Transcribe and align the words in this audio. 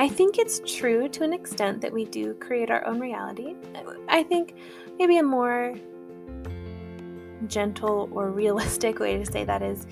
I 0.00 0.08
think 0.08 0.38
it's 0.38 0.62
true 0.64 1.10
to 1.10 1.24
an 1.24 1.34
extent 1.34 1.82
that 1.82 1.92
we 1.92 2.06
do 2.06 2.32
create 2.32 2.70
our 2.70 2.86
own 2.86 2.98
reality. 2.98 3.54
I 4.08 4.22
think 4.22 4.54
maybe 4.98 5.18
a 5.18 5.22
more 5.22 5.74
gentle 7.48 8.08
or 8.10 8.30
realistic 8.30 8.98
way 8.98 9.18
to 9.18 9.30
say 9.30 9.44
that 9.44 9.60
is 9.60 9.86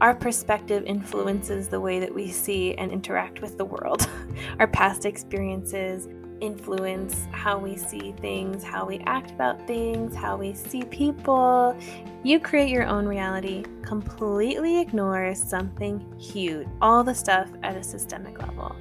our 0.00 0.12
perspective 0.12 0.82
influences 0.86 1.68
the 1.68 1.78
way 1.78 2.00
that 2.00 2.12
we 2.12 2.32
see 2.32 2.74
and 2.74 2.90
interact 2.90 3.40
with 3.40 3.56
the 3.56 3.64
world. 3.64 4.10
our 4.58 4.66
past 4.66 5.06
experiences 5.06 6.08
influence 6.40 7.28
how 7.30 7.58
we 7.58 7.76
see 7.76 8.10
things, 8.20 8.64
how 8.64 8.84
we 8.84 8.98
act 9.06 9.30
about 9.30 9.64
things, 9.68 10.16
how 10.16 10.36
we 10.36 10.52
see 10.52 10.82
people. 10.82 11.78
You 12.24 12.40
create 12.40 12.70
your 12.70 12.86
own 12.86 13.06
reality, 13.06 13.64
completely 13.82 14.80
ignore 14.80 15.32
something 15.36 16.04
huge, 16.18 16.66
all 16.82 17.04
the 17.04 17.14
stuff 17.14 17.48
at 17.62 17.76
a 17.76 17.84
systemic 17.84 18.40
level. 18.40 18.74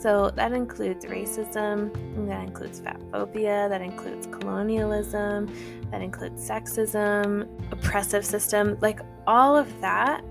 So 0.00 0.30
that 0.30 0.52
includes 0.52 1.04
racism, 1.04 1.92
that 2.26 2.42
includes 2.42 2.80
fat 2.80 2.98
phobia, 3.12 3.68
that 3.68 3.82
includes 3.82 4.26
colonialism, 4.28 5.54
that 5.90 6.00
includes 6.00 6.40
sexism, 6.48 7.46
oppressive 7.70 8.24
system, 8.24 8.78
like 8.80 9.00
all 9.26 9.54
of 9.54 9.68
that 9.82 10.24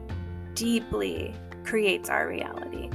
deeply 0.55 1.35
creates 1.65 2.09
our 2.09 2.27
reality. 2.27 2.89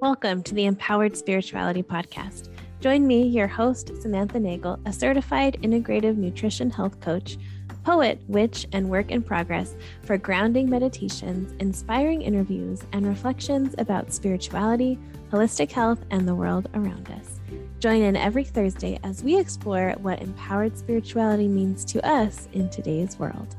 Welcome 0.00 0.44
to 0.44 0.54
the 0.54 0.66
Empowered 0.66 1.16
Spirituality 1.16 1.82
Podcast. 1.82 2.51
Join 2.82 3.06
me, 3.06 3.22
your 3.22 3.46
host, 3.46 3.92
Samantha 4.02 4.40
Nagel, 4.40 4.76
a 4.86 4.92
certified 4.92 5.56
integrative 5.62 6.16
nutrition 6.16 6.68
health 6.68 7.00
coach, 7.00 7.38
poet, 7.84 8.20
witch, 8.26 8.66
and 8.72 8.90
work 8.90 9.12
in 9.12 9.22
progress 9.22 9.76
for 10.02 10.18
grounding 10.18 10.68
meditations, 10.68 11.54
inspiring 11.60 12.22
interviews, 12.22 12.82
and 12.92 13.06
reflections 13.06 13.76
about 13.78 14.12
spirituality, 14.12 14.98
holistic 15.30 15.70
health, 15.70 16.00
and 16.10 16.26
the 16.26 16.34
world 16.34 16.68
around 16.74 17.08
us. 17.12 17.38
Join 17.78 18.02
in 18.02 18.16
every 18.16 18.42
Thursday 18.42 18.98
as 19.04 19.22
we 19.22 19.38
explore 19.38 19.92
what 20.00 20.20
empowered 20.20 20.76
spirituality 20.76 21.46
means 21.46 21.84
to 21.84 22.04
us 22.04 22.48
in 22.52 22.68
today's 22.68 23.16
world. 23.16 23.54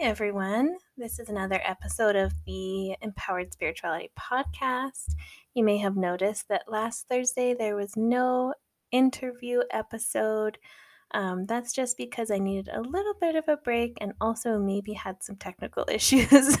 Everyone. 0.00 0.76
This 0.96 1.18
is 1.18 1.28
another 1.28 1.60
episode 1.64 2.14
of 2.14 2.32
the 2.46 2.94
Empowered 3.02 3.52
Spirituality 3.52 4.12
Podcast. 4.16 5.16
You 5.54 5.64
may 5.64 5.78
have 5.78 5.96
noticed 5.96 6.46
that 6.48 6.70
last 6.70 7.08
Thursday 7.08 7.52
there 7.52 7.74
was 7.74 7.96
no 7.96 8.54
interview 8.92 9.62
episode. 9.72 10.58
Um, 11.10 11.46
that's 11.46 11.72
just 11.72 11.96
because 11.96 12.30
I 12.30 12.38
needed 12.38 12.68
a 12.72 12.80
little 12.80 13.14
bit 13.20 13.34
of 13.34 13.48
a 13.48 13.56
break 13.56 13.98
and 14.00 14.12
also 14.20 14.56
maybe 14.60 14.92
had 14.92 15.16
some 15.20 15.34
technical 15.34 15.84
issues. 15.90 16.56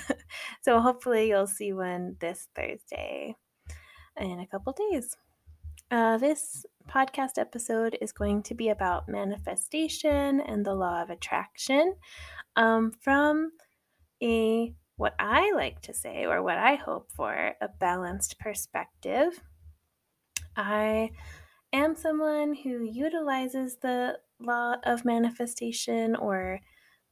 so 0.60 0.80
hopefully 0.80 1.28
you'll 1.28 1.46
see 1.46 1.72
one 1.72 2.16
this 2.20 2.48
Thursday 2.56 3.36
in 4.16 4.40
a 4.40 4.48
couple 4.48 4.74
days. 4.90 5.16
Uh, 5.92 6.18
this 6.18 6.66
podcast 6.88 7.38
episode 7.38 7.98
is 8.00 8.12
going 8.12 8.42
to 8.44 8.54
be 8.54 8.70
about 8.70 9.08
manifestation 9.08 10.40
and 10.40 10.64
the 10.64 10.74
law 10.74 11.02
of 11.02 11.10
attraction 11.10 11.94
um, 12.56 12.92
from 13.02 13.52
a 14.22 14.74
what 14.96 15.14
I 15.18 15.52
like 15.54 15.80
to 15.82 15.94
say, 15.94 16.24
or 16.24 16.42
what 16.42 16.58
I 16.58 16.74
hope 16.74 17.12
for, 17.12 17.54
a 17.60 17.68
balanced 17.68 18.38
perspective. 18.40 19.40
I 20.56 21.12
am 21.72 21.94
someone 21.94 22.54
who 22.54 22.82
utilizes 22.82 23.76
the 23.76 24.18
law 24.40 24.74
of 24.82 25.04
manifestation 25.04 26.16
or 26.16 26.60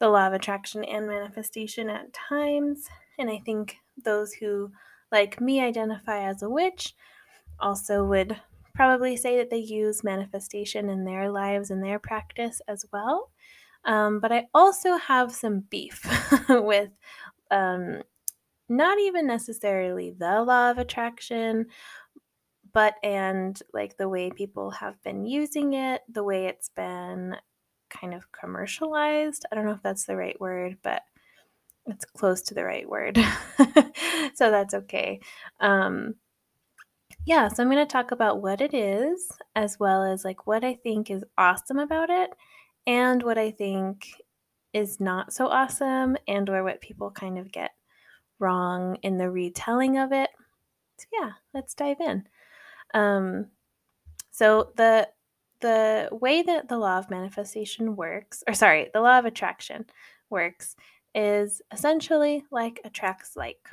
the 0.01 0.09
law 0.09 0.27
of 0.27 0.33
attraction 0.33 0.83
and 0.83 1.07
manifestation 1.07 1.89
at 1.89 2.13
times. 2.13 2.87
And 3.19 3.31
I 3.31 3.41
think 3.47 3.77
those 4.05 4.33
who, 4.33 4.73
like 5.13 5.41
me, 5.41 5.61
identify 5.61 6.29
as 6.29 6.43
a 6.43 6.51
witch 6.51 6.93
also 7.61 8.05
would 8.05 8.37
probably 8.77 9.17
say 9.17 9.39
that 9.39 9.51
they 9.51 9.59
use 9.59 10.05
manifestation 10.05 10.89
in 10.89 11.05
their 11.05 11.31
lives 11.31 11.71
and 11.71 11.83
their 11.83 11.99
practice 11.99 12.61
as 12.69 12.85
well. 12.93 13.31
Um, 13.85 14.21
but 14.21 14.33
I 14.33 14.47
also 14.55 14.97
have 14.97 15.33
some 15.33 15.61
beef 15.61 16.05
with 16.49 16.91
um, 17.51 18.03
not 18.69 18.99
even 18.99 19.27
necessarily 19.27 20.11
the 20.11 20.43
law 20.43 20.71
of 20.71 20.79
attraction, 20.79 21.67
but 22.73 22.95
and 23.03 23.61
like 23.73 23.97
the 23.97 24.09
way 24.09 24.31
people 24.31 24.71
have 24.71 25.03
been 25.03 25.25
using 25.25 25.73
it, 25.73 26.03
the 26.09 26.25
way 26.25 26.47
it's 26.47 26.69
been 26.69 27.37
kind 27.89 28.13
of 28.13 28.31
commercialized. 28.33 29.47
I 29.51 29.55
don't 29.55 29.65
know 29.65 29.73
if 29.73 29.83
that's 29.83 30.05
the 30.05 30.17
right 30.17 30.39
word, 30.41 30.77
but 30.83 31.03
it's 31.87 32.05
close 32.05 32.43
to 32.43 32.55
the 32.55 32.65
right 32.65 32.89
word. 32.89 33.17
so 34.35 34.51
that's 34.51 34.75
okay. 34.75 35.21
Um, 35.61 36.17
yeah, 37.27 37.49
so 37.49 37.63
I'm 37.63 37.71
going 37.71 37.85
to 37.85 37.93
talk 37.93 38.13
about 38.13 38.41
what 38.41 38.61
it 38.61 38.73
is, 38.73 39.33
as 39.57 39.81
well 39.81 40.05
as 40.05 40.25
like 40.25 40.47
what 40.47 40.65
I 40.65 40.75
think 40.75 41.11
is 41.11 41.25
awesome 41.37 41.79
about 41.79 42.09
it, 42.09 42.31
and 42.87 43.21
what 43.23 43.37
I 43.37 43.51
think 43.51 44.07
is 44.73 45.01
not 45.01 45.33
so 45.33 45.49
awesome 45.49 46.17
and 46.29 46.49
or 46.49 46.63
what 46.63 46.81
people 46.81 47.11
kind 47.11 47.37
of 47.37 47.51
get 47.51 47.73
wrong 48.39 48.97
in 49.03 49.19
the 49.19 49.31
retelling 49.31 49.99
of 49.99 50.13
it. 50.13 50.31
So 50.99 51.07
yeah, 51.21 51.33
let's 51.53 51.75
dive 51.75 52.01
in. 52.01 52.25
Um, 52.95 53.47
so 54.31 54.73
the 54.77 55.09
the 55.61 56.09
way 56.13 56.43
that 56.43 56.69
the 56.69 56.79
law 56.79 56.99
of 56.99 57.11
manifestation 57.11 57.97
works, 57.97 58.45
or 58.47 58.55
sorry, 58.55 58.91
the 58.95 59.01
law 59.01 59.19
of 59.19 59.25
attraction 59.25 59.87
works, 60.31 60.77
is 61.15 61.61
essentially 61.73 62.45
like 62.53 62.81
attracts 62.85 63.37
like. 63.37 63.69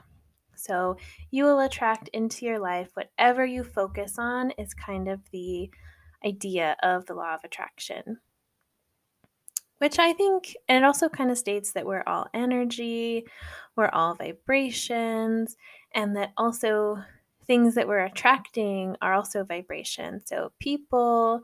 So 0.65 0.97
you 1.31 1.43
will 1.43 1.59
attract 1.59 2.09
into 2.09 2.45
your 2.45 2.59
life 2.59 2.89
whatever 2.93 3.45
you 3.45 3.63
focus 3.63 4.15
on 4.17 4.51
is 4.51 4.73
kind 4.73 5.07
of 5.07 5.19
the 5.31 5.69
idea 6.25 6.75
of 6.81 7.05
the 7.05 7.13
law 7.13 7.35
of 7.35 7.41
attraction 7.43 8.19
which 9.83 9.99
I 9.99 10.13
think, 10.13 10.55
and 10.69 10.77
it 10.77 10.83
also 10.85 11.09
kind 11.09 11.29
of 11.29 11.37
states 11.37 11.73
that 11.73 11.85
we're 11.85 12.05
all 12.07 12.27
energy, 12.33 13.25
we're 13.75 13.89
all 13.89 14.15
vibrations, 14.15 15.57
and 15.93 16.15
that 16.15 16.31
also 16.37 17.03
things 17.45 17.75
that 17.75 17.85
we're 17.85 18.05
attracting 18.05 18.95
are 19.01 19.13
also 19.13 19.43
vibrations. 19.43 20.23
So 20.25 20.53
people, 20.57 21.41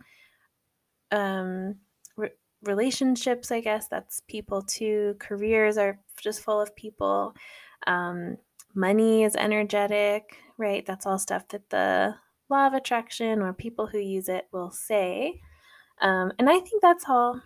um, 1.12 1.76
re- 2.16 2.32
relationships, 2.64 3.52
I 3.52 3.60
guess 3.60 3.90
that's 3.90 4.22
people 4.30 4.62
too. 4.62 5.18
Careers 5.20 5.78
are 5.78 6.00
just 6.22 6.42
full 6.42 6.62
of 6.62 6.74
people. 6.78 7.36
Um, 7.88 8.38
money 8.74 9.24
is 9.24 9.36
energetic, 9.36 10.38
right? 10.58 10.86
That's 10.86 11.06
all 11.06 11.20
stuff 11.20 11.48
that 11.50 11.70
the 11.70 12.16
law 12.50 12.68
of 12.68 12.74
attraction 12.74 13.42
or 13.42 13.54
people 13.54 13.88
who 13.88 14.00
use 14.00 14.30
it 14.30 14.48
will 14.52 14.72
say. 14.72 15.40
Um, 16.02 16.32
and 16.40 16.50
I 16.50 16.60
think 16.60 16.82
that's 16.82 17.06
all 17.08 17.42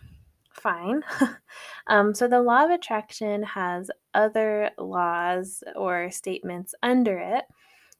fine. 0.53 1.03
um, 1.87 2.13
so 2.13 2.27
the 2.27 2.41
law 2.41 2.65
of 2.65 2.71
attraction 2.71 3.43
has 3.43 3.89
other 4.13 4.69
laws 4.77 5.63
or 5.75 6.11
statements 6.11 6.75
under 6.83 7.17
it, 7.17 7.45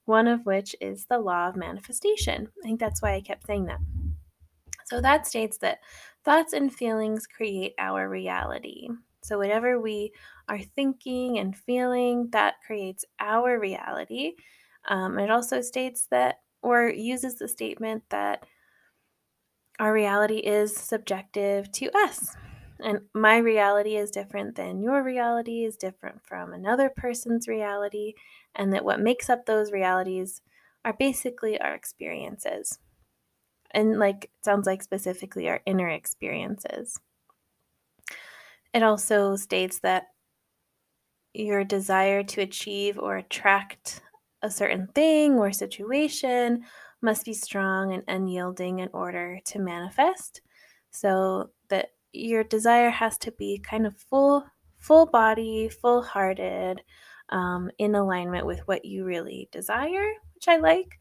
one 0.06 0.28
of 0.28 0.46
which 0.46 0.76
is 0.80 1.06
the 1.06 1.20
law 1.20 1.50
of 1.50 1.56
manifestation. 1.56 2.50
I 2.64 2.68
think 2.68 2.80
that's 2.80 3.02
why 3.02 3.14
I 3.14 3.22
kept 3.22 3.48
saying 3.48 3.66
that. 3.66 3.80
So 4.86 5.02
that 5.02 5.26
states 5.26 5.58
that 5.60 5.80
thoughts 6.24 6.54
and 6.54 6.74
feelings 6.74 7.26
create 7.26 7.74
our 7.80 8.08
reality. 8.10 8.90
So 9.24 9.38
whatever 9.38 9.80
we 9.80 10.12
are 10.48 10.60
thinking 10.60 11.40
and 11.40 11.56
feeling, 11.56 12.30
that 12.32 12.56
creates 12.66 13.06
our 13.20 13.60
reality. 13.60 14.34
Um, 14.88 15.18
it 15.20 15.30
also 15.30 15.62
states 15.62 16.08
that, 16.12 16.42
or 16.62 16.90
uses 16.90 17.36
the 17.36 17.48
statement 17.48 18.04
that 18.10 18.46
our 19.80 19.94
reality 19.94 20.38
is 20.38 20.76
subjective 20.76 21.72
to 21.74 21.90
us. 21.98 22.36
And 22.80 23.02
my 23.14 23.38
reality 23.38 23.96
is 23.96 24.12
different 24.12 24.56
than 24.56 24.82
your 24.82 25.04
reality, 25.04 25.64
is 25.64 25.78
different 25.78 26.22
from 26.26 26.54
another 26.54 26.92
person's 26.96 27.48
reality, 27.48 28.14
and 28.56 28.74
that 28.74 28.84
what 28.84 29.00
makes 29.00 29.30
up 29.30 29.46
those 29.46 29.72
realities 29.72 30.42
are 30.84 30.94
basically 30.94 31.60
our 31.62 31.74
experiences. 31.74 32.80
And 33.72 34.00
like, 34.00 34.30
sounds 34.44 34.68
like 34.68 34.84
specifically 34.84 35.50
our 35.50 35.62
inner 35.66 35.90
experiences. 35.90 37.00
It 38.74 38.84
also 38.84 39.36
states 39.36 39.80
that 39.80 40.08
your 41.34 41.64
desire 41.64 42.24
to 42.24 42.42
achieve 42.42 42.98
or 42.98 43.18
attract 43.18 44.02
a 44.42 44.52
certain 44.52 44.88
thing 44.94 45.34
or 45.34 45.52
situation 45.52 46.64
must 47.02 47.26
be 47.26 47.34
strong 47.34 47.94
and 47.94 48.04
unyielding 48.08 48.80
in 48.80 48.90
order 48.94 49.40
to 49.46 49.60
manifest. 49.60 50.42
So 50.92 51.50
that 51.70 51.90
your 52.12 52.44
desire 52.44 52.90
has 52.90 53.18
to 53.20 53.32
be 53.32 53.60
kind 53.60 53.88
of 53.88 53.98
full, 53.98 54.46
full 54.78 55.08
body, 55.08 55.70
full 55.70 56.04
hearted, 56.04 56.82
um, 57.30 57.72
in 57.80 57.96
alignment 57.96 58.46
with 58.46 58.60
what 58.68 58.86
you 58.86 59.06
really 59.06 59.50
desire, 59.52 60.06
which 60.36 60.48
I 60.48 60.58
like. 60.58 61.00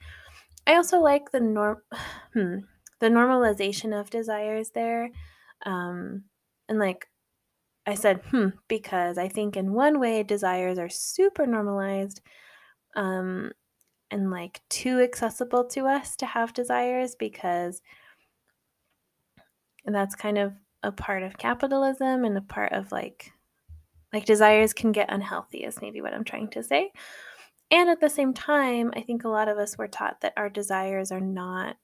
I 0.66 0.76
also 0.76 0.98
like 1.00 1.30
the 1.30 1.40
norm 1.40 1.82
hmm, 2.32 2.58
the 3.00 3.08
normalization 3.08 3.98
of 3.98 4.10
desires 4.10 4.70
there. 4.70 5.10
Um, 5.66 6.24
and 6.68 6.78
like 6.78 7.06
I 7.86 7.94
said, 7.94 8.20
hmm, 8.30 8.48
because 8.68 9.18
I 9.18 9.28
think 9.28 9.56
in 9.56 9.72
one 9.72 9.98
way 9.98 10.22
desires 10.22 10.78
are 10.78 10.88
super 10.88 11.46
normalized 11.46 12.20
um, 12.94 13.52
and 14.10 14.30
like 14.30 14.60
too 14.68 15.00
accessible 15.00 15.64
to 15.68 15.86
us 15.86 16.14
to 16.16 16.26
have 16.26 16.52
desires 16.52 17.16
because 17.16 17.82
that's 19.84 20.14
kind 20.14 20.38
of 20.38 20.52
a 20.82 20.92
part 20.92 21.22
of 21.22 21.38
capitalism 21.38 22.24
and 22.24 22.36
a 22.36 22.42
part 22.42 22.72
of 22.72 22.92
like 22.92 23.32
like 24.12 24.26
desires 24.26 24.72
can 24.72 24.92
get 24.92 25.10
unhealthy 25.10 25.58
is 25.64 25.80
maybe 25.80 26.02
what 26.02 26.12
I'm 26.12 26.24
trying 26.24 26.48
to 26.48 26.62
say. 26.62 26.92
And 27.70 27.88
at 27.88 28.00
the 28.00 28.10
same 28.10 28.34
time, 28.34 28.92
I 28.94 29.00
think 29.00 29.24
a 29.24 29.28
lot 29.28 29.48
of 29.48 29.56
us 29.56 29.78
were 29.78 29.88
taught 29.88 30.20
that 30.20 30.34
our 30.36 30.50
desires 30.50 31.10
are 31.10 31.20
not 31.20 31.78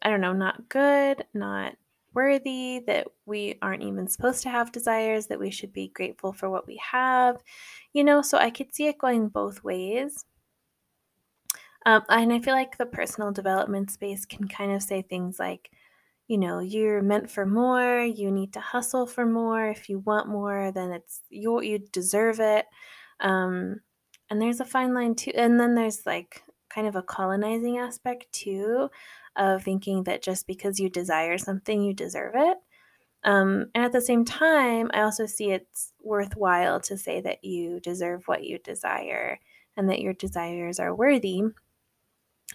I 0.00 0.10
don't 0.10 0.20
know, 0.20 0.32
not 0.32 0.68
good, 0.68 1.24
not 1.32 1.74
worthy, 2.14 2.80
that 2.86 3.08
we 3.26 3.58
aren't 3.62 3.82
even 3.82 4.08
supposed 4.08 4.42
to 4.42 4.50
have 4.50 4.72
desires, 4.72 5.26
that 5.26 5.40
we 5.40 5.50
should 5.50 5.72
be 5.72 5.88
grateful 5.88 6.32
for 6.32 6.50
what 6.50 6.66
we 6.66 6.80
have, 6.90 7.42
you 7.92 8.04
know. 8.04 8.22
So 8.22 8.38
I 8.38 8.50
could 8.50 8.74
see 8.74 8.86
it 8.86 8.98
going 8.98 9.28
both 9.28 9.64
ways. 9.64 10.24
Um, 11.84 12.02
and 12.08 12.32
I 12.32 12.38
feel 12.40 12.54
like 12.54 12.78
the 12.78 12.86
personal 12.86 13.32
development 13.32 13.90
space 13.90 14.24
can 14.24 14.46
kind 14.46 14.72
of 14.72 14.82
say 14.82 15.02
things 15.02 15.38
like, 15.38 15.70
you 16.28 16.38
know, 16.38 16.60
you're 16.60 17.02
meant 17.02 17.30
for 17.30 17.44
more, 17.44 18.00
you 18.02 18.30
need 18.30 18.52
to 18.54 18.60
hustle 18.60 19.06
for 19.06 19.26
more. 19.26 19.68
If 19.68 19.88
you 19.88 19.98
want 20.00 20.28
more, 20.28 20.70
then 20.72 20.92
it's 20.92 21.20
you, 21.28 21.60
you 21.60 21.78
deserve 21.78 22.40
it. 22.40 22.66
Um, 23.20 23.80
and 24.30 24.40
there's 24.40 24.60
a 24.60 24.64
fine 24.64 24.94
line 24.94 25.14
too. 25.14 25.32
And 25.34 25.58
then 25.58 25.74
there's 25.74 26.06
like 26.06 26.42
kind 26.70 26.86
of 26.86 26.96
a 26.96 27.02
colonizing 27.02 27.78
aspect 27.78 28.32
too 28.32 28.88
of 29.36 29.62
thinking 29.62 30.04
that 30.04 30.22
just 30.22 30.46
because 30.46 30.78
you 30.78 30.88
desire 30.88 31.38
something, 31.38 31.82
you 31.82 31.94
deserve 31.94 32.34
it. 32.34 32.58
Um, 33.24 33.66
and 33.74 33.84
at 33.84 33.92
the 33.92 34.00
same 34.00 34.24
time, 34.24 34.90
I 34.92 35.02
also 35.02 35.26
see 35.26 35.52
it's 35.52 35.92
worthwhile 36.02 36.80
to 36.80 36.98
say 36.98 37.20
that 37.20 37.44
you 37.44 37.80
deserve 37.80 38.22
what 38.26 38.44
you 38.44 38.58
desire 38.58 39.38
and 39.76 39.88
that 39.88 40.00
your 40.00 40.12
desires 40.12 40.80
are 40.80 40.94
worthy. 40.94 41.42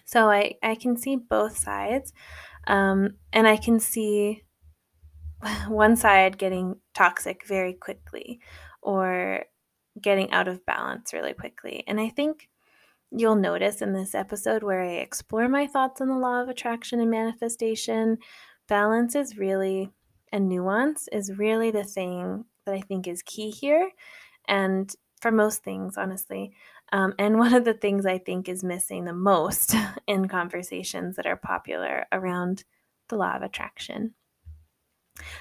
So 0.04 0.30
I, 0.30 0.54
I 0.62 0.74
can 0.74 0.96
see 0.96 1.16
both 1.16 1.56
sides. 1.56 2.12
Um, 2.66 3.14
and 3.32 3.48
I 3.48 3.56
can 3.56 3.80
see 3.80 4.42
one 5.68 5.96
side 5.96 6.38
getting 6.38 6.76
toxic 6.94 7.46
very 7.46 7.72
quickly 7.72 8.40
or 8.82 9.44
getting 10.00 10.30
out 10.32 10.48
of 10.48 10.64
balance 10.66 11.12
really 11.12 11.32
quickly. 11.32 11.82
And 11.86 11.98
I 11.98 12.10
think 12.10 12.48
You'll 13.10 13.36
notice 13.36 13.80
in 13.80 13.92
this 13.92 14.14
episode 14.14 14.62
where 14.62 14.82
I 14.82 14.96
explore 14.96 15.48
my 15.48 15.66
thoughts 15.66 16.00
on 16.00 16.08
the 16.08 16.18
law 16.18 16.42
of 16.42 16.48
attraction 16.48 17.00
and 17.00 17.10
manifestation, 17.10 18.18
balance 18.68 19.14
is 19.14 19.38
really, 19.38 19.90
and 20.30 20.48
nuance 20.48 21.08
is 21.10 21.38
really 21.38 21.70
the 21.70 21.84
thing 21.84 22.44
that 22.66 22.74
I 22.74 22.80
think 22.82 23.08
is 23.08 23.22
key 23.22 23.50
here. 23.50 23.90
And 24.46 24.94
for 25.20 25.30
most 25.30 25.62
things, 25.62 25.96
honestly. 25.96 26.52
Um, 26.92 27.14
and 27.18 27.38
one 27.38 27.54
of 27.54 27.64
the 27.64 27.74
things 27.74 28.06
I 28.06 28.18
think 28.18 28.48
is 28.48 28.62
missing 28.62 29.04
the 29.04 29.12
most 29.12 29.74
in 30.06 30.28
conversations 30.28 31.16
that 31.16 31.26
are 31.26 31.36
popular 31.36 32.06
around 32.12 32.64
the 33.08 33.16
law 33.16 33.36
of 33.36 33.42
attraction. 33.42 34.14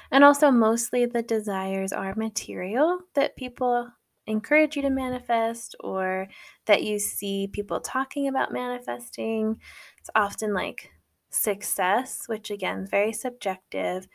And 0.10 0.24
also, 0.24 0.50
mostly 0.50 1.06
the 1.06 1.22
desires 1.22 1.94
are 1.94 2.16
material 2.16 3.00
that 3.14 3.36
people 3.36 3.90
encourage 4.28 4.76
you 4.76 4.82
to 4.84 4.90
manifest 4.90 5.76
or 5.80 6.28
that 6.66 6.84
you 6.84 7.00
see 7.00 7.48
people 7.48 7.80
talking 7.80 8.28
about 8.28 8.54
manifesting. 8.54 9.60
It's 10.00 10.10
often 10.16 10.54
like 10.54 10.92
success, 11.30 12.24
which 12.28 12.52
again, 12.52 12.84
is 12.84 12.90
very 12.90 13.14
subjective, 13.14 14.08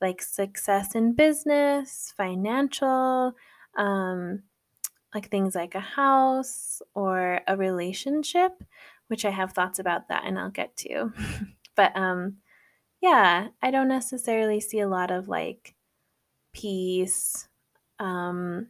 like 0.00 0.22
success 0.22 0.94
in 0.94 1.14
business, 1.14 2.12
financial, 2.16 3.34
um, 3.76 4.42
like 5.14 5.30
things 5.30 5.54
like 5.54 5.74
a 5.74 5.80
house 5.80 6.82
or 6.94 7.40
a 7.46 7.56
relationship, 7.56 8.52
which 9.08 9.24
I 9.24 9.30
have 9.30 9.52
thoughts 9.52 9.78
about 9.78 10.08
that 10.08 10.24
and 10.24 10.38
I'll 10.38 10.50
get 10.50 10.76
to. 10.78 11.12
but 11.74 11.96
um, 11.96 12.36
yeah, 13.00 13.48
I 13.62 13.70
don't 13.70 13.88
necessarily 13.88 14.60
see 14.60 14.80
a 14.80 14.88
lot 14.88 15.10
of 15.10 15.28
like 15.28 15.74
peace, 16.52 17.48
um, 17.98 18.68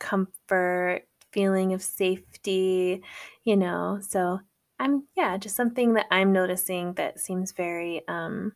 comfort, 0.00 1.02
feeling 1.32 1.72
of 1.72 1.82
safety, 1.82 3.02
you 3.44 3.56
know. 3.56 4.00
So 4.00 4.40
I'm 4.80 5.04
yeah, 5.16 5.36
just 5.36 5.54
something 5.54 5.94
that 5.94 6.06
I'm 6.10 6.32
noticing 6.32 6.94
that 6.94 7.20
seems 7.20 7.52
very 7.52 8.02
um, 8.08 8.52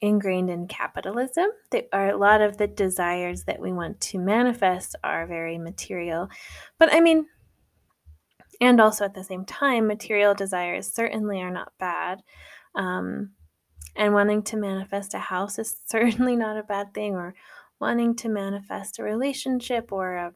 ingrained 0.00 0.50
in 0.50 0.68
capitalism. 0.68 1.46
There 1.70 1.84
are 1.92 2.10
a 2.10 2.16
lot 2.16 2.40
of 2.40 2.56
the 2.56 2.66
desires 2.68 3.44
that 3.44 3.60
we 3.60 3.72
want 3.72 4.00
to 4.02 4.18
manifest 4.18 4.94
are 5.02 5.26
very 5.26 5.58
material. 5.58 6.28
But 6.78 6.92
I 6.92 7.00
mean, 7.00 7.26
and 8.60 8.80
also 8.80 9.04
at 9.04 9.14
the 9.14 9.24
same 9.24 9.44
time, 9.44 9.86
material 9.86 10.34
desires 10.34 10.92
certainly 10.92 11.40
are 11.40 11.50
not 11.50 11.72
bad. 11.78 12.22
Um, 12.74 13.30
and 13.96 14.14
wanting 14.14 14.42
to 14.44 14.56
manifest 14.56 15.14
a 15.14 15.18
house 15.18 15.58
is 15.58 15.76
certainly 15.86 16.36
not 16.36 16.56
a 16.56 16.62
bad 16.62 16.94
thing, 16.94 17.14
or 17.14 17.34
wanting 17.80 18.16
to 18.16 18.28
manifest 18.28 18.98
a 18.98 19.02
relationship 19.02 19.92
or 19.92 20.16
a, 20.16 20.32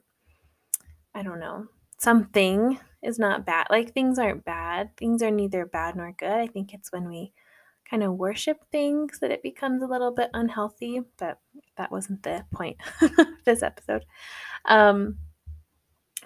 I 1.14 1.22
don't 1.22 1.40
know, 1.40 1.66
something 1.98 2.78
is 3.02 3.18
not 3.18 3.44
bad. 3.44 3.66
Like 3.70 3.92
things 3.92 4.18
aren't 4.18 4.44
bad. 4.44 4.96
Things 4.96 5.22
are 5.22 5.30
neither 5.30 5.66
bad 5.66 5.96
nor 5.96 6.12
good. 6.12 6.32
I 6.32 6.46
think 6.46 6.72
it's 6.72 6.92
when 6.92 7.08
we 7.08 7.32
kind 7.88 8.02
of 8.02 8.14
worship 8.14 8.58
things 8.70 9.18
that 9.20 9.30
it 9.30 9.42
becomes 9.42 9.82
a 9.82 9.86
little 9.86 10.12
bit 10.12 10.30
unhealthy, 10.32 11.00
but 11.18 11.38
that 11.76 11.90
wasn't 11.90 12.22
the 12.22 12.44
point 12.52 12.76
of 13.02 13.26
this 13.44 13.62
episode. 13.62 14.04
Um, 14.66 15.18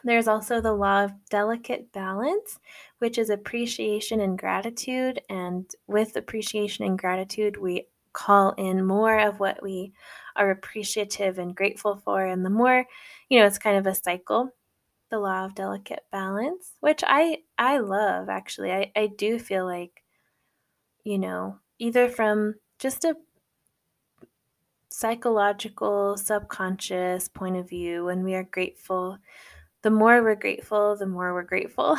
there's 0.05 0.29
also 0.29 0.61
the 0.61 0.73
law 0.73 1.05
of 1.05 1.13
delicate 1.31 1.93
balance, 1.93 2.61
which 2.99 3.19
is 3.19 3.29
appreciation 3.29 4.21
and 4.21 4.39
gratitude. 4.39 5.21
And 5.29 5.69
with 5.89 6.15
appreciation 6.15 6.85
and 6.85 6.99
gratitude, 6.99 7.57
we 7.57 7.89
call 8.13 8.53
in 8.53 8.87
more 8.87 9.19
of 9.19 9.41
what 9.41 9.61
we 9.63 9.93
are 10.37 10.51
appreciative 10.51 11.39
and 11.39 11.55
grateful 11.55 11.97
for. 11.97 12.25
And 12.25 12.45
the 12.45 12.51
more, 12.51 12.87
you 13.29 13.39
know, 13.39 13.47
it's 13.47 13.59
kind 13.59 13.77
of 13.77 13.87
a 13.87 13.95
cycle, 13.95 14.51
the 15.11 15.19
law 15.19 15.45
of 15.45 15.55
delicate 15.55 16.05
balance, 16.13 16.73
which 16.81 17.03
I 17.07 17.39
I 17.59 17.79
love 17.79 18.29
actually. 18.29 18.73
I, 18.73 18.93
I 18.97 19.07
do 19.09 19.39
feel 19.39 19.67
like, 19.67 20.03
you 21.05 21.19
know, 21.19 21.59
either 21.79 22.09
from 22.09 22.55
just 22.79 23.05
a 23.05 23.17
psychological, 24.91 26.17
subconscious 26.17 27.29
point 27.29 27.57
of 27.57 27.69
view, 27.69 28.05
when 28.05 28.25
we 28.25 28.35
are 28.35 28.45
grateful 28.45 29.19
the 29.87 29.91
more 29.91 30.21
we're 30.21 30.35
grateful, 30.35 30.97
the 30.97 31.07
more 31.07 31.33
we're 31.33 31.45
grateful. 31.45 31.97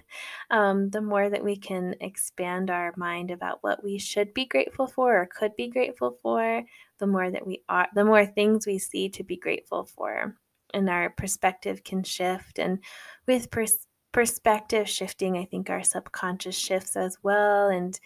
um, 0.50 0.90
the 0.90 1.00
more 1.00 1.30
that 1.30 1.44
we 1.44 1.56
can 1.56 1.94
expand 2.00 2.68
our 2.68 2.92
mind 2.96 3.30
about 3.30 3.58
what 3.60 3.84
we 3.84 3.96
should 3.96 4.34
be 4.34 4.44
grateful 4.44 4.88
for 4.88 5.20
or 5.20 5.26
could 5.26 5.54
be 5.54 5.68
grateful 5.68 6.18
for, 6.20 6.64
the 6.98 7.06
more 7.06 7.30
that 7.30 7.46
we 7.46 7.62
are, 7.68 7.88
the 7.94 8.04
more 8.04 8.26
things 8.26 8.66
we 8.66 8.78
see 8.78 9.08
to 9.10 9.24
be 9.24 9.36
grateful 9.36 9.84
for. 9.84 10.36
And 10.74 10.90
our 10.90 11.10
perspective 11.10 11.82
can 11.84 12.02
shift. 12.02 12.58
And 12.58 12.78
with 13.26 13.50
pers- 13.50 13.86
perspective 14.12 14.88
shifting, 14.88 15.38
I 15.38 15.44
think 15.44 15.70
our 15.70 15.82
subconscious 15.82 16.56
shifts 16.56 16.96
as 16.96 17.16
well. 17.22 17.68
And 17.68 17.98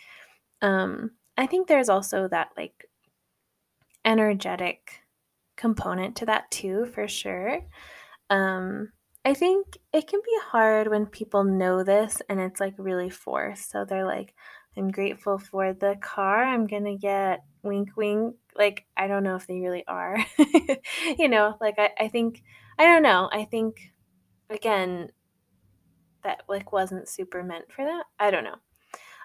um, 0.61 1.11
I 1.37 1.46
think 1.46 1.66
there's 1.66 1.88
also 1.88 2.28
that 2.28 2.50
like 2.56 2.88
energetic 4.04 5.00
component 5.56 6.16
to 6.16 6.26
that 6.26 6.50
too, 6.50 6.87
for 6.87 7.08
sure. 7.08 7.61
Um, 8.30 8.92
I 9.25 9.34
think 9.34 9.78
it 9.92 10.08
can 10.08 10.20
be 10.25 10.38
hard 10.44 10.88
when 10.88 11.06
people 11.06 11.44
know 11.44 11.84
this 11.84 12.20
and 12.28 12.40
it's 12.40 12.61
like 12.61 12.75
really 12.76 13.11
forced. 13.11 13.70
So 13.70 13.84
they're 13.84 14.06
like, 14.06 14.34
I'm 14.76 14.90
grateful 14.90 15.38
for 15.38 15.72
the 15.72 15.96
car 16.00 16.42
I'm 16.42 16.66
going 16.66 16.84
to 16.84 16.96
get, 16.96 17.44
wink, 17.62 17.90
wink. 17.96 18.34
Like, 18.56 18.87
I 18.97 19.06
don't 19.06 19.23
know 19.23 19.37
if 19.37 19.47
they 19.47 19.61
really 19.61 19.85
are. 19.87 20.18
you 21.18 21.28
know, 21.28 21.56
like, 21.61 21.78
I, 21.78 21.90
I 21.99 22.09
think, 22.09 22.42
I 22.78 22.85
don't 22.85 23.02
know. 23.02 23.28
I 23.32 23.44
think, 23.44 23.92
again, 24.50 25.11
that 26.23 26.42
like 26.49 26.73
wasn't 26.73 27.09
super 27.09 27.42
meant 27.42 27.73
for 27.73 27.85
that. 27.85 28.04
I 28.18 28.30
don't 28.30 28.44
know. 28.44 28.56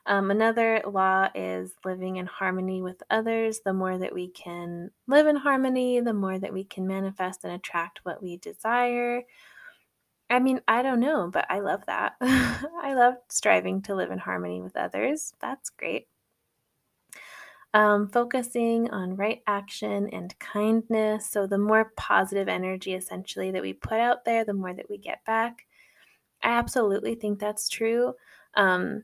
Um, 0.05 0.31
another 0.31 0.81
law 0.85 1.27
is 1.35 1.73
living 1.83 2.15
in 2.15 2.27
harmony 2.27 2.81
with 2.81 3.03
others. 3.09 3.59
The 3.65 3.73
more 3.73 3.97
that 3.97 4.13
we 4.13 4.29
can 4.29 4.91
live 5.05 5.27
in 5.27 5.35
harmony, 5.35 5.99
the 5.99 6.13
more 6.13 6.39
that 6.39 6.53
we 6.53 6.63
can 6.63 6.87
manifest 6.87 7.43
and 7.43 7.51
attract 7.53 7.99
what 8.03 8.23
we 8.23 8.37
desire. 8.37 9.23
I 10.29 10.39
mean, 10.39 10.61
I 10.67 10.81
don't 10.81 11.01
know, 11.01 11.29
but 11.31 11.45
I 11.49 11.59
love 11.59 11.85
that. 11.87 12.13
I 12.21 12.93
love 12.95 13.15
striving 13.29 13.81
to 13.83 13.95
live 13.95 14.11
in 14.11 14.19
harmony 14.19 14.61
with 14.61 14.77
others. 14.77 15.33
That's 15.41 15.69
great. 15.69 16.07
Um, 17.73 18.07
focusing 18.07 18.89
on 18.91 19.17
right 19.17 19.41
action 19.45 20.09
and 20.11 20.37
kindness. 20.39 21.29
So, 21.29 21.45
the 21.45 21.57
more 21.57 21.91
positive 21.97 22.47
energy 22.47 22.93
essentially 22.93 23.51
that 23.51 23.61
we 23.61 23.73
put 23.73 23.99
out 23.99 24.25
there, 24.25 24.45
the 24.45 24.53
more 24.53 24.73
that 24.73 24.89
we 24.89 24.97
get 24.97 25.23
back. 25.25 25.65
I 26.43 26.49
absolutely 26.51 27.15
think 27.15 27.39
that's 27.39 27.69
true. 27.69 28.13
Um, 28.55 29.03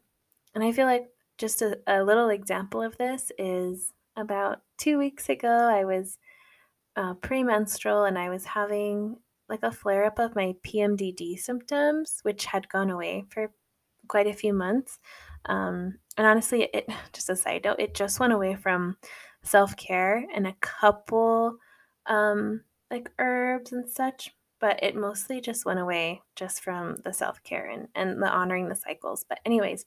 and 0.55 0.63
I 0.63 0.71
feel 0.71 0.85
like 0.85 1.07
just 1.37 1.61
a, 1.61 1.79
a, 1.87 2.03
little 2.03 2.29
example 2.29 2.81
of 2.81 2.97
this 2.97 3.31
is 3.37 3.93
about 4.15 4.61
two 4.77 4.97
weeks 4.97 5.29
ago, 5.29 5.49
I 5.49 5.83
was 5.83 6.17
uh, 6.95 7.15
premenstrual 7.15 8.03
and 8.05 8.17
I 8.17 8.29
was 8.29 8.45
having 8.45 9.17
like 9.49 9.63
a 9.63 9.71
flare 9.71 10.05
up 10.05 10.19
of 10.19 10.35
my 10.35 10.55
PMDD 10.65 11.37
symptoms, 11.39 12.19
which 12.23 12.45
had 12.45 12.69
gone 12.69 12.89
away 12.89 13.25
for 13.29 13.51
quite 14.07 14.27
a 14.27 14.33
few 14.33 14.53
months. 14.53 14.99
Um, 15.45 15.99
and 16.17 16.27
honestly, 16.27 16.69
it 16.73 16.87
just 17.13 17.29
a 17.29 17.35
side 17.35 17.63
note, 17.65 17.79
it 17.79 17.93
just 17.93 18.19
went 18.19 18.33
away 18.33 18.55
from 18.55 18.97
self 19.43 19.75
care 19.75 20.25
and 20.33 20.47
a 20.47 20.55
couple 20.61 21.57
um, 22.05 22.61
like 22.91 23.09
herbs 23.19 23.71
and 23.71 23.89
such, 23.89 24.31
but 24.59 24.81
it 24.83 24.95
mostly 24.95 25.41
just 25.41 25.65
went 25.65 25.79
away 25.79 26.21
just 26.35 26.61
from 26.61 26.97
the 27.03 27.13
self 27.13 27.41
care 27.43 27.69
and, 27.69 27.87
and 27.95 28.21
the 28.21 28.29
honoring 28.29 28.69
the 28.69 28.75
cycles. 28.75 29.25
But, 29.27 29.39
anyways, 29.45 29.85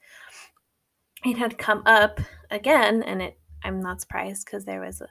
it 1.24 1.38
had 1.38 1.58
come 1.58 1.82
up 1.86 2.20
again, 2.50 3.02
and 3.02 3.22
it 3.22 3.38
I'm 3.62 3.80
not 3.80 4.00
surprised 4.00 4.44
because 4.44 4.64
there 4.64 4.80
was 4.80 5.00
a, 5.00 5.08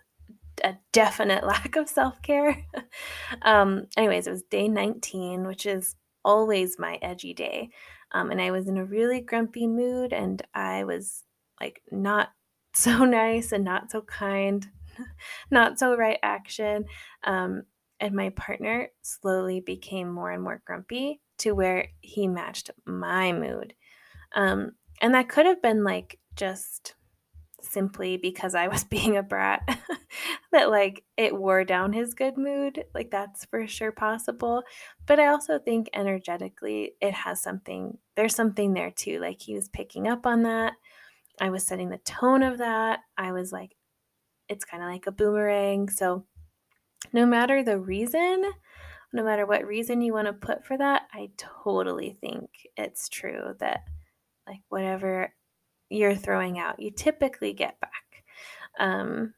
a, 0.64 0.78
definite 0.92 1.44
lack 1.48 1.76
of 1.76 1.90
self 1.90 2.22
care. 2.22 2.66
um, 3.42 3.88
anyways, 3.98 4.28
it 4.28 4.32
was 4.32 4.44
day 4.44 4.68
19, 4.68 5.46
which 5.46 5.66
is 5.66 5.96
always 6.24 6.80
my 6.80 6.98
edgy 7.02 7.34
day. 7.34 7.70
Um, 8.12 8.32
and 8.32 8.42
I 8.42 8.52
was 8.52 8.68
in 8.68 8.78
a 8.78 8.86
really 8.86 9.22
grumpy 9.22 9.68
mood, 9.68 10.14
and 10.14 10.42
I 10.54 10.84
was 10.84 11.24
like 11.60 11.82
not 11.92 12.30
so 12.74 13.06
nice 13.06 13.52
and 13.52 13.64
not 13.64 13.92
so 13.92 14.02
kind, 14.02 14.68
not 15.52 15.80
so 15.80 15.96
right 15.96 16.20
action. 16.24 16.86
Um, 17.24 17.64
and 18.00 18.14
my 18.14 18.30
partner 18.32 18.90
slowly 19.02 19.62
became 19.62 20.12
more 20.12 20.32
and 20.32 20.44
more 20.44 20.62
grumpy 20.66 21.22
to 21.38 21.54
where 21.54 21.88
he 22.02 22.28
matched 22.28 22.70
my 22.86 23.32
mood. 23.32 23.74
Um, 24.36 24.74
and 25.02 25.14
that 25.14 25.30
could 25.30 25.46
have 25.46 25.62
been 25.62 25.84
like 25.84 26.20
just 26.36 26.96
simply 27.66 28.18
because 28.18 28.56
I 28.56 28.68
was 28.68 28.84
being 28.96 29.18
a 29.18 29.24
brat 29.24 29.62
that 30.52 30.70
like 30.70 31.04
it 31.18 31.36
wore 31.36 31.64
down 31.64 31.94
his 31.94 32.14
good 32.14 32.38
mood. 32.38 32.84
Like 32.94 33.12
that's 33.12 33.46
for 33.46 33.68
sure 33.68 33.92
possible. 33.92 34.64
But 35.06 35.20
I 35.20 35.28
also 35.28 35.60
think 35.60 35.90
energetically 35.94 36.94
it 37.02 37.14
has 37.14 37.42
something, 37.42 37.98
there's 38.16 38.36
something 38.36 38.74
there 38.74 38.92
too. 38.92 39.20
Like 39.20 39.42
he 39.42 39.56
was 39.56 39.70
picking 39.70 40.08
up 40.08 40.26
on 40.26 40.44
that. 40.44 40.74
I 41.40 41.50
was 41.50 41.66
setting 41.66 41.90
the 41.90 41.98
tone 42.00 42.44
of 42.44 42.60
that. 42.60 43.00
I 43.18 43.32
was 43.32 43.52
like, 43.52 43.76
it's 44.48 44.66
kind 44.66 44.84
of 44.84 44.90
like 44.90 45.08
a 45.08 45.12
boomerang. 45.12 45.90
So 45.90 46.26
no 47.12 47.26
matter 47.26 47.64
the 47.64 47.80
reason, 47.80 48.44
no 49.12 49.24
matter 49.24 49.46
what 49.46 49.66
reason 49.66 50.02
you 50.02 50.14
want 50.14 50.28
to 50.28 50.34
put 50.34 50.66
for 50.66 50.78
that, 50.78 51.04
I 51.14 51.30
totally 51.38 52.18
think 52.22 52.50
it's 52.78 53.10
true 53.10 53.56
that 53.60 53.82
like 54.48 54.62
whatever 54.70 55.34
you're 55.96 56.16
throwing 56.16 56.60
out, 56.60 56.80
you 56.80 56.92
typically 56.92 57.54
get 57.54 57.80
back. 57.80 58.24
Um, 58.80 59.34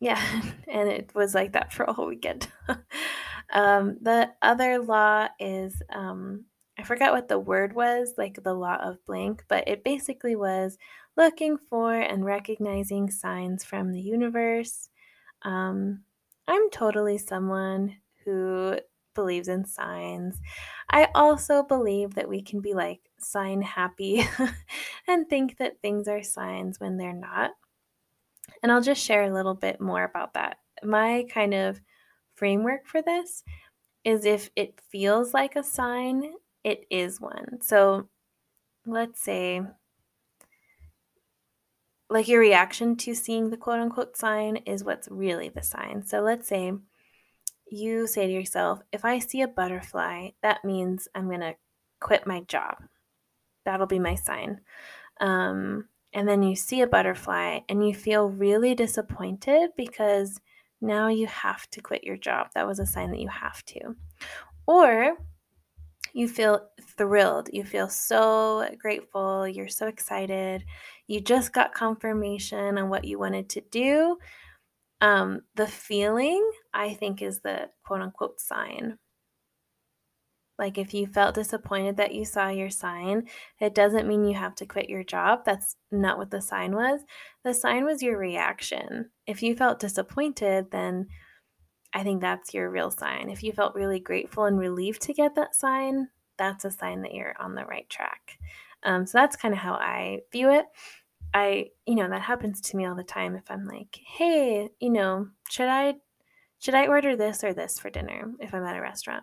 yeah, 0.00 0.20
and 0.68 0.88
it 0.88 1.10
was 1.14 1.34
like 1.34 1.52
that 1.52 1.72
for 1.72 1.84
a 1.84 1.92
whole 1.92 2.06
weekend. 2.06 2.48
um, 3.52 3.98
the 4.00 4.30
other 4.42 4.78
law 4.78 5.28
is 5.38 5.80
um, 5.90 6.44
I 6.78 6.82
forgot 6.82 7.12
what 7.12 7.28
the 7.28 7.38
word 7.38 7.74
was, 7.74 8.14
like 8.18 8.42
the 8.42 8.54
law 8.54 8.76
of 8.76 9.04
blank, 9.06 9.44
but 9.48 9.66
it 9.66 9.82
basically 9.82 10.36
was 10.36 10.76
looking 11.16 11.56
for 11.56 11.94
and 11.94 12.24
recognizing 12.24 13.10
signs 13.10 13.64
from 13.64 13.92
the 13.92 14.00
universe. 14.00 14.90
Um, 15.42 16.02
I'm 16.46 16.70
totally 16.70 17.16
someone 17.18 17.96
who 18.24 18.78
believes 19.16 19.48
in 19.48 19.64
signs. 19.64 20.40
I 20.90 21.08
also 21.16 21.64
believe 21.64 22.14
that 22.14 22.28
we 22.28 22.40
can 22.40 22.60
be 22.60 22.74
like 22.74 23.00
sign 23.18 23.62
happy 23.62 24.24
and 25.08 25.28
think 25.28 25.58
that 25.58 25.80
things 25.82 26.06
are 26.06 26.22
signs 26.22 26.78
when 26.78 26.96
they're 26.96 27.12
not. 27.12 27.50
And 28.62 28.70
I'll 28.70 28.82
just 28.82 29.04
share 29.04 29.24
a 29.24 29.34
little 29.34 29.54
bit 29.54 29.80
more 29.80 30.04
about 30.04 30.34
that. 30.34 30.58
My 30.84 31.26
kind 31.32 31.54
of 31.54 31.80
framework 32.34 32.86
for 32.86 33.02
this 33.02 33.42
is 34.04 34.24
if 34.24 34.50
it 34.54 34.80
feels 34.88 35.34
like 35.34 35.56
a 35.56 35.64
sign, 35.64 36.34
it 36.62 36.84
is 36.90 37.20
one. 37.20 37.60
So 37.60 38.08
let's 38.86 39.20
say, 39.20 39.62
like 42.08 42.28
your 42.28 42.40
reaction 42.40 42.96
to 42.96 43.14
seeing 43.14 43.50
the 43.50 43.56
quote 43.56 43.80
unquote 43.80 44.16
sign 44.16 44.58
is 44.58 44.84
what's 44.84 45.08
really 45.10 45.48
the 45.48 45.62
sign. 45.62 46.04
So 46.04 46.20
let's 46.20 46.46
say 46.46 46.72
you 47.68 48.06
say 48.06 48.26
to 48.26 48.32
yourself, 48.32 48.80
if 48.92 49.04
I 49.04 49.18
see 49.18 49.42
a 49.42 49.48
butterfly, 49.48 50.30
that 50.42 50.64
means 50.64 51.08
I'm 51.14 51.28
going 51.28 51.40
to 51.40 51.54
quit 52.00 52.26
my 52.26 52.40
job. 52.40 52.76
That'll 53.64 53.86
be 53.86 53.98
my 53.98 54.14
sign. 54.14 54.60
Um, 55.20 55.88
and 56.12 56.28
then 56.28 56.42
you 56.42 56.56
see 56.56 56.82
a 56.82 56.86
butterfly 56.86 57.60
and 57.68 57.86
you 57.86 57.94
feel 57.94 58.28
really 58.28 58.74
disappointed 58.74 59.70
because 59.76 60.40
now 60.80 61.08
you 61.08 61.26
have 61.26 61.68
to 61.70 61.80
quit 61.80 62.04
your 62.04 62.16
job. 62.16 62.48
That 62.54 62.66
was 62.66 62.78
a 62.78 62.86
sign 62.86 63.10
that 63.10 63.20
you 63.20 63.28
have 63.28 63.64
to. 63.66 63.96
Or 64.66 65.16
you 66.12 66.28
feel 66.28 66.68
thrilled. 66.96 67.50
You 67.52 67.64
feel 67.64 67.88
so 67.88 68.66
grateful. 68.78 69.46
You're 69.46 69.68
so 69.68 69.86
excited. 69.86 70.64
You 71.06 71.20
just 71.20 71.52
got 71.52 71.74
confirmation 71.74 72.78
on 72.78 72.88
what 72.88 73.04
you 73.04 73.18
wanted 73.18 73.50
to 73.50 73.60
do. 73.70 74.16
Um, 75.02 75.42
the 75.56 75.66
feeling, 75.66 76.50
I 76.76 76.94
think, 76.94 77.22
is 77.22 77.40
the 77.40 77.70
quote 77.84 78.02
unquote 78.02 78.40
sign. 78.40 78.98
Like 80.58 80.78
if 80.78 80.94
you 80.94 81.06
felt 81.06 81.34
disappointed 81.34 81.96
that 81.98 82.14
you 82.14 82.24
saw 82.24 82.48
your 82.48 82.70
sign, 82.70 83.28
it 83.60 83.74
doesn't 83.74 84.08
mean 84.08 84.24
you 84.24 84.34
have 84.34 84.54
to 84.56 84.66
quit 84.66 84.88
your 84.88 85.04
job. 85.04 85.40
That's 85.44 85.76
not 85.90 86.18
what 86.18 86.30
the 86.30 86.40
sign 86.40 86.74
was. 86.74 87.00
The 87.44 87.52
sign 87.52 87.84
was 87.84 88.02
your 88.02 88.18
reaction. 88.18 89.10
If 89.26 89.42
you 89.42 89.54
felt 89.54 89.80
disappointed, 89.80 90.70
then 90.70 91.08
I 91.92 92.02
think 92.02 92.20
that's 92.20 92.54
your 92.54 92.70
real 92.70 92.90
sign. 92.90 93.28
If 93.28 93.42
you 93.42 93.52
felt 93.52 93.74
really 93.74 94.00
grateful 94.00 94.44
and 94.44 94.58
relieved 94.58 95.02
to 95.02 95.14
get 95.14 95.34
that 95.34 95.54
sign, 95.54 96.08
that's 96.38 96.64
a 96.64 96.70
sign 96.70 97.02
that 97.02 97.14
you're 97.14 97.34
on 97.38 97.54
the 97.54 97.64
right 97.64 97.88
track. 97.88 98.38
Um, 98.82 99.06
so 99.06 99.18
that's 99.18 99.36
kind 99.36 99.52
of 99.52 99.60
how 99.60 99.74
I 99.74 100.20
view 100.32 100.50
it. 100.50 100.66
I, 101.34 101.66
you 101.86 101.96
know, 101.96 102.08
that 102.08 102.22
happens 102.22 102.60
to 102.62 102.76
me 102.76 102.86
all 102.86 102.94
the 102.94 103.02
time 103.02 103.34
if 103.34 103.50
I'm 103.50 103.66
like, 103.66 103.98
hey, 104.06 104.70
you 104.80 104.90
know, 104.90 105.28
should 105.50 105.68
I 105.68 105.96
should 106.66 106.74
I 106.74 106.88
order 106.88 107.14
this 107.14 107.44
or 107.44 107.54
this 107.54 107.78
for 107.78 107.90
dinner 107.90 108.32
if 108.40 108.52
I'm 108.52 108.64
at 108.64 108.74
a 108.74 108.80
restaurant? 108.80 109.22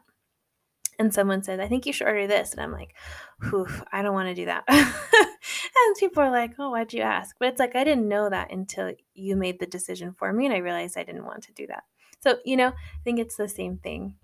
And 0.98 1.14
someone 1.14 1.44
says, 1.44 1.60
I 1.60 1.68
think 1.68 1.86
you 1.86 1.92
should 1.92 2.08
order 2.08 2.26
this. 2.26 2.54
And 2.54 2.62
I'm 2.62 2.72
like, 2.72 2.96
whew, 3.42 3.68
I 3.92 4.02
don't 4.02 4.14
want 4.14 4.30
to 4.30 4.34
do 4.34 4.46
that. 4.46 4.64
and 4.70 5.96
people 6.00 6.24
are 6.24 6.32
like, 6.32 6.54
oh, 6.58 6.70
why'd 6.70 6.94
you 6.94 7.02
ask? 7.02 7.36
But 7.38 7.50
it's 7.50 7.60
like, 7.60 7.76
I 7.76 7.84
didn't 7.84 8.08
know 8.08 8.30
that 8.30 8.54
until 8.54 8.94
you 9.14 9.36
made 9.36 9.60
the 9.60 9.66
decision 9.66 10.14
for 10.14 10.32
me. 10.32 10.46
And 10.46 10.56
I 10.56 10.60
realized 10.60 10.98
I 10.98 11.04
didn't 11.04 11.26
want 11.26 11.44
to 11.44 11.52
do 11.52 11.68
that. 11.68 11.84
So, 12.22 12.38
you 12.46 12.56
know, 12.56 12.70
I 12.70 13.04
think 13.04 13.20
it's 13.20 13.36
the 13.36 13.50
same 13.50 13.76
thing. 13.76 14.16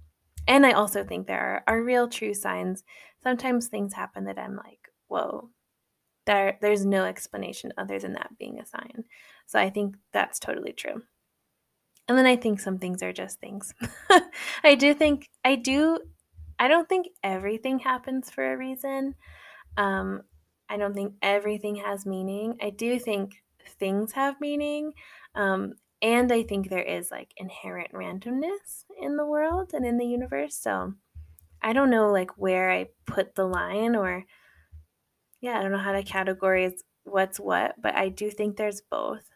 And 0.48 0.66
I 0.66 0.72
also 0.72 1.04
think 1.04 1.28
there 1.28 1.64
are, 1.68 1.76
are 1.76 1.84
real 1.84 2.08
true 2.08 2.34
signs. 2.34 2.86
Sometimes 3.22 3.68
things 3.68 3.94
happen 3.96 4.24
that 4.26 4.40
I'm 4.40 4.56
like, 4.56 4.94
whoa, 5.10 5.50
there 6.26 6.58
there's 6.62 6.86
no 6.86 7.04
explanation 7.04 7.74
other 7.78 8.00
than 8.00 8.14
that 8.14 8.38
being 8.40 8.60
a 8.60 8.66
sign. 8.66 9.04
So 9.46 9.60
I 9.60 9.70
think 9.70 9.98
that's 10.14 10.40
totally 10.40 10.72
true. 10.72 11.02
And 12.10 12.18
then 12.18 12.26
I 12.26 12.36
think 12.36 12.60
some 12.60 12.80
things 12.80 13.04
are 13.04 13.14
just 13.14 13.40
things. 13.40 13.74
I 14.64 14.74
do 14.74 14.96
think 14.96 15.30
I 15.46 15.56
do 15.56 16.00
I 16.58 16.68
don't 16.68 16.90
think 16.90 17.08
everything 17.24 17.80
happens 17.80 18.32
for 18.32 18.52
a 18.52 18.58
reason. 18.58 19.14
Um, 19.78 20.24
I 20.68 20.78
don't 20.78 20.94
think 20.94 21.14
everything 21.22 21.76
has 21.76 22.06
meaning. 22.06 22.58
I 22.62 22.72
do 22.72 23.00
think 23.00 23.42
things 23.80 24.12
have 24.14 24.42
meaning. 24.42 24.94
Um, 25.36 25.74
and 26.02 26.32
I 26.32 26.44
think 26.44 26.70
there 26.70 26.84
is 26.84 27.12
like 27.12 27.32
inherent 27.38 27.92
randomness 27.94 28.86
in 29.00 29.16
the 29.16 29.26
world 29.26 29.72
and 29.74 29.86
in 29.86 29.98
the 29.98 30.06
universe. 30.06 30.56
So 30.56 30.96
I 31.62 31.74
don't 31.74 31.92
know 31.92 32.12
like 32.12 32.38
where 32.38 32.72
I 32.72 32.88
put 33.06 33.36
the 33.36 33.46
line 33.46 33.96
or 33.96 34.26
yeah, 35.42 35.60
I 35.60 35.62
don't 35.62 35.72
know 35.72 35.78
how 35.78 35.94
to 35.94 36.04
categorize 36.04 36.80
what's 37.04 37.40
what, 37.40 37.76
but 37.82 37.96
I 37.96 38.10
do 38.10 38.32
think 38.32 38.58
there's 38.58 38.82
both. 38.82 39.30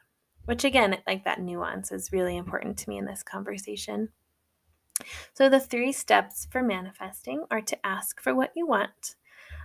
Which 0.45 0.63
again, 0.63 0.97
like 1.07 1.23
that 1.23 1.41
nuance 1.41 1.91
is 1.91 2.11
really 2.11 2.35
important 2.35 2.77
to 2.79 2.89
me 2.89 2.97
in 2.97 3.05
this 3.05 3.23
conversation. 3.23 4.09
So, 5.33 5.49
the 5.49 5.59
three 5.59 5.91
steps 5.91 6.47
for 6.51 6.61
manifesting 6.61 7.45
are 7.49 7.61
to 7.61 7.85
ask 7.85 8.21
for 8.21 8.35
what 8.35 8.51
you 8.55 8.67
want. 8.67 9.15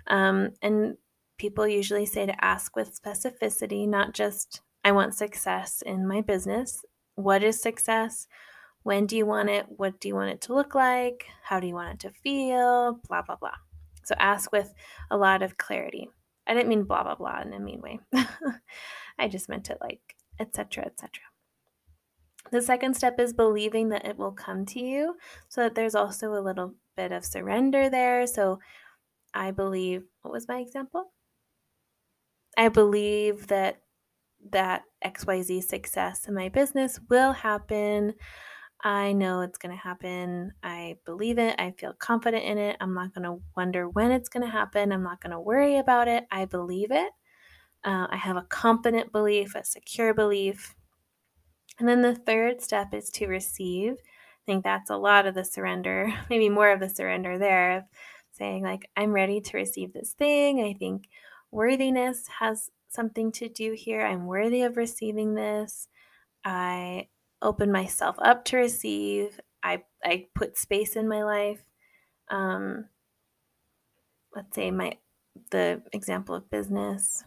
Um, 0.07 0.51
and 0.63 0.97
people 1.37 1.67
usually 1.67 2.07
say 2.07 2.27
to 2.27 2.45
ask 2.45 2.75
with 2.77 3.01
specificity, 3.01 3.87
not 3.87 4.15
just, 4.15 4.63
I 4.85 4.93
want 4.93 5.15
success 5.15 5.83
in 5.85 6.09
my 6.09 6.21
business. 6.21 6.85
What 7.15 7.43
is 7.43 7.61
success? 7.61 8.27
When 8.85 9.07
do 9.07 9.17
you 9.17 9.27
want 9.27 9.51
it? 9.51 9.67
What 9.69 10.01
do 10.01 10.09
you 10.09 10.15
want 10.15 10.31
it 10.31 10.41
to 10.43 10.55
look 10.55 10.75
like? 10.75 11.27
How 11.43 11.61
do 11.61 11.67
you 11.67 11.75
want 11.75 11.95
it 11.95 12.09
to 12.09 12.15
feel? 12.23 13.01
Blah, 13.09 13.23
blah, 13.23 13.37
blah. 13.37 13.57
So, 14.05 14.15
ask 14.19 14.51
with 14.53 14.73
a 15.11 15.17
lot 15.17 15.43
of 15.43 15.59
clarity. 15.59 16.09
I 16.47 16.55
didn't 16.55 16.71
mean 16.71 16.85
blah 16.85 17.03
blah 17.03 17.15
blah 17.15 17.43
in 17.43 17.53
a 17.53 17.61
mean 17.61 17.83
way. 17.83 18.01
I 19.19 19.29
just 19.29 19.51
meant 19.51 19.69
it 19.69 19.77
like 19.83 20.17
etc. 20.39 20.85
etc. 20.87 21.11
The 22.51 22.63
second 22.63 22.95
step 22.95 23.21
is 23.21 23.33
believing 23.33 23.91
that 23.91 24.07
it 24.07 24.17
will 24.17 24.33
come 24.33 24.65
to 24.67 24.81
you, 24.81 25.17
so 25.49 25.63
that 25.63 25.75
there's 25.75 25.95
also 25.95 26.33
a 26.33 26.41
little 26.41 26.75
bit 26.97 27.13
of 27.13 27.25
surrender 27.25 27.91
there. 27.91 28.27
So 28.27 28.59
I 29.35 29.51
believe, 29.51 30.05
what 30.23 30.33
was 30.33 30.49
my 30.49 30.59
example? 30.59 31.13
I 32.57 32.69
believe 32.69 33.49
that 33.49 33.83
that 34.51 34.83
XYZ 35.05 35.63
success 35.65 36.27
in 36.27 36.35
my 36.35 36.49
business 36.49 36.99
will 37.11 37.33
happen. 37.33 38.15
I 38.83 39.13
know 39.13 39.41
it's 39.41 39.59
going 39.59 39.75
to 39.75 39.83
happen. 39.83 40.53
I 40.63 40.97
believe 41.05 41.39
it. 41.39 41.57
I 41.59 41.73
feel 41.73 41.93
confident 41.93 42.45
in 42.45 42.59
it. 42.59 42.77
I'm 42.81 42.95
not 42.95 43.13
going 43.13 43.25
to 43.25 43.43
wonder 43.57 43.89
when 43.89 44.13
it's 44.13 44.29
going 44.29 44.45
to 44.45 44.51
happen. 44.51 44.93
I'm 44.93 45.03
not 45.03 45.21
going 45.21 45.33
to 45.33 45.41
worry 45.41 45.79
about 45.79 46.07
it. 46.07 46.25
I 46.31 46.45
believe 46.45 46.93
it. 46.93 47.11
Uh, 47.85 48.07
I 48.11 48.17
have 48.17 48.37
a 48.37 48.43
confident 48.43 49.13
belief, 49.13 49.55
a 49.55 49.65
secure 49.65 50.13
belief. 50.13 50.75
And 51.79 51.89
then 51.89 52.03
the 52.03 52.15
third 52.15 52.61
step 52.61 52.93
is 52.93 53.11
to 53.11 53.27
receive. 53.29 53.93
I 53.93 54.45
think 54.47 54.65
that's 54.65 54.91
a 54.91 54.97
lot 54.97 55.27
of 55.27 55.35
the 55.35 55.45
surrender, 55.45 56.13
maybe 56.31 56.49
more 56.49 56.73
of 56.73 56.81
the 56.81 56.89
surrender 56.89 57.39
there 57.39 57.79
of 57.79 57.85
saying, 58.33 58.63
like, 58.63 58.89
I'm 58.97 59.13
ready 59.13 59.41
to 59.41 59.57
receive 59.57 59.93
this 59.93 60.13
thing. 60.13 60.63
I 60.63 60.73
think 60.73 61.09
worthiness 61.51 62.27
has 62.41 62.71
something 62.89 63.31
to 63.33 63.49
do 63.49 63.73
here. 63.73 64.05
I'm 64.05 64.27
worthy 64.27 64.63
of 64.63 64.77
receiving 64.77 65.35
this. 65.35 65.89
I 66.45 67.09
open 67.43 67.71
myself 67.71 68.17
up 68.19 68.45
to 68.47 68.57
receive. 68.57 69.41
I, 69.63 69.83
I 70.05 70.27
put 70.35 70.59
space 70.59 70.97
in 70.97 71.09
my 71.09 71.23
life. 71.25 71.63
Um, 72.31 72.87
let's 74.35 74.55
say 74.55 74.71
my 74.71 74.97
the 75.51 75.83
example 75.93 76.35
of 76.35 76.51
business. 76.51 77.25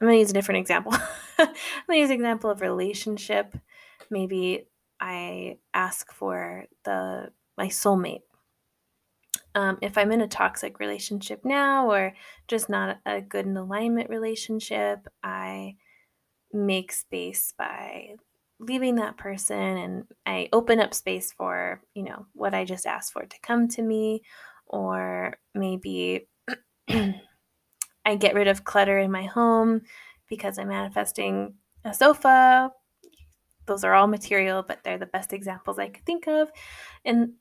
I'm 0.00 0.08
gonna 0.08 0.18
use 0.18 0.30
a 0.30 0.34
different 0.34 0.60
example. 0.60 0.92
I'm 1.38 1.48
gonna 1.86 1.98
use 1.98 2.10
an 2.10 2.16
example 2.16 2.50
of 2.50 2.60
relationship. 2.60 3.56
Maybe 4.10 4.66
I 5.00 5.58
ask 5.72 6.12
for 6.12 6.64
the 6.84 7.30
my 7.56 7.68
soulmate. 7.68 8.22
Um, 9.54 9.78
if 9.80 9.96
I'm 9.96 10.10
in 10.10 10.20
a 10.20 10.28
toxic 10.28 10.80
relationship 10.80 11.44
now 11.44 11.90
or 11.90 12.14
just 12.48 12.68
not 12.68 12.98
a 13.06 13.20
good 13.20 13.46
in 13.46 13.56
alignment 13.56 14.10
relationship, 14.10 15.06
I 15.22 15.76
make 16.52 16.92
space 16.92 17.52
by 17.56 18.14
leaving 18.58 18.96
that 18.96 19.16
person 19.16 19.58
and 19.58 20.04
I 20.26 20.48
open 20.52 20.80
up 20.80 20.94
space 20.94 21.32
for, 21.32 21.82
you 21.94 22.02
know, 22.04 22.26
what 22.32 22.54
I 22.54 22.64
just 22.64 22.86
asked 22.86 23.12
for 23.12 23.24
to 23.24 23.40
come 23.42 23.68
to 23.68 23.82
me 23.82 24.22
or 24.66 25.36
maybe 25.54 26.28
I 28.04 28.16
get 28.16 28.34
rid 28.34 28.48
of 28.48 28.64
clutter 28.64 28.98
in 28.98 29.10
my 29.10 29.24
home 29.24 29.82
because 30.28 30.58
I'm 30.58 30.68
manifesting 30.68 31.54
a 31.84 31.94
sofa. 31.94 32.70
Those 33.66 33.84
are 33.84 33.94
all 33.94 34.06
material, 34.06 34.62
but 34.66 34.84
they're 34.84 34.98
the 34.98 35.06
best 35.06 35.32
examples 35.32 35.78
I 35.78 35.88
could 35.88 36.04
think 36.04 36.26
of 36.26 36.50
in 37.04 37.34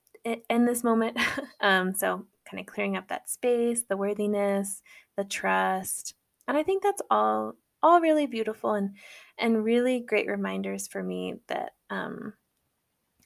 in 0.50 0.66
this 0.66 0.84
moment. 0.84 1.18
um, 1.62 1.94
so 1.94 2.26
kind 2.50 2.60
of 2.60 2.66
clearing 2.66 2.96
up 2.96 3.10
that 3.10 3.30
space, 3.30 3.84
the 3.84 3.98
worthiness, 3.98 4.82
the 5.18 5.24
trust, 5.24 6.14
and 6.48 6.58
I 6.58 6.64
think 6.64 6.84
that's 6.84 7.02
all 7.10 7.56
all 7.82 8.00
really 8.00 8.26
beautiful 8.26 8.74
and 8.74 8.96
and 9.38 9.64
really 9.64 10.00
great 10.00 10.28
reminders 10.28 10.88
for 10.88 11.04
me 11.04 11.36
that 11.48 11.72
um, 11.90 12.34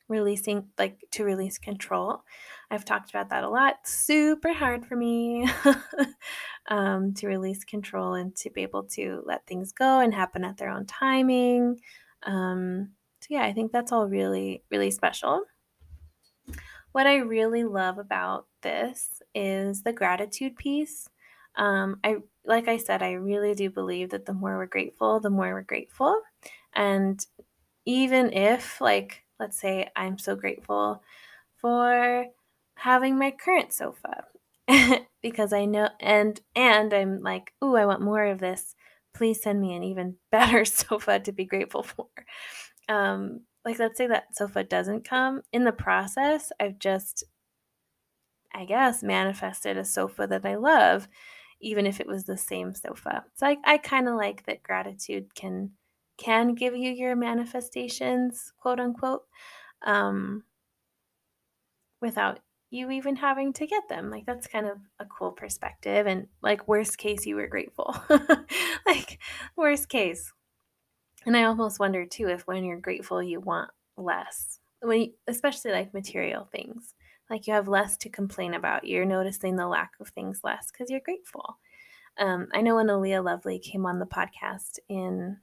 releasing 0.07 0.67
like 0.77 0.99
to 1.11 1.23
release 1.23 1.57
control. 1.57 2.23
I've 2.69 2.85
talked 2.85 3.09
about 3.09 3.29
that 3.29 3.43
a 3.43 3.49
lot. 3.49 3.75
Super 3.85 4.53
hard 4.53 4.85
for 4.85 4.95
me 4.95 5.49
um, 6.69 7.13
to 7.15 7.27
release 7.27 7.63
control 7.63 8.13
and 8.13 8.35
to 8.37 8.49
be 8.49 8.63
able 8.63 8.83
to 8.83 9.21
let 9.25 9.45
things 9.45 9.71
go 9.71 9.99
and 9.99 10.13
happen 10.13 10.43
at 10.43 10.57
their 10.57 10.69
own 10.69 10.85
timing. 10.85 11.79
Um, 12.23 12.89
so 13.21 13.27
yeah 13.29 13.43
i 13.43 13.53
think 13.53 13.71
that's 13.71 13.91
all 13.91 14.07
really 14.07 14.63
really 14.69 14.91
special. 14.91 15.43
What 16.91 17.07
i 17.07 17.17
really 17.17 17.63
love 17.63 17.97
about 17.97 18.47
this 18.61 19.21
is 19.35 19.83
the 19.83 19.93
gratitude 19.93 20.55
piece. 20.55 21.09
Um, 21.55 21.99
i 22.03 22.17
like 22.45 22.67
i 22.67 22.77
said 22.77 23.01
i 23.01 23.13
really 23.13 23.53
do 23.53 23.69
believe 23.69 24.11
that 24.11 24.25
the 24.25 24.33
more 24.33 24.57
we're 24.57 24.67
grateful 24.67 25.19
the 25.19 25.29
more 25.29 25.53
we're 25.53 25.61
grateful. 25.61 26.21
And 26.73 27.25
even 27.85 28.31
if 28.33 28.79
like 28.81 29.23
let's 29.39 29.59
say 29.59 29.89
I'm 29.95 30.17
so 30.17 30.35
grateful 30.35 31.01
for 31.61 32.25
having 32.75 33.17
my 33.17 33.31
current 33.31 33.73
sofa 33.73 34.25
because 35.21 35.53
I 35.53 35.65
know 35.65 35.89
and 35.99 36.39
and 36.55 36.93
I'm 36.93 37.21
like, 37.21 37.53
"Ooh, 37.63 37.75
I 37.75 37.85
want 37.85 38.01
more 38.01 38.25
of 38.25 38.39
this. 38.39 38.75
Please 39.13 39.41
send 39.41 39.61
me 39.61 39.75
an 39.75 39.83
even 39.83 40.15
better 40.31 40.65
sofa 40.65 41.19
to 41.19 41.31
be 41.31 41.45
grateful 41.45 41.83
for." 41.83 42.07
Um 42.89 43.41
like 43.65 43.79
let's 43.79 43.97
say 43.97 44.07
that 44.07 44.35
sofa 44.35 44.63
doesn't 44.63 45.07
come 45.07 45.41
in 45.51 45.63
the 45.65 45.71
process, 45.71 46.51
I've 46.59 46.79
just 46.79 47.23
I 48.53 48.65
guess 48.65 49.03
manifested 49.03 49.77
a 49.77 49.85
sofa 49.85 50.25
that 50.27 50.45
I 50.45 50.55
love 50.55 51.07
even 51.59 51.85
if 51.85 51.99
it 51.99 52.07
was 52.07 52.25
the 52.25 52.37
same 52.37 52.73
sofa. 52.73 53.25
So 53.35 53.47
I, 53.47 53.57
I 53.65 53.77
kind 53.77 54.07
of 54.07 54.15
like 54.15 54.45
that 54.45 54.63
gratitude 54.63 55.33
can 55.35 55.71
can 56.17 56.55
give 56.55 56.75
you 56.75 56.91
your 56.91 57.15
manifestations, 57.15 58.53
quote 58.57 58.79
unquote, 58.79 59.23
um, 59.85 60.43
without 62.01 62.39
you 62.69 62.91
even 62.91 63.15
having 63.15 63.53
to 63.53 63.67
get 63.67 63.87
them. 63.87 64.09
Like, 64.09 64.25
that's 64.25 64.47
kind 64.47 64.67
of 64.67 64.77
a 64.99 65.05
cool 65.05 65.31
perspective. 65.31 66.05
And, 66.05 66.27
like, 66.41 66.67
worst 66.67 66.97
case, 66.97 67.25
you 67.25 67.35
were 67.35 67.47
grateful. 67.47 67.95
like, 68.85 69.19
worst 69.55 69.89
case. 69.89 70.33
And 71.25 71.37
I 71.37 71.43
almost 71.43 71.79
wonder, 71.79 72.05
too, 72.05 72.27
if 72.27 72.45
when 72.45 72.63
you're 72.63 72.79
grateful, 72.79 73.23
you 73.23 73.39
want 73.39 73.71
less, 73.95 74.59
when 74.81 75.01
you, 75.01 75.13
especially 75.27 75.71
like 75.71 75.93
material 75.93 76.47
things. 76.51 76.93
Like, 77.29 77.47
you 77.47 77.53
have 77.53 77.67
less 77.67 77.97
to 77.97 78.09
complain 78.09 78.53
about. 78.53 78.85
You're 78.85 79.05
noticing 79.05 79.55
the 79.55 79.67
lack 79.67 79.91
of 79.99 80.09
things 80.09 80.41
less 80.43 80.71
because 80.71 80.89
you're 80.89 81.01
grateful. 81.01 81.57
Um, 82.17 82.47
I 82.53 82.61
know 82.61 82.75
when 82.75 82.87
Aaliyah 82.87 83.23
Lovely 83.23 83.59
came 83.59 83.85
on 83.85 83.99
the 83.99 84.05
podcast 84.05 84.79
in 84.89 85.37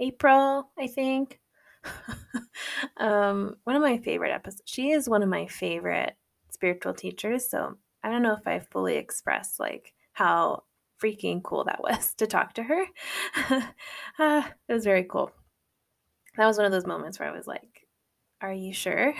April, 0.00 0.70
I 0.78 0.86
think. 0.86 1.38
um, 2.96 3.56
one 3.64 3.76
of 3.76 3.82
my 3.82 3.98
favorite 3.98 4.32
episodes. 4.32 4.62
She 4.64 4.90
is 4.90 5.08
one 5.08 5.22
of 5.22 5.28
my 5.28 5.46
favorite 5.46 6.16
spiritual 6.50 6.94
teachers. 6.94 7.48
So 7.48 7.76
I 8.02 8.10
don't 8.10 8.22
know 8.22 8.34
if 8.34 8.46
I 8.46 8.58
fully 8.60 8.96
expressed 8.96 9.60
like 9.60 9.92
how 10.12 10.64
freaking 11.02 11.42
cool 11.42 11.64
that 11.64 11.82
was 11.82 12.14
to 12.14 12.26
talk 12.26 12.54
to 12.54 12.62
her. 12.62 12.84
uh, 14.18 14.42
it 14.68 14.72
was 14.72 14.84
very 14.84 15.04
cool. 15.04 15.30
That 16.36 16.46
was 16.46 16.56
one 16.56 16.66
of 16.66 16.72
those 16.72 16.86
moments 16.86 17.18
where 17.18 17.28
I 17.28 17.36
was 17.36 17.46
like, 17.46 17.86
"Are 18.40 18.52
you 18.52 18.72
sure? 18.72 19.14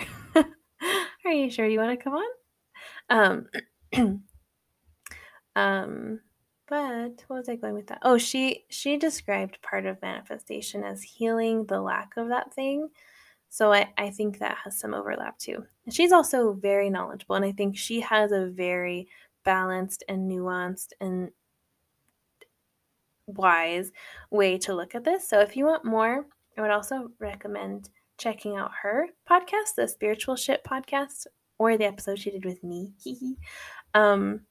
Are 1.25 1.31
you 1.31 1.51
sure 1.51 1.67
you 1.67 1.79
want 1.79 1.99
to 1.99 2.03
come 2.03 2.13
on?" 2.13 3.47
Um, 3.93 4.23
um, 5.55 6.19
but 6.71 7.25
what 7.27 7.37
was 7.39 7.49
I 7.49 7.57
going 7.57 7.73
with 7.73 7.87
that? 7.87 7.99
Oh, 8.01 8.17
she 8.17 8.63
she 8.69 8.95
described 8.95 9.61
part 9.61 9.85
of 9.85 10.01
manifestation 10.01 10.85
as 10.85 11.03
healing 11.03 11.65
the 11.65 11.81
lack 11.81 12.15
of 12.15 12.29
that 12.29 12.53
thing. 12.53 12.87
So 13.49 13.73
I, 13.73 13.89
I 13.97 14.09
think 14.09 14.39
that 14.39 14.57
has 14.63 14.79
some 14.79 14.93
overlap 14.93 15.37
too. 15.37 15.65
And 15.85 15.93
she's 15.93 16.13
also 16.13 16.53
very 16.53 16.89
knowledgeable, 16.89 17.35
and 17.35 17.43
I 17.43 17.51
think 17.51 17.77
she 17.77 17.99
has 17.99 18.31
a 18.31 18.45
very 18.45 19.09
balanced 19.43 20.05
and 20.07 20.31
nuanced 20.31 20.93
and 21.01 21.31
wise 23.27 23.91
way 24.29 24.57
to 24.59 24.73
look 24.73 24.95
at 24.95 25.03
this. 25.03 25.27
So 25.27 25.41
if 25.41 25.57
you 25.57 25.65
want 25.65 25.83
more, 25.83 26.25
I 26.57 26.61
would 26.61 26.71
also 26.71 27.11
recommend 27.19 27.89
checking 28.17 28.55
out 28.55 28.71
her 28.81 29.09
podcast, 29.29 29.75
the 29.75 29.89
Spiritual 29.89 30.37
Shit 30.37 30.63
podcast, 30.63 31.27
or 31.57 31.77
the 31.77 31.83
episode 31.83 32.17
she 32.17 32.31
did 32.31 32.45
with 32.45 32.63
me. 32.63 32.93
um, 33.93 34.45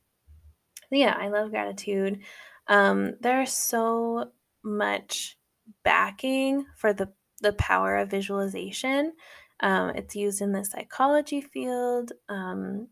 yeah, 0.91 1.17
I 1.19 1.29
love 1.29 1.51
gratitude. 1.51 2.21
Um, 2.67 3.15
there's 3.21 3.53
so 3.53 4.33
much 4.63 5.37
backing 5.85 6.67
for 6.77 6.93
the 6.93 7.13
the 7.43 7.53
power 7.55 7.97
of 7.97 8.11
visualization. 8.11 9.13
Um, 9.61 9.91
it's 9.91 10.15
used 10.17 10.43
in 10.43 10.53
the 10.53 10.65
psychology 10.65 11.41
field. 11.41 12.13
Um, 12.29 12.89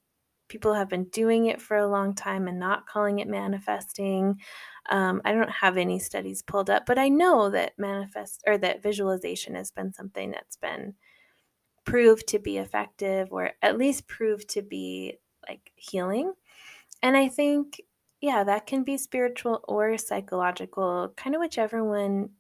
people 0.49 0.73
have 0.75 0.89
been 0.89 1.05
doing 1.05 1.47
it 1.47 1.61
for 1.61 1.77
a 1.77 1.87
long 1.87 2.15
time 2.15 2.49
and 2.49 2.59
not 2.59 2.87
calling 2.87 3.19
it 3.19 3.29
manifesting. 3.29 4.41
Um, 4.89 5.21
I 5.25 5.33
don't 5.33 5.51
have 5.51 5.77
any 5.77 5.99
studies 5.99 6.43
pulled 6.43 6.71
up, 6.71 6.87
but 6.87 6.99
I 6.99 7.09
know 7.11 7.51
that 7.51 7.79
manifest 7.79 8.43
or 8.47 8.57
that 8.59 8.83
visualization 8.83 9.55
has 9.55 9.71
been 9.71 9.93
something 9.93 10.31
that's 10.31 10.57
been 10.57 10.95
proved 11.85 12.27
to 12.29 12.39
be 12.39 12.59
effective 12.59 13.29
or 13.31 13.53
at 13.63 13.79
least 13.79 14.07
proved 14.07 14.49
to 14.51 14.63
be 14.63 15.19
like 15.49 15.73
healing. 15.77 16.33
And 17.03 17.17
I 17.17 17.29
think 17.29 17.81
yeah, 18.21 18.45
that 18.45 18.67
can 18.67 18.85
be 18.85 18.97
spiritual 18.97 19.65
or 19.69 19.97
psychological, 19.99 21.13
kind 21.17 21.35
of 21.35 21.41
whichever 21.41 21.85
one 21.85 22.31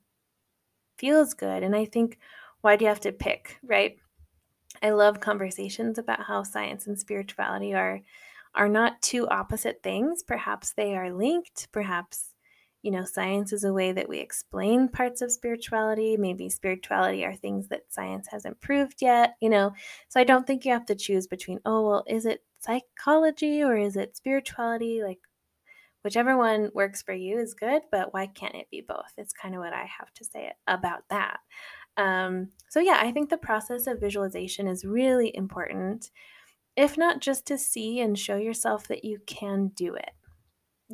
feels 0.98 1.34
good. 1.34 1.62
And 1.62 1.74
I 1.76 1.84
think, 1.84 2.18
why 2.60 2.76
do 2.76 2.84
you 2.84 2.88
have 2.88 3.00
to 3.00 3.12
pick, 3.12 3.58
right? 3.62 3.96
I 4.82 4.90
love 4.90 5.20
conversations 5.20 5.98
about 5.98 6.24
how 6.24 6.42
science 6.42 6.86
and 6.86 6.98
spirituality 6.98 7.74
are 7.74 8.00
are 8.54 8.68
not 8.68 9.00
two 9.02 9.28
opposite 9.28 9.82
things. 9.82 10.22
Perhaps 10.22 10.72
they 10.72 10.96
are 10.96 11.12
linked, 11.12 11.68
perhaps 11.70 12.30
you 12.82 12.92
know, 12.92 13.04
science 13.04 13.52
is 13.52 13.64
a 13.64 13.72
way 13.72 13.92
that 13.92 14.08
we 14.08 14.18
explain 14.18 14.88
parts 14.88 15.20
of 15.20 15.32
spirituality. 15.32 16.16
Maybe 16.16 16.48
spirituality 16.48 17.24
are 17.24 17.34
things 17.34 17.68
that 17.68 17.92
science 17.92 18.28
hasn't 18.30 18.60
proved 18.60 19.02
yet, 19.02 19.34
you 19.40 19.50
know. 19.50 19.72
So 20.08 20.20
I 20.20 20.24
don't 20.24 20.46
think 20.46 20.64
you 20.64 20.72
have 20.72 20.86
to 20.86 20.94
choose 20.94 21.26
between, 21.26 21.58
oh, 21.64 21.88
well, 21.88 22.04
is 22.06 22.24
it 22.24 22.44
psychology 22.60 23.62
or 23.62 23.76
is 23.76 23.96
it 23.96 24.16
spirituality? 24.16 25.02
Like, 25.02 25.18
whichever 26.08 26.38
one 26.38 26.70
works 26.72 27.02
for 27.02 27.12
you 27.12 27.38
is 27.38 27.52
good, 27.52 27.82
but 27.92 28.14
why 28.14 28.26
can't 28.28 28.54
it 28.54 28.70
be 28.70 28.80
both? 28.80 29.12
It's 29.18 29.34
kind 29.34 29.54
of 29.54 29.60
what 29.60 29.74
I 29.74 29.86
have 29.98 30.10
to 30.14 30.24
say 30.24 30.50
about 30.66 31.02
that. 31.10 31.40
Um, 31.98 32.48
so, 32.70 32.80
yeah, 32.80 32.98
I 32.98 33.12
think 33.12 33.28
the 33.28 33.36
process 33.36 33.86
of 33.86 34.00
visualization 34.00 34.66
is 34.66 34.86
really 34.86 35.30
important, 35.36 36.10
if 36.76 36.96
not 36.96 37.20
just 37.20 37.46
to 37.48 37.58
see 37.58 38.00
and 38.00 38.18
show 38.18 38.36
yourself 38.36 38.88
that 38.88 39.04
you 39.04 39.18
can 39.26 39.68
do 39.76 39.96
it. 39.96 40.12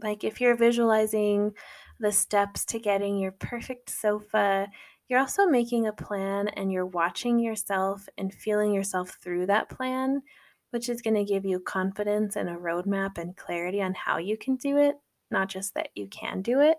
Like 0.02 0.24
if 0.24 0.40
you're 0.40 0.56
visualizing 0.56 1.52
the 2.00 2.10
steps 2.10 2.64
to 2.64 2.80
getting 2.80 3.16
your 3.16 3.30
perfect 3.30 3.90
sofa, 3.90 4.66
you're 5.08 5.20
also 5.20 5.46
making 5.46 5.86
a 5.86 5.92
plan 5.92 6.48
and 6.48 6.72
you're 6.72 6.86
watching 6.86 7.38
yourself 7.38 8.08
and 8.18 8.34
feeling 8.34 8.72
yourself 8.72 9.16
through 9.22 9.46
that 9.46 9.68
plan, 9.68 10.22
which 10.70 10.88
is 10.88 11.02
going 11.02 11.14
to 11.14 11.24
give 11.24 11.44
you 11.44 11.60
confidence 11.60 12.34
and 12.34 12.48
a 12.48 12.56
roadmap 12.56 13.16
and 13.16 13.36
clarity 13.36 13.80
on 13.80 13.94
how 13.94 14.18
you 14.18 14.36
can 14.36 14.56
do 14.56 14.76
it, 14.78 14.96
not 15.34 15.50
just 15.50 15.74
that 15.74 15.90
you 15.94 16.08
can 16.08 16.40
do 16.40 16.60
it. 16.60 16.78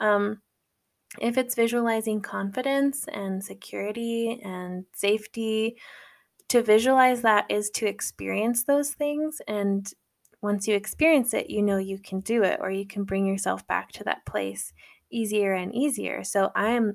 Um, 0.00 0.42
if 1.20 1.38
it's 1.38 1.54
visualizing 1.54 2.20
confidence 2.20 3.06
and 3.06 3.44
security 3.44 4.40
and 4.44 4.84
safety, 4.94 5.76
to 6.48 6.62
visualize 6.62 7.22
that 7.22 7.46
is 7.48 7.70
to 7.70 7.86
experience 7.86 8.64
those 8.64 8.90
things 8.90 9.40
and 9.46 9.92
once 10.42 10.66
you 10.66 10.74
experience 10.74 11.34
it, 11.34 11.50
you 11.50 11.62
know 11.62 11.76
you 11.76 11.98
can 11.98 12.20
do 12.20 12.42
it 12.42 12.58
or 12.60 12.70
you 12.70 12.86
can 12.86 13.04
bring 13.04 13.26
yourself 13.26 13.66
back 13.66 13.92
to 13.92 14.04
that 14.04 14.24
place 14.26 14.72
easier 15.10 15.52
and 15.52 15.74
easier. 15.74 16.24
So 16.24 16.50
I 16.54 16.70
am 16.70 16.94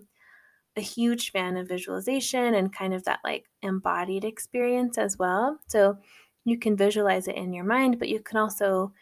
a 0.76 0.82
huge 0.82 1.32
fan 1.32 1.58
of 1.58 1.68
visualization 1.68 2.56
and 2.56 2.74
kind 2.74 2.94
of 2.94 3.04
that 3.06 3.20
like 3.24 3.46
embodied 3.62 4.26
experience 4.26 4.98
as 4.98 5.18
well. 5.18 5.60
So 5.68 5.98
you 6.44 6.58
can 6.58 6.76
visualize 6.76 7.28
it 7.28 7.36
in 7.36 7.54
your 7.54 7.66
mind, 7.66 8.00
but 8.00 8.10
you 8.10 8.20
can 8.20 8.38
also 8.38 8.94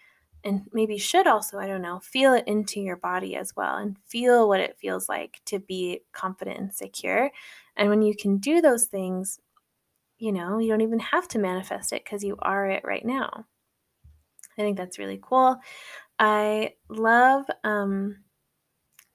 and 0.43 0.63
maybe 0.73 0.97
should 0.97 1.27
also, 1.27 1.57
I 1.57 1.67
don't 1.67 1.81
know, 1.81 1.99
feel 1.99 2.33
it 2.33 2.47
into 2.47 2.79
your 2.81 2.97
body 2.97 3.35
as 3.35 3.55
well 3.55 3.77
and 3.77 3.97
feel 4.05 4.47
what 4.47 4.59
it 4.59 4.77
feels 4.77 5.07
like 5.07 5.39
to 5.45 5.59
be 5.59 6.01
confident 6.11 6.59
and 6.59 6.73
secure. 6.73 7.31
And 7.77 7.89
when 7.89 8.01
you 8.01 8.15
can 8.15 8.37
do 8.37 8.61
those 8.61 8.85
things, 8.85 9.39
you 10.17 10.31
know, 10.31 10.59
you 10.59 10.69
don't 10.69 10.81
even 10.81 10.99
have 10.99 11.27
to 11.29 11.39
manifest 11.39 11.93
it 11.93 12.03
because 12.03 12.23
you 12.23 12.37
are 12.39 12.69
it 12.69 12.83
right 12.83 13.05
now. 13.05 13.45
I 14.57 14.61
think 14.61 14.77
that's 14.77 14.99
really 14.99 15.19
cool. 15.21 15.57
I 16.19 16.73
love 16.89 17.45
um, 17.63 18.17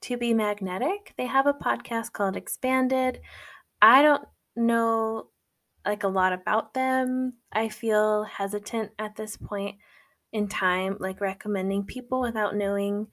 To 0.03 0.17
Be 0.17 0.35
Magnetic. 0.35 1.15
They 1.17 1.27
have 1.27 1.47
a 1.47 1.55
podcast 1.55 2.13
called 2.13 2.37
Expanded. 2.37 3.21
I 3.81 4.03
don't 4.03 4.25
know 4.57 5.29
like 5.87 6.03
a 6.03 6.09
lot 6.09 6.33
about 6.33 6.75
them. 6.75 7.35
I 7.53 7.69
feel 7.69 8.25
hesitant 8.25 8.91
at 8.99 9.17
this 9.17 9.37
point 9.37 9.77
in 10.33 10.49
time, 10.49 10.97
like 11.01 11.21
recommending 11.21 11.85
people 11.85 12.21
without 12.21 12.55
knowing, 12.55 13.09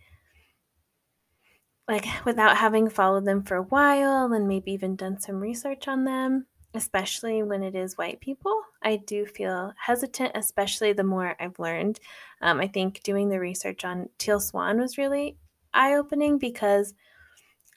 like 1.88 2.06
without 2.26 2.58
having 2.58 2.90
followed 2.90 3.26
them 3.26 3.44
for 3.44 3.56
a 3.58 3.64
while 3.64 4.32
and 4.34 4.48
maybe 4.48 4.72
even 4.72 4.96
done 4.96 5.20
some 5.20 5.40
research 5.40 5.88
on 5.88 6.04
them 6.04 6.46
especially 6.76 7.42
when 7.42 7.64
it 7.64 7.76
is 7.76 7.98
white 7.98 8.20
people, 8.20 8.62
I 8.84 8.98
do 8.98 9.26
feel 9.26 9.74
hesitant, 9.78 10.34
especially 10.36 10.94
the 10.94 11.04
more 11.04 11.36
I've 11.40 11.58
learned. 11.58 12.00
Um, 12.42 12.60
I 12.60 12.68
think 12.68 13.02
doing 13.02 13.30
the 13.30 13.40
research 13.40 13.86
on 13.86 14.10
Teal 14.18 14.40
Swan 14.40 14.80
was 14.80 14.98
really 14.98 15.38
eye 15.74 15.96
opening 15.96 16.38
because 16.38 16.94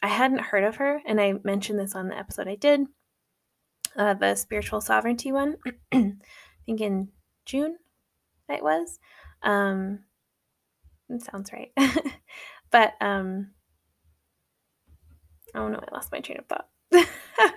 I 0.02 0.08
hadn't 0.08 0.40
heard 0.40 0.64
of 0.64 0.76
her, 0.76 1.00
and 1.06 1.20
I 1.20 1.34
mentioned 1.44 1.78
this 1.78 1.94
on 1.94 2.08
the 2.08 2.18
episode 2.18 2.48
I 2.48 2.56
did, 2.56 2.86
uh, 3.96 4.14
the 4.14 4.34
spiritual 4.34 4.80
sovereignty 4.80 5.32
one. 5.32 5.56
I 5.92 6.14
think 6.66 6.80
in 6.80 7.08
June 7.46 7.78
it 8.48 8.62
was. 8.62 8.98
Um, 9.42 10.00
it 11.08 11.22
sounds 11.22 11.50
right. 11.52 11.72
but 12.70 12.94
um, 13.00 13.50
oh 15.54 15.68
no, 15.68 15.78
I 15.78 15.94
lost 15.94 16.12
my 16.12 16.20
train 16.20 16.38
of 16.38 16.46
thought. 16.46 16.68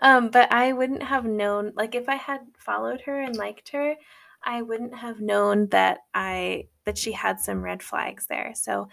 Um, 0.00 0.30
but 0.30 0.52
I 0.52 0.72
wouldn't 0.72 1.02
have 1.02 1.24
known, 1.24 1.72
like, 1.76 1.94
if 1.94 2.08
I 2.08 2.16
had 2.16 2.40
followed 2.58 3.02
her 3.02 3.20
and 3.20 3.36
liked 3.36 3.70
her, 3.70 3.94
I 4.44 4.62
wouldn't 4.62 4.96
have 4.96 5.20
known 5.20 5.68
that 5.68 5.98
I 6.14 6.68
that 6.84 6.98
she 6.98 7.12
had 7.12 7.38
some 7.38 7.62
red 7.62 7.82
flags 7.82 8.26
there. 8.26 8.52
So 8.56 8.88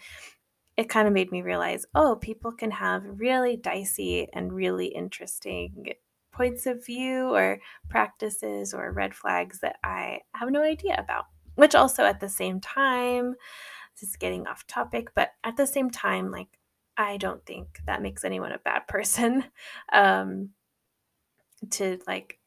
it 0.77 0.89
kind 0.89 1.07
of 1.07 1.13
made 1.13 1.31
me 1.31 1.41
realize, 1.41 1.85
oh, 1.95 2.17
people 2.17 2.51
can 2.51 2.71
have 2.71 3.03
really 3.05 3.57
dicey 3.57 4.27
and 4.33 4.53
really 4.53 4.87
interesting 4.87 5.93
points 6.31 6.65
of 6.67 6.85
view 6.85 7.33
or 7.33 7.59
practices 7.89 8.73
or 8.73 8.91
red 8.93 9.15
flags 9.15 9.59
that 9.61 9.77
I 9.83 10.21
have 10.35 10.51
no 10.51 10.61
idea 10.63 10.95
about. 10.99 11.25
Which 11.59 11.75
also 11.75 12.03
at 12.03 12.21
the 12.21 12.29
same 12.29 12.61
time, 12.61 13.35
this 13.99 14.09
is 14.09 14.15
getting 14.15 14.47
off 14.47 14.65
topic, 14.65 15.09
but 15.13 15.31
at 15.43 15.57
the 15.57 15.67
same 15.67 15.89
time, 15.89 16.31
like 16.31 16.47
I 16.95 17.17
don't 17.17 17.45
think 17.45 17.79
that 17.85 18.01
makes 18.01 18.23
anyone 18.23 18.53
a 18.53 18.59
bad 18.59 18.87
person. 18.87 19.43
Um, 19.91 20.51
to 21.71 21.99
like 22.07 22.39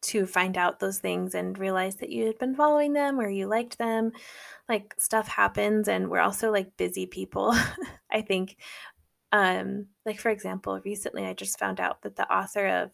to 0.00 0.26
find 0.26 0.56
out 0.56 0.80
those 0.80 0.98
things 0.98 1.34
and 1.34 1.58
realize 1.58 1.96
that 1.96 2.10
you 2.10 2.26
had 2.26 2.38
been 2.38 2.54
following 2.54 2.92
them 2.92 3.18
or 3.18 3.28
you 3.28 3.46
liked 3.46 3.78
them 3.78 4.12
like 4.68 4.94
stuff 4.98 5.28
happens 5.28 5.88
and 5.88 6.10
we're 6.10 6.20
also 6.20 6.50
like 6.50 6.76
busy 6.76 7.06
people 7.06 7.54
i 8.10 8.20
think 8.20 8.56
um 9.32 9.86
like 10.04 10.20
for 10.20 10.30
example 10.30 10.80
recently 10.84 11.24
i 11.24 11.32
just 11.32 11.58
found 11.58 11.80
out 11.80 12.02
that 12.02 12.16
the 12.16 12.30
author 12.32 12.66
of 12.66 12.90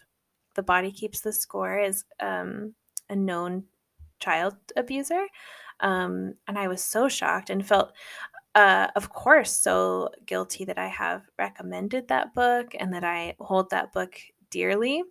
the 0.55 0.63
body 0.63 0.91
keeps 0.93 1.21
the 1.21 1.33
score 1.33 1.79
is 1.79 2.05
um 2.21 2.75
a 3.09 3.17
known 3.17 3.65
child 4.21 4.55
abuser 4.77 5.27
um 5.81 6.35
and 6.47 6.59
i 6.59 6.69
was 6.69 6.83
so 6.83 7.09
shocked 7.09 7.51
and 7.51 7.67
felt 7.67 7.93
uh, 8.55 8.89
of 8.97 9.11
course, 9.11 9.53
so 9.53 10.11
guilty 10.27 10.65
that 10.65 10.79
I 10.79 10.89
have 10.89 11.23
recommended 11.39 12.09
that 12.09 12.35
book 12.35 12.75
and 12.79 12.93
that 12.93 13.05
I 13.05 13.37
hold 13.39 13.71
that 13.71 13.93
book 13.93 14.19
dearly. 14.51 15.03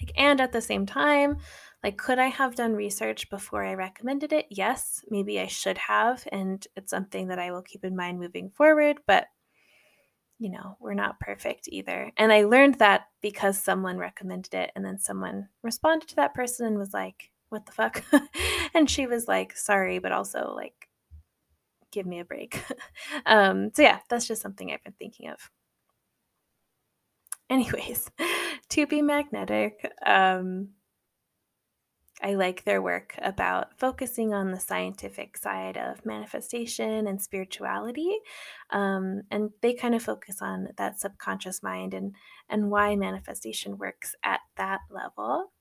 Like, 0.00 0.12
and 0.16 0.40
at 0.40 0.52
the 0.52 0.60
same 0.60 0.86
time, 0.86 1.38
like, 1.82 1.96
could 1.96 2.18
I 2.18 2.26
have 2.26 2.54
done 2.54 2.74
research 2.74 3.30
before 3.30 3.64
I 3.64 3.74
recommended 3.74 4.32
it? 4.32 4.46
Yes, 4.50 5.02
maybe 5.08 5.40
I 5.40 5.46
should 5.46 5.78
have. 5.78 6.26
And 6.32 6.66
it's 6.76 6.90
something 6.90 7.28
that 7.28 7.38
I 7.38 7.50
will 7.50 7.62
keep 7.62 7.84
in 7.84 7.96
mind 7.96 8.18
moving 8.20 8.50
forward. 8.50 8.98
But, 9.06 9.26
you 10.38 10.50
know, 10.50 10.76
we're 10.80 10.94
not 10.94 11.20
perfect 11.20 11.68
either. 11.68 12.10
And 12.16 12.32
I 12.32 12.44
learned 12.44 12.76
that 12.76 13.02
because 13.22 13.58
someone 13.58 13.96
recommended 13.96 14.52
it. 14.54 14.70
And 14.74 14.84
then 14.84 14.98
someone 14.98 15.48
responded 15.62 16.08
to 16.10 16.16
that 16.16 16.34
person 16.34 16.66
and 16.66 16.78
was 16.78 16.92
like, 16.92 17.30
what 17.54 17.66
the 17.66 17.72
fuck? 17.72 18.02
and 18.74 18.90
she 18.90 19.06
was 19.06 19.28
like, 19.28 19.56
sorry, 19.56 20.00
but 20.00 20.12
also 20.12 20.52
like, 20.54 20.88
give 21.92 22.04
me 22.04 22.18
a 22.18 22.24
break. 22.24 22.62
um, 23.26 23.70
so, 23.72 23.82
yeah, 23.82 24.00
that's 24.10 24.26
just 24.26 24.42
something 24.42 24.70
I've 24.70 24.82
been 24.82 24.94
thinking 24.98 25.30
of. 25.30 25.50
Anyways, 27.48 28.10
to 28.70 28.86
be 28.86 29.00
magnetic, 29.00 29.90
um, 30.04 30.70
I 32.20 32.34
like 32.34 32.64
their 32.64 32.82
work 32.82 33.14
about 33.22 33.78
focusing 33.78 34.34
on 34.34 34.50
the 34.50 34.58
scientific 34.58 35.36
side 35.36 35.76
of 35.76 36.04
manifestation 36.04 37.06
and 37.06 37.20
spirituality. 37.22 38.16
Um, 38.70 39.22
and 39.30 39.50
they 39.60 39.74
kind 39.74 39.94
of 39.94 40.02
focus 40.02 40.40
on 40.40 40.68
that 40.76 40.98
subconscious 40.98 41.62
mind 41.62 41.94
and, 41.94 42.14
and 42.48 42.70
why 42.70 42.96
manifestation 42.96 43.78
works 43.78 44.16
at 44.24 44.40
that 44.56 44.80
level. 44.90 45.52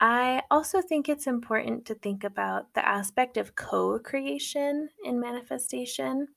I 0.00 0.42
also 0.50 0.82
think 0.82 1.08
it's 1.08 1.26
important 1.26 1.86
to 1.86 1.94
think 1.94 2.22
about 2.24 2.74
the 2.74 2.86
aspect 2.86 3.36
of 3.36 3.54
co 3.54 3.98
creation 3.98 4.90
in 5.04 5.20
manifestation. 5.20 6.28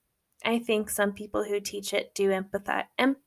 I 0.45 0.59
think 0.59 0.89
some 0.89 1.11
people 1.13 1.43
who 1.43 1.59
teach 1.59 1.93
it 1.93 2.15
do 2.15 2.29
empathize, 2.29 2.85
em- 2.97 3.17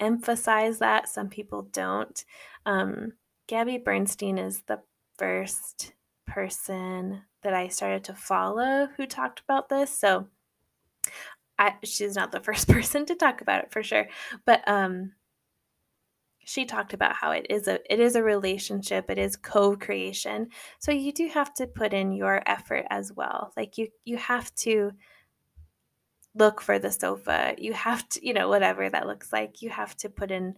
emphasize 0.00 0.78
that. 0.80 1.08
Some 1.08 1.28
people 1.28 1.68
don't. 1.72 2.24
Um, 2.64 3.12
Gabby 3.46 3.78
Bernstein 3.78 4.38
is 4.38 4.62
the 4.62 4.80
first 5.18 5.92
person 6.26 7.22
that 7.42 7.54
I 7.54 7.68
started 7.68 8.02
to 8.04 8.14
follow 8.14 8.88
who 8.96 9.06
talked 9.06 9.40
about 9.40 9.68
this. 9.68 9.90
So 9.90 10.26
I, 11.58 11.74
she's 11.84 12.16
not 12.16 12.32
the 12.32 12.40
first 12.44 12.68
person 12.68 13.06
to 13.06 13.14
talk 13.14 13.40
about 13.40 13.64
it 13.64 13.70
for 13.70 13.82
sure, 13.82 14.08
but 14.44 14.66
um, 14.66 15.12
she 16.48 16.64
talked 16.64 16.94
about 16.94 17.16
how 17.16 17.32
it 17.32 17.44
is 17.50 17.66
a 17.66 17.80
it 17.92 17.98
is 17.98 18.14
a 18.14 18.22
relationship 18.22 19.10
it 19.10 19.18
is 19.18 19.34
co-creation. 19.34 20.48
So 20.78 20.92
you 20.92 21.12
do 21.12 21.28
have 21.28 21.52
to 21.54 21.66
put 21.66 21.92
in 21.92 22.12
your 22.12 22.40
effort 22.46 22.86
as 22.88 23.12
well. 23.12 23.52
Like 23.56 23.76
you 23.76 23.88
you 24.04 24.16
have 24.16 24.54
to 24.56 24.92
look 26.36 26.60
for 26.60 26.78
the 26.78 26.92
sofa. 26.92 27.56
You 27.58 27.72
have 27.72 28.08
to, 28.10 28.24
you 28.24 28.32
know, 28.32 28.48
whatever 28.48 28.88
that 28.88 29.08
looks 29.08 29.32
like, 29.32 29.60
you 29.60 29.70
have 29.70 29.96
to 29.96 30.08
put 30.08 30.30
in 30.30 30.54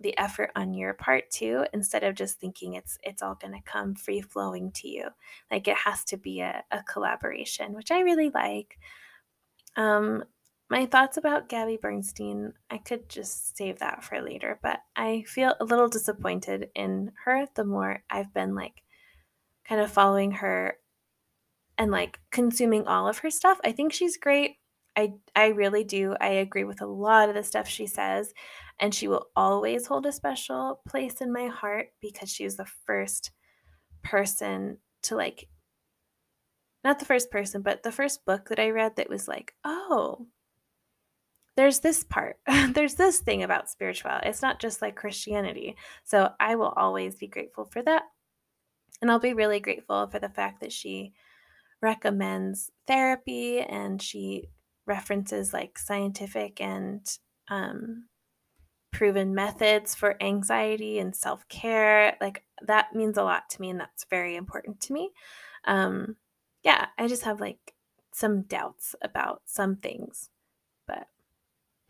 the 0.00 0.16
effort 0.18 0.52
on 0.54 0.72
your 0.72 0.94
part 0.94 1.30
too 1.30 1.64
instead 1.72 2.04
of 2.04 2.14
just 2.14 2.38
thinking 2.38 2.74
it's 2.74 2.98
it's 3.02 3.22
all 3.22 3.34
going 3.34 3.54
to 3.54 3.62
come 3.64 3.96
free 3.96 4.20
flowing 4.20 4.70
to 4.72 4.88
you. 4.88 5.08
Like 5.50 5.66
it 5.66 5.76
has 5.78 6.04
to 6.06 6.16
be 6.16 6.42
a, 6.42 6.62
a 6.70 6.82
collaboration 6.84 7.74
which 7.74 7.90
i 7.90 8.00
really 8.00 8.30
like. 8.30 8.78
Um, 9.76 10.22
my 10.70 10.86
thoughts 10.86 11.16
about 11.16 11.48
Gabby 11.48 11.78
Bernstein, 11.80 12.52
I 12.70 12.78
could 12.78 13.08
just 13.08 13.56
save 13.56 13.78
that 13.80 14.02
for 14.02 14.20
later, 14.20 14.58
but 14.62 14.80
I 14.96 15.24
feel 15.26 15.54
a 15.60 15.64
little 15.64 15.88
disappointed 15.88 16.70
in 16.74 17.12
her 17.24 17.46
the 17.54 17.64
more 17.64 18.02
I've 18.10 18.32
been 18.32 18.54
like 18.54 18.82
kind 19.68 19.80
of 19.80 19.90
following 19.92 20.32
her 20.32 20.78
and 21.78 21.90
like 21.90 22.20
consuming 22.30 22.86
all 22.86 23.08
of 23.08 23.18
her 23.18 23.30
stuff. 23.30 23.58
I 23.64 23.72
think 23.72 23.92
she's 23.92 24.16
great. 24.16 24.56
I 24.96 25.14
I 25.34 25.48
really 25.48 25.84
do. 25.84 26.16
I 26.20 26.28
agree 26.28 26.64
with 26.64 26.80
a 26.80 26.86
lot 26.86 27.28
of 27.28 27.34
the 27.34 27.42
stuff 27.42 27.68
she 27.68 27.86
says, 27.86 28.32
and 28.78 28.94
she 28.94 29.08
will 29.08 29.26
always 29.36 29.86
hold 29.86 30.06
a 30.06 30.12
special 30.12 30.80
place 30.88 31.20
in 31.20 31.32
my 31.32 31.48
heart 31.48 31.88
because 32.00 32.30
she 32.30 32.44
was 32.44 32.56
the 32.56 32.66
first 32.86 33.32
person 34.02 34.78
to 35.02 35.16
like 35.16 35.48
not 36.84 36.98
the 36.98 37.06
first 37.06 37.30
person, 37.30 37.62
but 37.62 37.82
the 37.82 37.92
first 37.92 38.24
book 38.24 38.48
that 38.48 38.58
I 38.58 38.70
read 38.70 38.96
that 38.96 39.08
was 39.08 39.26
like, 39.26 39.54
"Oh, 39.64 40.28
there's 41.56 41.80
this 41.80 42.04
part. 42.04 42.36
there's 42.72 42.94
this 42.94 43.20
thing 43.20 43.42
about 43.42 43.70
spirituality. 43.70 44.28
It's 44.28 44.42
not 44.42 44.60
just 44.60 44.82
like 44.82 44.96
Christianity." 44.96 45.76
So, 46.04 46.30
I 46.40 46.56
will 46.56 46.72
always 46.76 47.16
be 47.16 47.26
grateful 47.26 47.64
for 47.64 47.82
that. 47.82 48.02
And 49.02 49.10
I'll 49.10 49.18
be 49.18 49.34
really 49.34 49.60
grateful 49.60 50.06
for 50.06 50.18
the 50.18 50.28
fact 50.28 50.60
that 50.60 50.72
she 50.72 51.12
recommends 51.82 52.70
therapy 52.86 53.60
and 53.60 54.00
she 54.00 54.48
references 54.86 55.52
like 55.52 55.78
scientific 55.78 56.60
and 56.60 57.06
um, 57.48 58.06
proven 58.92 59.34
methods 59.34 59.94
for 59.94 60.22
anxiety 60.22 60.98
and 60.98 61.14
self 61.14 61.46
care. 61.48 62.16
Like 62.20 62.44
that 62.66 62.94
means 62.94 63.18
a 63.18 63.24
lot 63.24 63.50
to 63.50 63.60
me, 63.60 63.70
and 63.70 63.80
that's 63.80 64.06
very 64.08 64.36
important 64.36 64.80
to 64.82 64.92
me. 64.92 65.10
Um, 65.66 66.16
yeah, 66.62 66.86
I 66.98 67.08
just 67.08 67.24
have 67.24 67.40
like 67.40 67.74
some 68.12 68.42
doubts 68.42 68.94
about 69.02 69.42
some 69.44 69.76
things, 69.76 70.30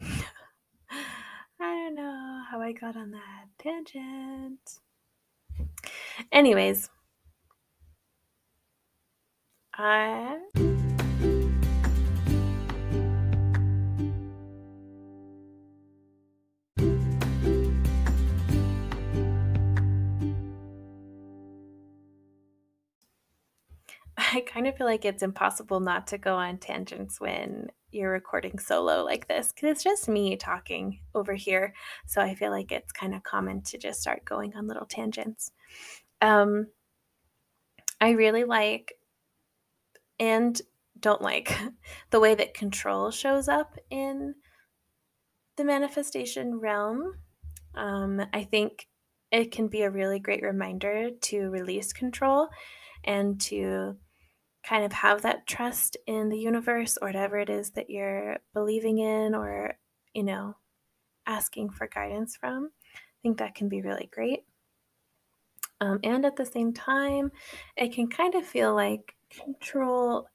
I 0.91 1.75
don't 1.75 1.95
know 1.95 2.43
how 2.51 2.61
I 2.61 2.73
got 2.73 2.97
on 2.97 3.13
that 3.13 3.47
tangent. 3.59 4.81
Anyways, 6.33 6.91
I. 9.75 10.39
I 24.17 24.41
kind 24.47 24.67
of 24.67 24.77
feel 24.77 24.87
like 24.87 25.05
it's 25.05 25.23
impossible 25.23 25.81
not 25.81 26.07
to 26.09 26.19
go 26.19 26.37
on 26.37 26.59
tangents 26.59 27.21
when 27.21 27.71
you're 27.95 28.11
recording 28.11 28.59
solo 28.59 29.05
like 29.05 29.29
this 29.29 29.53
because 29.53 29.71
it's 29.71 29.85
just 29.85 30.09
me 30.09 30.37
talking 30.37 31.01
over 31.15 31.35
here. 31.35 31.75
So 32.07 32.21
I 32.21 32.35
feel 32.35 32.51
like 32.51 32.73
it's 32.73 32.93
kind 32.93 33.15
of 33.15 33.23
common 33.23 33.63
to 33.63 33.79
just 33.79 34.01
start 34.01 34.25
going 34.25 34.55
on 34.57 34.67
little 34.67 34.87
tangents. 34.87 35.53
Um, 36.21 36.67
I 38.01 38.11
really 38.11 38.45
like 38.45 38.95
and 40.19 40.61
don't 40.99 41.23
like 41.23 41.57
the 42.11 42.21
way 42.21 42.35
that 42.35 42.55
control 42.55 43.11
shows 43.11 43.49
up 43.49 43.79
in 43.91 44.35
the 45.57 45.65
manifestation 45.65 46.59
realm. 46.59 47.15
Um, 47.75 48.25
I 48.33 48.45
think 48.45 48.89
it 49.31 49.53
can 49.53 49.69
be 49.69 49.83
a 49.83 49.91
really 49.91 50.19
great 50.19 50.43
reminder 50.43 51.11
to 51.11 51.51
release 51.51 51.93
control 51.93 52.49
and 53.05 53.41
to 53.41 53.97
kind 54.67 54.85
of 54.85 54.93
have 54.93 55.23
that 55.23 55.47
trust 55.47 55.97
in 56.07 56.29
the 56.29 56.39
universe 56.39 56.97
or 57.01 57.09
whatever 57.09 57.39
it 57.39 57.51
is 57.51 57.71
that 57.73 57.91
you're 57.91 58.39
believing 58.55 58.99
in 58.99 59.35
or, 59.35 59.79
you 60.15 60.23
know, 60.23 60.57
asking 61.27 61.71
for 61.71 61.87
guidance 61.87 62.37
from. 62.37 62.71
I 62.95 62.99
think 63.23 63.39
that 63.39 63.55
can 63.55 63.69
be 63.69 63.83
really 63.83 64.09
great. 64.13 64.45
Um, 65.81 66.01
and 66.03 66.25
at 66.25 66.37
the 66.37 66.47
same 66.47 66.73
time, 66.73 67.31
it 67.77 67.93
can 67.93 68.09
kind 68.09 68.35
of 68.35 68.47
feel 68.47 68.75
like 68.75 69.15
control. 69.31 70.29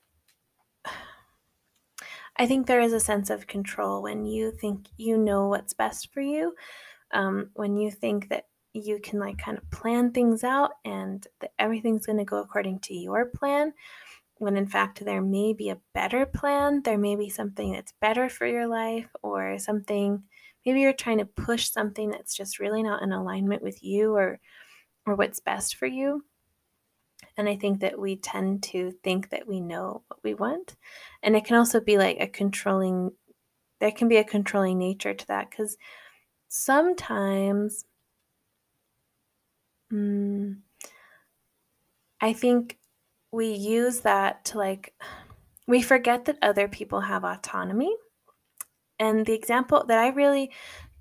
I 2.38 2.46
think 2.46 2.68
there 2.68 2.82
is 2.82 2.94
a 2.94 3.00
sense 3.00 3.30
of 3.30 3.48
control 3.48 4.04
when 4.04 4.26
you 4.26 4.52
think 4.52 4.88
you 4.98 5.18
know 5.18 5.48
what's 5.48 5.74
best 5.74 6.14
for 6.14 6.22
you, 6.22 6.54
um, 7.12 7.50
when 7.54 7.78
you 7.78 7.90
think 7.92 8.30
that 8.30 8.46
you 8.74 9.00
can 9.02 9.20
like 9.20 9.38
kind 9.38 9.58
of 9.58 9.70
plan 9.72 10.12
things 10.12 10.44
out 10.44 10.72
and 10.86 11.26
that 11.42 11.52
everything's 11.58 12.06
going 12.06 12.20
to 12.20 12.24
go 12.24 12.38
according 12.38 12.80
to 12.80 12.94
your 12.94 13.26
plan 13.26 13.74
when 14.40 14.58
in 14.58 14.68
fact 14.68 15.04
there 15.06 15.22
may 15.22 15.54
be 15.54 15.70
a 15.70 15.80
better 15.94 16.26
plan, 16.26 16.82
there 16.84 16.98
may 16.98 17.16
be 17.16 17.30
something 17.30 17.74
that's 17.74 17.94
better 18.02 18.30
for 18.30 18.48
your 18.48 18.68
life, 18.68 19.08
or 19.22 19.60
something 19.60 20.24
maybe 20.66 20.82
you're 20.82 20.94
trying 20.94 21.20
to 21.20 21.26
push 21.26 21.70
something 21.70 22.10
that's 22.10 22.36
just 22.36 22.60
really 22.60 22.84
not 22.84 23.02
in 23.04 23.12
alignment 23.12 23.62
with 23.62 23.84
you 23.84 24.16
or 24.16 24.40
or 25.06 25.16
what's 25.16 25.40
best 25.40 25.76
for 25.76 25.86
you. 25.86 26.24
And 27.38 27.48
I 27.48 27.56
think 27.56 27.80
that 27.82 27.98
we 28.00 28.18
tend 28.18 28.64
to 28.64 28.92
think 29.04 29.30
that 29.30 29.48
we 29.48 29.62
know 29.62 30.04
what 30.08 30.20
we 30.24 30.34
want. 30.34 30.76
And 31.24 31.36
it 31.36 31.46
can 31.46 31.56
also 31.56 31.80
be 31.80 31.98
like 31.98 32.18
a 32.20 32.28
controlling 32.28 33.12
there 33.80 33.92
can 33.92 34.08
be 34.10 34.18
a 34.18 34.24
controlling 34.24 34.78
nature 34.78 35.14
to 35.14 35.28
that 35.28 35.50
because 35.50 35.78
sometimes 36.50 37.86
mm, 39.92 40.58
I 42.22 42.34
think 42.34 42.78
we 43.32 43.52
use 43.52 44.02
that 44.02 44.46
to 44.46 44.58
like, 44.58 44.94
we 45.68 45.82
forget 45.82 46.26
that 46.26 46.38
other 46.42 46.68
people 46.68 47.02
have 47.02 47.24
autonomy. 47.24 47.96
And 49.00 49.26
the 49.26 49.34
example 49.34 49.86
that 49.88 49.98
I 49.98 50.10
really 50.10 50.52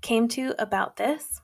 came 0.01 0.27
to 0.29 0.53
about 0.57 0.95
this 0.95 1.41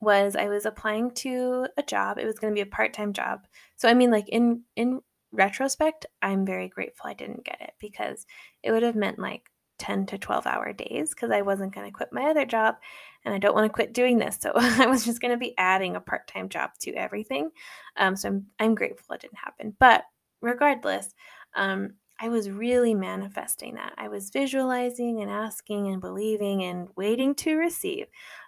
was 0.00 0.36
I 0.36 0.48
was 0.48 0.66
applying 0.66 1.12
to 1.12 1.66
a 1.76 1.82
job. 1.82 2.18
It 2.18 2.26
was 2.26 2.38
going 2.38 2.52
to 2.52 2.54
be 2.54 2.60
a 2.60 2.66
part-time 2.66 3.12
job. 3.12 3.46
So 3.76 3.88
I 3.88 3.94
mean 3.94 4.10
like 4.10 4.28
in 4.28 4.62
in 4.76 5.00
retrospect, 5.32 6.06
I'm 6.22 6.44
very 6.44 6.68
grateful 6.68 7.08
I 7.08 7.14
didn't 7.14 7.44
get 7.44 7.60
it 7.60 7.72
because 7.80 8.26
it 8.62 8.70
would 8.70 8.82
have 8.82 8.94
meant 8.94 9.18
like 9.18 9.50
10 9.78 10.06
to 10.06 10.18
12 10.18 10.46
hour 10.46 10.72
days 10.72 11.10
because 11.10 11.30
I 11.30 11.42
wasn't 11.42 11.74
going 11.74 11.86
to 11.86 11.92
quit 11.92 12.12
my 12.12 12.24
other 12.24 12.44
job 12.44 12.76
and 13.24 13.34
I 13.34 13.38
don't 13.38 13.54
want 13.54 13.66
to 13.66 13.72
quit 13.72 13.92
doing 13.92 14.18
this. 14.18 14.38
So 14.40 14.52
I 14.54 14.86
was 14.86 15.04
just 15.04 15.20
going 15.20 15.32
to 15.32 15.38
be 15.38 15.54
adding 15.58 15.96
a 15.96 16.00
part 16.00 16.26
time 16.28 16.48
job 16.48 16.70
to 16.80 16.92
everything. 16.94 17.50
Um, 17.96 18.16
so 18.16 18.28
I'm, 18.28 18.46
I'm 18.58 18.74
grateful 18.74 19.14
it 19.14 19.22
didn't 19.22 19.38
happen. 19.38 19.74
But 19.78 20.04
regardless, 20.40 21.14
um, 21.56 21.94
I 22.20 22.28
was 22.28 22.48
really 22.48 22.94
manifesting 22.94 23.74
that. 23.74 23.92
I 23.98 24.08
was 24.08 24.30
visualizing 24.30 25.20
and 25.20 25.30
asking 25.30 25.88
and 25.88 26.00
believing 26.00 26.62
and 26.62 26.88
waiting 26.96 27.34
to 27.36 27.56
receive. 27.56 28.06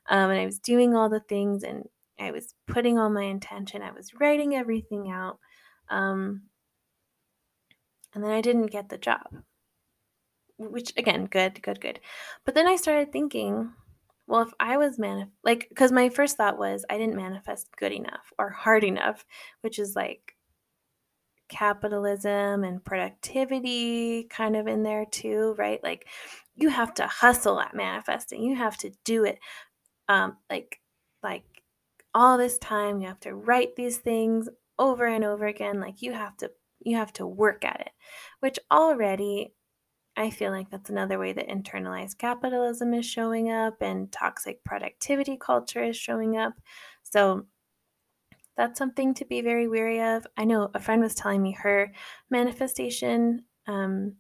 Um, 0.09 0.31
and 0.31 0.41
I 0.41 0.47
was 0.47 0.61
doing 0.61 0.95
all 0.95 1.09
the 1.09 1.21
things 1.21 1.65
and 1.65 1.85
I 2.19 2.31
was 2.31 2.55
putting 2.69 2.99
all 2.99 3.11
my 3.11 3.25
intention. 3.25 3.83
I 3.83 3.91
was 3.91 4.15
writing 4.21 4.55
everything 4.55 5.11
out. 5.11 5.39
Um, 5.91 6.43
and 8.15 8.23
then 8.23 8.31
I 8.31 8.41
didn't 8.41 8.67
get 8.67 8.89
the 8.89 8.99
job 8.99 9.27
which 10.59 10.93
again, 10.97 11.27
good, 11.27 11.63
good, 11.63 11.81
good. 11.81 12.01
But 12.45 12.55
then 12.55 12.67
I 12.67 12.77
started 12.77 13.13
thinking, 13.13 13.73
well, 14.27 14.43
if 14.43 14.53
I 14.59 14.77
was 14.77 14.99
manif 14.99 15.29
like, 15.45 15.67
because 15.69 15.93
my 15.93 16.09
first 16.09 16.37
thought 16.37 16.59
was 16.59 16.85
I 16.91 16.99
didn't 16.99 17.17
manifest 17.17 17.69
good 17.77 17.93
enough 17.93 18.33
or 18.39 18.51
hard 18.51 18.85
enough, 18.85 19.25
which 19.61 19.79
is 19.79 19.95
like 19.95 20.37
capitalism 21.49 22.65
and 22.65 22.85
productivity 22.85 24.25
kind 24.25 24.57
of 24.57 24.67
in 24.67 24.83
there 24.83 25.07
too, 25.07 25.55
right? 25.59 25.83
Like, 25.83 26.07
you 26.55 26.69
have 26.71 26.95
to 26.95 27.07
hustle 27.07 27.61
at 27.61 27.75
manifesting. 27.75 28.43
You 28.43 28.57
have 28.57 28.77
to 28.79 28.91
do 29.05 29.25
it, 29.25 29.39
um, 30.09 30.37
like, 30.51 30.81
like 31.23 31.45
all 32.15 32.39
this 32.39 32.59
time. 32.59 33.01
You 33.01 33.09
have 33.09 33.21
to 33.21 33.35
write 33.35 33.77
these 33.77 33.99
things 33.99 34.49
over 34.79 35.07
and 35.07 35.25
over 35.25 35.47
again. 35.47 35.81
Like, 35.81 36.03
you 36.03 36.13
have 36.13 36.37
to, 36.39 36.51
you 36.81 36.97
have 36.97 37.13
to 37.15 37.27
work 37.27 37.65
at 37.65 37.81
it, 37.81 37.91
which 38.41 38.59
already 38.71 39.53
I 40.17 40.31
feel 40.31 40.51
like 40.51 40.71
that's 40.71 40.89
another 40.89 41.19
way 41.19 41.33
that 41.35 41.49
internalized 41.49 42.19
capitalism 42.19 42.95
is 42.95 43.05
showing 43.05 43.51
up 43.51 43.83
and 43.83 44.11
toxic 44.11 44.65
productivity 44.65 45.37
culture 45.37 45.83
is 45.83 45.97
showing 45.97 46.39
up. 46.39 46.55
So 47.03 47.45
that's 48.57 48.79
something 48.79 49.13
to 49.15 49.27
be 49.27 49.43
very 49.43 49.69
wary 49.69 50.01
of. 50.01 50.27
I 50.37 50.45
know 50.45 50.71
a 50.75 50.81
friend 50.81 51.03
was 51.03 51.15
telling 51.15 51.43
me 51.43 51.53
her 51.53 51.93
manifestation, 52.31 53.45
um, 53.67 54.15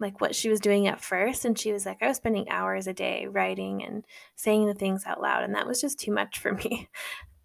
like 0.00 0.20
what 0.20 0.34
she 0.34 0.48
was 0.48 0.58
doing 0.58 0.88
at 0.88 1.00
first, 1.00 1.44
and 1.44 1.56
she 1.56 1.72
was 1.72 1.86
like, 1.86 2.02
I 2.02 2.08
was 2.08 2.16
spending 2.16 2.48
hours 2.50 2.88
a 2.88 2.92
day 2.92 3.28
writing 3.28 3.84
and 3.84 4.04
saying 4.34 4.66
the 4.66 4.74
things 4.74 5.04
out 5.06 5.22
loud, 5.22 5.44
and 5.44 5.54
that 5.54 5.68
was 5.68 5.80
just 5.80 6.00
too 6.00 6.12
much 6.12 6.40
for 6.40 6.52
me. 6.64 6.88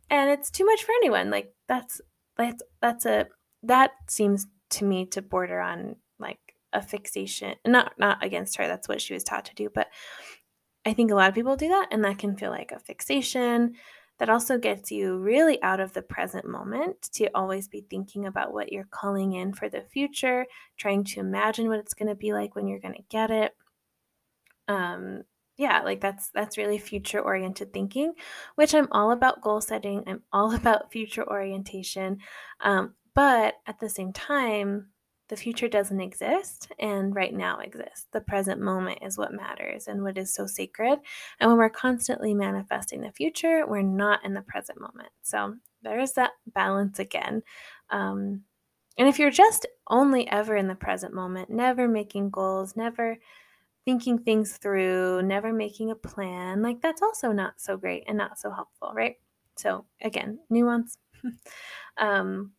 and 0.09 0.31
it's 0.31 0.49
too 0.49 0.65
much 0.65 0.83
for 0.83 0.93
anyone. 0.93 1.29
Like 1.29 1.53
that's 1.67 2.01
that's 2.35 2.63
that's 2.81 3.05
a 3.05 3.27
that 3.63 3.91
seems 4.07 4.47
to 4.71 4.85
me 4.85 5.05
to 5.05 5.21
border 5.21 5.59
on 5.59 5.97
a 6.73 6.81
fixation 6.81 7.55
not 7.65 7.93
not 7.97 8.23
against 8.23 8.57
her 8.57 8.67
that's 8.67 8.87
what 8.87 9.01
she 9.01 9.13
was 9.13 9.23
taught 9.23 9.45
to 9.45 9.55
do 9.55 9.69
but 9.73 9.87
i 10.85 10.93
think 10.93 11.11
a 11.11 11.15
lot 11.15 11.29
of 11.29 11.35
people 11.35 11.55
do 11.55 11.69
that 11.69 11.87
and 11.91 12.03
that 12.03 12.17
can 12.17 12.35
feel 12.35 12.51
like 12.51 12.71
a 12.71 12.79
fixation 12.79 13.73
that 14.19 14.29
also 14.29 14.57
gets 14.57 14.91
you 14.91 15.17
really 15.17 15.61
out 15.61 15.79
of 15.79 15.93
the 15.93 16.01
present 16.01 16.47
moment 16.47 17.01
to 17.13 17.29
always 17.35 17.67
be 17.67 17.85
thinking 17.89 18.25
about 18.25 18.51
what 18.51 18.71
you're 18.71 18.87
calling 18.89 19.33
in 19.33 19.53
for 19.53 19.69
the 19.69 19.81
future, 19.81 20.45
trying 20.75 21.03
to 21.03 21.19
imagine 21.19 21.67
what 21.67 21.79
it's 21.79 21.93
going 21.93 22.09
to 22.09 22.15
be 22.15 22.33
like 22.33 22.55
when 22.55 22.67
you're 22.67 22.79
going 22.79 22.95
to 22.95 23.03
get 23.09 23.29
it. 23.29 23.55
Um, 24.67 25.23
yeah, 25.55 25.81
like 25.81 26.01
that's 26.01 26.29
that's 26.31 26.57
really 26.57 26.77
future 26.77 27.19
oriented 27.19 27.73
thinking, 27.73 28.13
which 28.55 28.73
I'm 28.73 28.87
all 28.91 29.11
about 29.11 29.41
goal 29.41 29.61
setting. 29.61 30.03
I'm 30.07 30.23
all 30.33 30.53
about 30.55 30.91
future 30.91 31.27
orientation. 31.27 32.19
Um, 32.59 32.95
but 33.13 33.55
at 33.65 33.79
the 33.79 33.89
same 33.89 34.13
time, 34.13 34.87
the 35.29 35.35
future 35.35 35.67
doesn't 35.67 35.99
exist 35.99 36.71
and 36.79 37.15
right 37.15 37.33
now 37.33 37.59
exists. 37.59 38.07
The 38.11 38.21
present 38.21 38.61
moment 38.61 38.99
is 39.01 39.17
what 39.17 39.33
matters 39.33 39.87
and 39.87 40.01
what 40.03 40.17
is 40.17 40.33
so 40.33 40.47
sacred. 40.47 40.99
And 41.39 41.49
when 41.49 41.57
we're 41.57 41.69
constantly 41.69 42.33
manifesting 42.33 43.01
the 43.01 43.11
future, 43.11 43.65
we're 43.67 43.81
not 43.81 44.23
in 44.23 44.33
the 44.33 44.41
present 44.41 44.79
moment. 44.79 45.09
So 45.23 45.55
there's 45.81 46.13
that 46.13 46.31
balance 46.53 46.99
again. 46.99 47.43
Um, 47.89 48.43
and 48.97 49.07
if 49.07 49.19
you're 49.19 49.29
just 49.29 49.65
only 49.89 50.27
ever 50.29 50.55
in 50.55 50.67
the 50.67 50.75
present 50.75 51.13
moment, 51.13 51.49
never 51.49 51.87
making 51.87 52.29
goals, 52.29 52.75
never 52.75 53.17
thinking 53.85 54.17
things 54.19 54.57
through, 54.57 55.21
never 55.23 55.53
making 55.53 55.91
a 55.91 55.95
plan, 55.95 56.61
like 56.61 56.81
that's 56.81 57.01
also 57.01 57.31
not 57.31 57.53
so 57.57 57.77
great 57.77 58.03
and 58.07 58.17
not 58.17 58.39
so 58.39 58.51
helpful, 58.51 58.91
right? 58.93 59.15
So 59.55 59.85
again, 60.01 60.39
nuance. 60.49 60.97
um, 61.97 62.51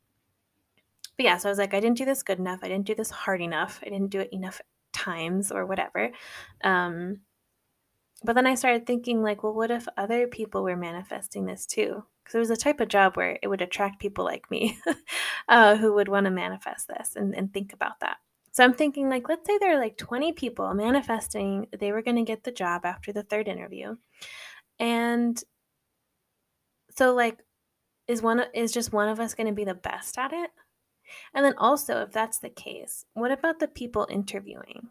but 1.19 1.25
yeah, 1.25 1.37
so 1.37 1.49
I 1.49 1.53
was 1.53 1.59
like, 1.59 1.75
I 1.75 1.81
didn't 1.81 1.99
do 1.99 2.05
this 2.05 2.23
good 2.23 2.39
enough. 2.39 2.61
I 2.63 2.69
didn't 2.69 2.87
do 2.87 2.95
this 2.95 3.11
hard 3.11 3.43
enough. 3.43 3.81
I 3.85 3.91
didn't 3.91 4.11
do 4.11 4.21
it 4.21 4.33
enough 4.33 4.61
times 4.93 5.51
or 5.51 5.67
whatever. 5.67 6.11
Um, 6.63 7.23
but 8.23 8.35
then 8.35 8.47
I 8.47 8.55
started 8.55 8.87
thinking, 8.87 9.21
like, 9.21 9.43
well, 9.43 9.53
what 9.53 9.73
if 9.73 9.89
other 9.97 10.29
people 10.29 10.63
were 10.63 10.77
manifesting 10.77 11.45
this 11.45 11.67
too? 11.67 12.05
Because 12.23 12.37
it 12.37 12.39
was 12.39 12.51
a 12.51 12.57
type 12.57 12.79
of 12.81 12.89
job 12.89 13.17
where 13.17 13.37
it 13.43 13.49
would 13.49 13.63
attract 13.63 14.01
people 14.01 14.25
like 14.25 14.49
me 14.49 14.79
uh, 15.49 15.77
who 15.77 15.93
would 15.95 16.09
want 16.09 16.27
to 16.27 16.31
manifest 16.31 16.87
this 16.87 17.17
and, 17.17 17.35
and 17.35 17.53
think 17.53 17.73
about 17.73 17.99
that. 18.01 18.19
So 18.53 18.63
I'm 18.63 18.75
thinking, 18.75 19.09
like, 19.09 19.29
let's 19.29 19.47
say 19.47 19.59
there 19.59 19.73
are 19.73 19.81
like 19.81 19.97
20 19.97 20.33
people 20.35 20.73
manifesting 20.73 21.67
they 21.79 21.91
were 21.91 22.03
going 22.03 22.17
to 22.17 22.23
get 22.23 22.45
the 22.45 22.53
job 22.53 22.85
after 22.85 23.13
the 23.13 23.25
third 23.25 23.49
interview. 23.49 23.97
And 24.79 25.43
so, 26.97 27.13
like, 27.15 27.39
is 28.07 28.23
one 28.23 28.45
is 28.55 28.73
just 28.73 28.93
one 28.93 29.09
of 29.09 29.21
us 29.21 29.35
going 29.35 29.49
to 29.49 29.53
be 29.53 29.65
the 29.65 29.75
best 29.75 30.17
at 30.17 30.33
it? 30.33 30.51
And 31.35 31.44
then 31.44 31.55
also, 31.59 32.03
if 32.03 32.12
that's 32.12 32.38
the 32.38 32.51
case, 32.51 33.05
what 33.14 33.31
about 33.31 33.59
the 33.59 33.68
people 33.68 34.07
interviewing? 34.11 34.88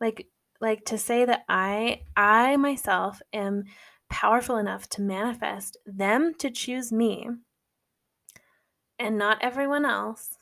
Like, 0.00 0.28
like 0.60 0.84
to 0.86 0.98
say 0.98 1.24
that 1.24 1.44
I 1.48 2.02
I 2.16 2.56
myself 2.56 3.20
am 3.32 3.64
powerful 4.08 4.56
enough 4.56 4.88
to 4.90 5.02
manifest 5.02 5.76
them 5.86 6.34
to 6.34 6.50
choose 6.50 6.92
me 6.92 7.28
and 8.98 9.18
not 9.18 9.38
everyone 9.42 9.84
else 9.84 10.38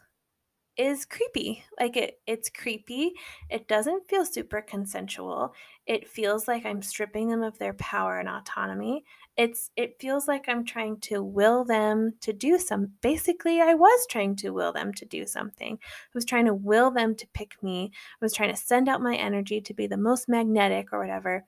is 0.76 1.04
creepy. 1.04 1.64
Like 1.78 1.96
it 1.96 2.20
it's 2.26 2.50
creepy. 2.50 3.12
It 3.48 3.68
doesn't 3.68 4.08
feel 4.08 4.24
super 4.24 4.62
consensual. 4.62 5.54
It 5.86 6.08
feels 6.08 6.46
like 6.46 6.64
I'm 6.64 6.82
stripping 6.82 7.28
them 7.28 7.42
of 7.42 7.58
their 7.58 7.74
power 7.74 8.18
and 8.18 8.28
autonomy. 8.28 9.04
It's 9.40 9.70
it 9.74 9.98
feels 9.98 10.28
like 10.28 10.50
I'm 10.50 10.66
trying 10.66 11.00
to 11.08 11.22
will 11.22 11.64
them 11.64 12.12
to 12.20 12.30
do 12.30 12.58
some 12.58 12.92
basically 13.00 13.62
I 13.62 13.72
was 13.72 14.06
trying 14.06 14.36
to 14.36 14.50
will 14.50 14.70
them 14.70 14.92
to 14.92 15.06
do 15.06 15.26
something. 15.26 15.78
I 15.82 16.08
was 16.12 16.26
trying 16.26 16.44
to 16.44 16.52
will 16.52 16.90
them 16.90 17.14
to 17.14 17.26
pick 17.28 17.62
me. 17.62 17.90
I 17.94 18.24
was 18.24 18.34
trying 18.34 18.50
to 18.50 18.56
send 18.56 18.86
out 18.86 19.00
my 19.00 19.16
energy 19.16 19.62
to 19.62 19.72
be 19.72 19.86
the 19.86 19.96
most 19.96 20.28
magnetic 20.28 20.92
or 20.92 21.00
whatever 21.00 21.46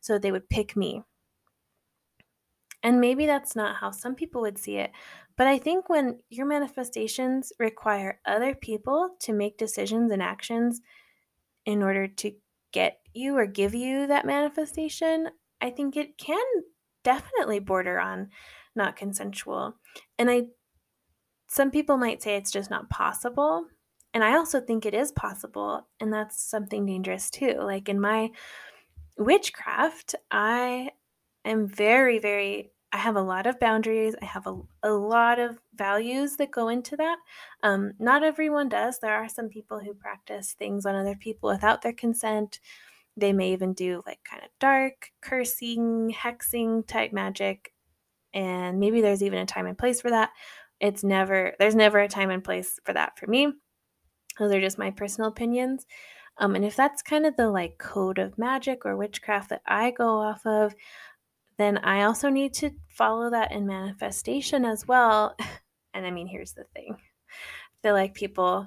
so 0.00 0.18
they 0.18 0.32
would 0.32 0.48
pick 0.48 0.74
me. 0.74 1.02
And 2.82 2.98
maybe 2.98 3.26
that's 3.26 3.54
not 3.54 3.76
how 3.76 3.90
some 3.90 4.14
people 4.14 4.40
would 4.40 4.58
see 4.58 4.76
it, 4.76 4.92
but 5.36 5.46
I 5.46 5.58
think 5.58 5.90
when 5.90 6.20
your 6.30 6.46
manifestations 6.46 7.52
require 7.58 8.20
other 8.24 8.54
people 8.54 9.16
to 9.20 9.34
make 9.34 9.58
decisions 9.58 10.10
and 10.12 10.22
actions 10.22 10.80
in 11.66 11.82
order 11.82 12.08
to 12.08 12.32
get 12.72 13.00
you 13.14 13.36
or 13.36 13.46
give 13.46 13.74
you 13.74 14.06
that 14.06 14.26
manifestation, 14.26 15.30
I 15.60 15.70
think 15.70 15.96
it 15.96 16.18
can 16.18 16.44
definitely 17.04 17.60
border 17.60 18.00
on 18.00 18.30
not 18.74 18.96
consensual. 18.96 19.76
And 20.18 20.30
I 20.30 20.46
some 21.46 21.70
people 21.70 21.96
might 21.96 22.22
say 22.22 22.36
it's 22.36 22.50
just 22.50 22.70
not 22.70 22.90
possible, 22.90 23.66
and 24.12 24.24
I 24.24 24.34
also 24.36 24.60
think 24.60 24.84
it 24.84 24.94
is 24.94 25.12
possible, 25.12 25.86
and 26.00 26.12
that's 26.12 26.42
something 26.42 26.86
dangerous 26.86 27.30
too. 27.30 27.54
Like 27.60 27.88
in 27.88 28.00
my 28.00 28.30
witchcraft, 29.16 30.16
I 30.30 30.90
am 31.44 31.68
very 31.68 32.18
very 32.18 32.72
I 32.94 32.98
have 32.98 33.16
a 33.16 33.22
lot 33.22 33.48
of 33.48 33.58
boundaries. 33.58 34.14
I 34.22 34.24
have 34.24 34.46
a, 34.46 34.56
a 34.84 34.92
lot 34.92 35.40
of 35.40 35.58
values 35.74 36.36
that 36.36 36.52
go 36.52 36.68
into 36.68 36.96
that. 36.96 37.16
Um, 37.64 37.94
not 37.98 38.22
everyone 38.22 38.68
does. 38.68 39.00
There 39.00 39.12
are 39.12 39.28
some 39.28 39.48
people 39.48 39.80
who 39.80 39.94
practice 39.94 40.52
things 40.52 40.86
on 40.86 40.94
other 40.94 41.16
people 41.16 41.50
without 41.50 41.82
their 41.82 41.92
consent. 41.92 42.60
They 43.16 43.32
may 43.32 43.52
even 43.52 43.74
do 43.74 44.02
like 44.06 44.20
kind 44.28 44.42
of 44.42 44.50
dark, 44.58 45.10
cursing, 45.20 46.14
hexing 46.16 46.86
type 46.86 47.12
magic. 47.12 47.72
And 48.32 48.80
maybe 48.80 49.00
there's 49.00 49.22
even 49.22 49.38
a 49.38 49.46
time 49.46 49.66
and 49.66 49.78
place 49.78 50.00
for 50.00 50.10
that. 50.10 50.30
It's 50.80 51.04
never, 51.04 51.54
there's 51.58 51.76
never 51.76 52.00
a 52.00 52.08
time 52.08 52.30
and 52.30 52.42
place 52.42 52.80
for 52.84 52.92
that 52.92 53.18
for 53.18 53.26
me. 53.26 53.52
Those 54.38 54.52
are 54.52 54.60
just 54.60 54.78
my 54.78 54.90
personal 54.90 55.30
opinions. 55.30 55.86
Um, 56.38 56.56
and 56.56 56.64
if 56.64 56.74
that's 56.74 57.02
kind 57.02 57.26
of 57.26 57.36
the 57.36 57.48
like 57.48 57.78
code 57.78 58.18
of 58.18 58.36
magic 58.38 58.84
or 58.84 58.96
witchcraft 58.96 59.50
that 59.50 59.62
I 59.66 59.92
go 59.92 60.08
off 60.18 60.44
of, 60.44 60.74
then 61.56 61.78
I 61.78 62.02
also 62.02 62.28
need 62.28 62.54
to 62.54 62.72
follow 62.88 63.30
that 63.30 63.52
in 63.52 63.66
manifestation 63.66 64.64
as 64.64 64.86
well. 64.86 65.36
And 65.96 66.04
I 66.04 66.10
mean, 66.10 66.26
here's 66.26 66.54
the 66.54 66.64
thing 66.74 66.96
I 66.98 67.76
feel 67.80 67.94
like 67.94 68.14
people 68.14 68.66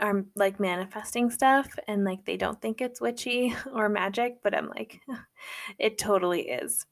are 0.00 0.24
like 0.34 0.60
manifesting 0.60 1.30
stuff 1.30 1.68
and 1.86 2.04
like 2.04 2.24
they 2.24 2.36
don't 2.36 2.60
think 2.60 2.80
it's 2.80 3.00
witchy 3.00 3.54
or 3.72 3.88
magic, 3.88 4.38
but 4.42 4.54
I'm 4.54 4.68
like, 4.68 5.00
it 5.78 5.98
totally 5.98 6.42
is. 6.42 6.86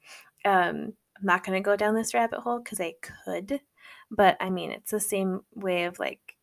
Um, 0.44 0.94
I'm 1.16 1.24
not 1.24 1.44
going 1.44 1.60
to 1.60 1.64
go 1.64 1.76
down 1.76 1.94
this 1.94 2.14
rabbit 2.14 2.40
hole 2.40 2.60
because 2.60 2.80
I 2.80 2.94
could, 3.00 3.60
but 4.10 4.36
I 4.40 4.50
mean, 4.50 4.70
it's 4.70 4.90
the 4.90 5.00
same 5.00 5.40
way 5.54 5.84
of 5.84 5.98
like, 5.98 6.36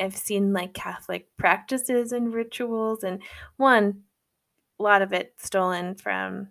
I've 0.00 0.16
seen 0.16 0.52
like 0.52 0.74
Catholic 0.74 1.28
practices 1.36 2.10
and 2.10 2.34
rituals, 2.34 3.04
and 3.04 3.22
one, 3.56 4.02
a 4.80 4.82
lot 4.82 5.02
of 5.02 5.12
it 5.12 5.34
stolen 5.38 5.94
from 5.94 6.48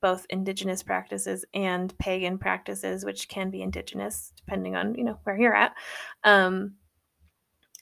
both 0.00 0.24
indigenous 0.30 0.82
practices 0.82 1.44
and 1.52 1.96
pagan 1.98 2.38
practices, 2.38 3.04
which 3.04 3.28
can 3.28 3.50
be 3.50 3.62
indigenous 3.62 4.32
depending 4.36 4.76
on 4.76 4.94
you 4.94 5.04
know 5.04 5.18
where 5.24 5.36
you're 5.36 5.54
at. 5.54 5.74
Um, 6.22 6.74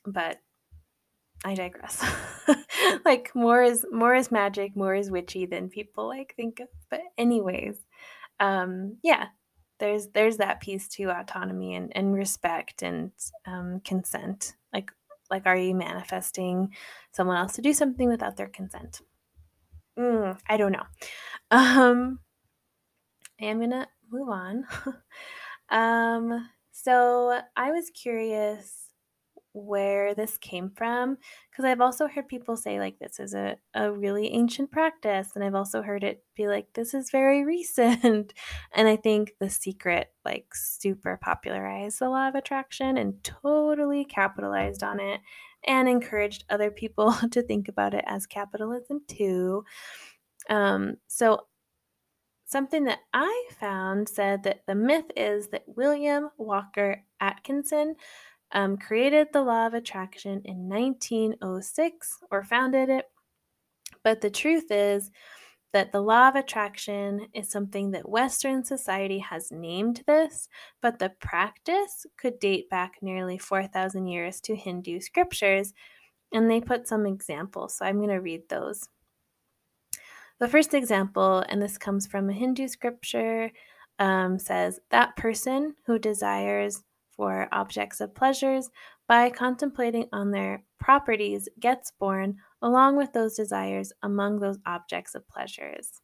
but 0.07 0.39
I 1.45 1.55
digress. 1.55 2.05
like 3.05 3.35
more 3.35 3.63
is 3.63 3.87
more 3.93 4.15
is 4.15 4.31
magic, 4.33 4.77
more 4.77 4.95
is 4.95 5.11
witchy 5.11 5.47
than 5.47 5.69
people 5.69 6.09
like 6.09 6.35
think 6.37 6.61
of. 6.61 6.69
But 6.91 7.01
anyways, 7.17 7.77
um, 8.41 8.97
yeah, 9.03 9.27
there's 9.79 10.09
there's 10.09 10.39
that 10.39 10.61
piece 10.61 10.89
to 10.89 11.11
autonomy 11.11 11.75
and, 11.75 11.97
and 11.97 12.15
respect 12.15 12.83
and 12.83 13.13
um, 13.47 13.81
consent. 13.85 14.57
Like 14.73 14.91
like 15.31 15.47
are 15.47 15.57
you 15.57 15.75
manifesting 15.75 16.75
someone 17.13 17.37
else 17.37 17.55
to 17.55 17.63
do 17.63 17.73
something 17.73 18.09
without 18.09 18.37
their 18.37 18.49
consent? 18.49 19.01
Mm, 19.99 20.39
I 20.49 20.57
don't 20.57 20.73
know. 20.73 20.87
Um, 21.51 22.19
I 23.41 23.47
am 23.47 23.61
gonna 23.61 23.89
move 24.11 24.29
on. 24.29 24.65
um, 25.71 26.51
so 26.73 27.41
I 27.57 27.71
was 27.71 27.91
curious 27.91 28.88
where 29.65 30.15
this 30.15 30.39
came 30.39 30.71
from 30.71 31.17
because 31.51 31.65
I've 31.65 31.81
also 31.81 32.07
heard 32.07 32.29
people 32.29 32.57
say 32.57 32.79
like 32.79 32.99
this 32.99 33.19
is 33.21 33.35
a, 33.35 33.57
a 33.75 33.91
really 33.93 34.33
ancient 34.33 34.71
practice 34.71 35.31
and 35.35 35.45
I've 35.45 35.55
also 35.55 35.83
heard 35.83 36.05
it 36.05 36.23
be 36.37 36.47
like 36.47 36.73
this 36.75 36.95
is 36.95 37.11
very 37.11 37.45
recent 37.57 38.33
and 38.73 38.89
I 38.89 38.97
think 38.97 39.35
the 39.41 39.51
secret 39.51 40.13
like 40.25 40.47
super 40.55 41.19
popularized 41.23 41.99
the 41.99 42.09
law 42.09 42.29
of 42.29 42.35
attraction 42.35 42.97
and 42.97 43.23
totally 43.23 44.05
capitalized 44.05 44.83
on 44.83 45.01
it 45.01 45.21
and 45.67 45.89
encouraged 45.89 46.45
other 46.51 46.71
people 46.71 47.13
to 47.31 47.43
think 47.43 47.69
about 47.69 47.95
it 47.95 48.05
as 48.07 48.27
capitalism 48.27 49.03
too. 49.09 49.65
Um, 50.49 50.97
so, 51.07 51.47
something 52.47 52.85
that 52.85 53.01
I 53.13 53.49
found 53.61 54.09
said 54.09 54.43
that 54.45 54.63
the 54.67 54.75
myth 54.75 55.11
is 55.15 55.49
that 55.49 55.65
William 55.67 56.31
Walker 56.39 57.05
Atkinson 57.21 57.97
um, 58.53 58.77
created 58.77 59.29
the 59.33 59.43
law 59.43 59.67
of 59.67 59.75
attraction 59.75 60.43
in 60.45 60.69
1906 60.69 62.19
or 62.31 62.45
founded 62.45 62.89
it. 62.89 63.07
But 64.03 64.21
the 64.21 64.31
truth 64.31 64.71
is 64.71 65.11
that 65.73 65.93
the 65.93 66.01
law 66.01 66.29
of 66.29 66.35
attraction 66.35 67.27
is 67.35 67.51
something 67.51 67.91
that 67.91 68.09
Western 68.09 68.65
society 68.65 69.19
has 69.19 69.53
named 69.53 70.03
this, 70.07 70.49
but 70.81 70.99
the 70.99 71.11
practice 71.21 72.07
could 72.17 72.39
date 72.39 72.71
back 72.71 72.95
nearly 73.03 73.37
4,000 73.37 74.07
years 74.07 74.41
to 74.43 74.57
Hindu 74.57 75.01
scriptures. 75.01 75.75
And 76.33 76.51
they 76.51 76.61
put 76.61 76.89
some 76.89 77.07
examples, 77.07 77.77
so 77.77 77.85
I'm 77.85 77.99
going 77.99 78.09
to 78.09 78.17
read 78.17 78.49
those. 78.49 78.89
The 80.41 80.49
first 80.49 80.73
example, 80.73 81.45
and 81.49 81.61
this 81.61 81.77
comes 81.77 82.07
from 82.07 82.31
a 82.31 82.35
Hindu 82.35 82.69
scripture, 82.69 83.51
um, 83.99 84.39
says 84.39 84.79
that 84.91 85.17
person 85.17 85.75
who 85.87 85.99
desires 85.99 86.85
for 87.19 87.49
objects 87.51 88.01
of 88.01 88.15
pleasures 88.15 88.71
by 89.09 89.29
contemplating 89.29 90.07
on 90.13 90.31
their 90.31 90.63
properties 90.79 91.49
gets 91.59 91.91
born 91.91 92.37
along 92.63 92.97
with 92.97 93.13
those 93.13 93.35
desires 93.35 93.93
among 94.05 94.39
those 94.39 94.59
objects 94.65 95.17
of 95.17 95.27
pleasures. 95.29 96.01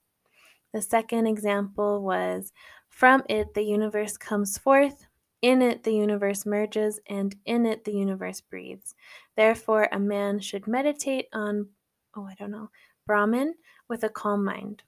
The 0.73 0.83
second 0.83 1.29
example 1.29 2.03
was 2.03 2.53
from 2.89 3.23
it 3.29 3.55
the 3.55 3.63
universe 3.63 4.17
comes 4.17 4.59
forth, 4.59 5.07
in 5.41 5.63
it 5.63 5.85
the 5.85 5.95
universe 5.95 6.45
merges, 6.45 6.99
and 7.09 7.37
in 7.47 7.65
it 7.65 7.85
the 7.85 7.93
universe 7.93 8.41
breathes. 8.41 8.97
Therefore, 9.37 9.89
a 9.93 10.01
man 10.01 10.41
should 10.41 10.67
meditate 10.67 11.27
on, 11.33 11.69
oh, 12.17 12.25
I 12.25 12.35
don't 12.35 12.51
know, 12.51 12.71
Brahman 13.07 13.55
with 13.89 14.03
a 14.03 14.09
calm 14.09 14.45
mind. 14.45 14.83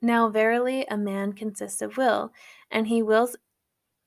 Now, 0.00 0.28
verily, 0.28 0.86
a 0.88 0.96
man 0.96 1.32
consists 1.32 1.82
of 1.82 1.96
will, 1.96 2.32
and 2.70 2.86
he 2.86 3.02
wills 3.02 3.36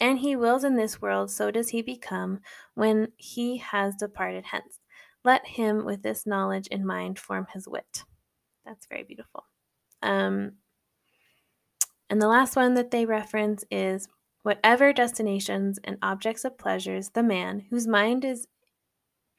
and 0.02 0.20
he 0.20 0.36
wills 0.36 0.64
in 0.64 0.76
this 0.76 1.00
world, 1.00 1.30
so 1.30 1.52
does 1.52 1.70
he 1.70 1.84
become 1.84 2.40
when 2.74 3.10
he 3.18 3.58
has 3.58 3.96
departed 3.96 4.46
hence. 4.46 4.80
Let 5.24 5.46
him 5.46 5.86
with 5.86 6.02
this 6.02 6.26
knowledge 6.26 6.68
in 6.68 6.86
mind 6.86 7.20
form 7.20 7.46
his 7.54 7.68
wit. 7.68 8.04
That's 8.66 8.88
very 8.88 9.04
beautiful. 9.04 9.46
Um, 10.02 10.54
and 12.10 12.20
the 12.20 12.28
last 12.28 12.56
one 12.56 12.74
that 12.74 12.90
they 12.90 13.06
reference 13.06 13.64
is 13.70 14.08
whatever 14.42 14.92
destinations 14.92 15.80
and 15.84 16.00
objects 16.02 16.44
of 16.44 16.58
pleasures 16.58 17.12
the 17.12 17.22
man 17.22 17.68
whose 17.70 17.86
mind 17.86 18.26
is 18.26 18.48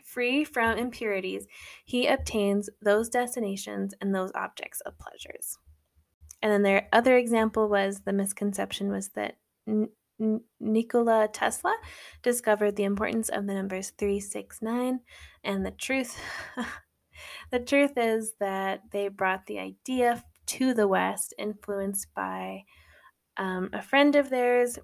free 0.04 0.44
from 0.44 0.78
impurities, 0.78 1.46
he 1.84 2.06
obtains 2.06 2.70
those 2.80 3.08
destinations 3.08 3.94
and 4.00 4.14
those 4.14 4.30
objects 4.36 4.80
of 4.82 4.98
pleasures. 4.98 5.58
And 6.40 6.52
then 6.52 6.62
their 6.62 6.88
other 6.92 7.16
example 7.16 7.68
was 7.68 8.02
the 8.02 8.12
misconception 8.12 8.90
was 8.90 9.08
that 9.10 9.36
Nikola 10.60 11.28
Tesla 11.32 11.76
discovered 12.22 12.76
the 12.76 12.84
importance 12.84 13.28
of 13.28 13.46
the 13.46 13.54
numbers 13.54 13.90
369 13.98 15.00
And 15.44 15.66
the 15.66 15.70
truth, 15.70 16.18
the 17.50 17.60
truth 17.60 17.92
is 17.96 18.34
that 18.40 18.82
they 18.90 19.08
brought 19.08 19.46
the 19.46 19.58
idea 19.58 20.22
to 20.46 20.74
the 20.74 20.88
West, 20.88 21.34
influenced 21.38 22.08
by 22.14 22.64
um, 23.36 23.70
a 23.72 23.82
friend 23.82 24.16
of 24.16 24.30
theirs 24.30 24.78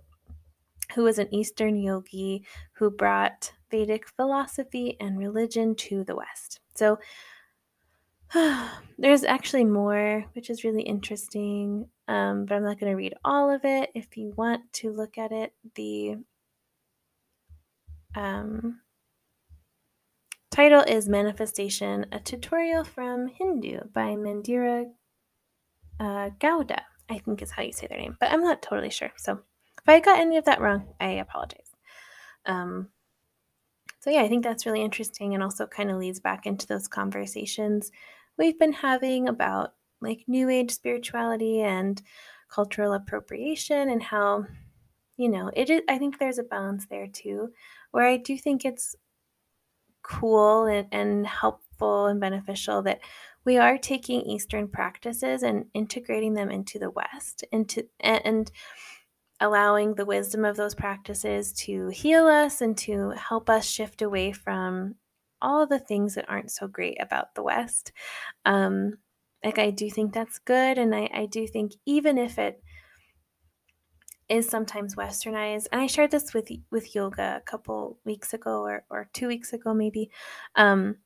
who 0.94 1.02
was 1.02 1.18
an 1.18 1.32
Eastern 1.34 1.76
yogi 1.76 2.44
who 2.74 2.90
brought 2.90 3.52
Vedic 3.70 4.08
philosophy 4.08 4.96
and 5.00 5.18
religion 5.18 5.74
to 5.74 6.04
the 6.04 6.16
West. 6.16 6.60
So 6.74 6.98
there's 8.98 9.24
actually 9.24 9.64
more, 9.64 10.24
which 10.34 10.50
is 10.50 10.64
really 10.64 10.82
interesting, 10.82 11.88
um, 12.08 12.44
but 12.44 12.54
I'm 12.54 12.64
not 12.64 12.78
going 12.78 12.92
to 12.92 12.96
read 12.96 13.14
all 13.24 13.50
of 13.50 13.64
it. 13.64 13.90
If 13.94 14.16
you 14.16 14.32
want 14.36 14.72
to 14.74 14.92
look 14.92 15.18
at 15.18 15.32
it, 15.32 15.52
the 15.74 16.16
um, 18.14 18.80
title 20.50 20.82
is 20.82 21.08
Manifestation, 21.08 22.06
a 22.12 22.20
tutorial 22.20 22.84
from 22.84 23.28
Hindu 23.28 23.80
by 23.92 24.10
Mandira 24.10 24.86
uh, 26.00 26.30
Gowda, 26.38 26.80
I 27.08 27.18
think 27.18 27.42
is 27.42 27.50
how 27.50 27.62
you 27.62 27.72
say 27.72 27.86
their 27.86 27.98
name, 27.98 28.16
but 28.20 28.30
I'm 28.30 28.42
not 28.42 28.62
totally 28.62 28.90
sure. 28.90 29.12
So 29.16 29.40
if 29.80 29.88
I 29.88 30.00
got 30.00 30.20
any 30.20 30.36
of 30.36 30.44
that 30.44 30.60
wrong, 30.60 30.86
I 31.00 31.10
apologize. 31.12 31.70
Um, 32.44 32.88
so, 34.00 34.10
yeah, 34.10 34.22
I 34.22 34.28
think 34.28 34.44
that's 34.44 34.64
really 34.64 34.82
interesting 34.82 35.34
and 35.34 35.42
also 35.42 35.66
kind 35.66 35.90
of 35.90 35.98
leads 35.98 36.20
back 36.20 36.46
into 36.46 36.66
those 36.66 36.86
conversations 36.86 37.90
we've 38.38 38.58
been 38.58 38.72
having 38.72 39.28
about 39.28 39.74
like 40.00 40.24
new 40.26 40.48
age 40.48 40.70
spirituality 40.70 41.60
and 41.60 42.00
cultural 42.48 42.94
appropriation 42.94 43.90
and 43.90 44.02
how 44.02 44.46
you 45.16 45.28
know 45.28 45.50
it 45.54 45.68
is 45.68 45.82
i 45.88 45.98
think 45.98 46.18
there's 46.18 46.38
a 46.38 46.44
balance 46.44 46.86
there 46.86 47.06
too 47.06 47.50
where 47.90 48.06
i 48.06 48.16
do 48.16 48.38
think 48.38 48.64
it's 48.64 48.96
cool 50.02 50.64
and, 50.64 50.86
and 50.92 51.26
helpful 51.26 52.06
and 52.06 52.20
beneficial 52.20 52.82
that 52.82 53.00
we 53.44 53.58
are 53.58 53.76
taking 53.76 54.22
eastern 54.22 54.68
practices 54.68 55.42
and 55.42 55.66
integrating 55.74 56.34
them 56.34 56.50
into 56.50 56.78
the 56.78 56.90
west 56.90 57.44
into 57.52 57.86
and, 58.00 58.24
and 58.24 58.52
allowing 59.40 59.94
the 59.94 60.04
wisdom 60.04 60.44
of 60.44 60.56
those 60.56 60.74
practices 60.74 61.52
to 61.52 61.88
heal 61.88 62.26
us 62.26 62.60
and 62.60 62.76
to 62.76 63.10
help 63.10 63.48
us 63.48 63.66
shift 63.66 64.02
away 64.02 64.32
from 64.32 64.94
all 65.40 65.66
the 65.66 65.78
things 65.78 66.14
that 66.14 66.28
aren't 66.28 66.50
so 66.50 66.66
great 66.66 67.00
about 67.00 67.34
the 67.34 67.42
West. 67.42 67.92
Um, 68.44 68.98
like 69.44 69.58
I 69.58 69.70
do 69.70 69.90
think 69.90 70.12
that's 70.12 70.38
good, 70.38 70.78
and 70.78 70.94
I, 70.94 71.08
I 71.12 71.26
do 71.26 71.46
think 71.46 71.72
even 71.86 72.18
if 72.18 72.38
it 72.38 72.62
is 74.28 74.48
sometimes 74.48 74.94
westernized, 74.94 75.66
and 75.72 75.80
I 75.80 75.86
shared 75.86 76.10
this 76.10 76.34
with 76.34 76.50
with 76.70 76.94
yoga 76.94 77.36
a 77.36 77.50
couple 77.50 77.98
weeks 78.04 78.34
ago 78.34 78.62
or 78.62 78.84
or 78.90 79.08
two 79.12 79.28
weeks 79.28 79.52
ago 79.52 79.72
maybe. 79.74 80.10
Um, 80.56 80.96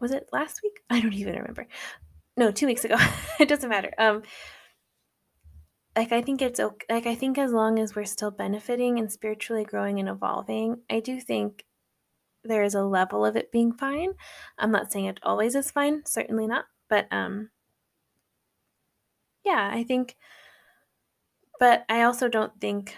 was 0.00 0.12
it 0.12 0.28
last 0.32 0.60
week? 0.62 0.80
I 0.90 1.00
don't 1.00 1.14
even 1.14 1.36
remember. 1.36 1.66
No, 2.36 2.50
two 2.50 2.66
weeks 2.66 2.84
ago. 2.84 2.96
it 3.40 3.48
doesn't 3.48 3.70
matter. 3.70 3.92
Um, 3.96 4.22
like 5.96 6.12
I 6.12 6.22
think 6.22 6.42
it's 6.42 6.60
okay. 6.60 6.86
Like 6.90 7.06
I 7.06 7.14
think 7.14 7.38
as 7.38 7.52
long 7.52 7.78
as 7.78 7.94
we're 7.94 8.04
still 8.04 8.30
benefiting 8.30 8.98
and 8.98 9.10
spiritually 9.10 9.64
growing 9.64 10.00
and 10.00 10.08
evolving, 10.08 10.78
I 10.90 11.00
do 11.00 11.20
think 11.20 11.64
there 12.44 12.62
is 12.62 12.74
a 12.74 12.84
level 12.84 13.24
of 13.24 13.36
it 13.36 13.50
being 13.52 13.72
fine. 13.72 14.12
I'm 14.58 14.70
not 14.70 14.92
saying 14.92 15.06
it 15.06 15.20
always 15.22 15.54
is 15.54 15.70
fine, 15.70 16.04
certainly 16.06 16.46
not, 16.46 16.66
but 16.88 17.06
um 17.10 17.50
yeah, 19.44 19.70
I 19.72 19.84
think 19.84 20.16
but 21.58 21.84
I 21.88 22.02
also 22.02 22.28
don't 22.28 22.60
think 22.60 22.96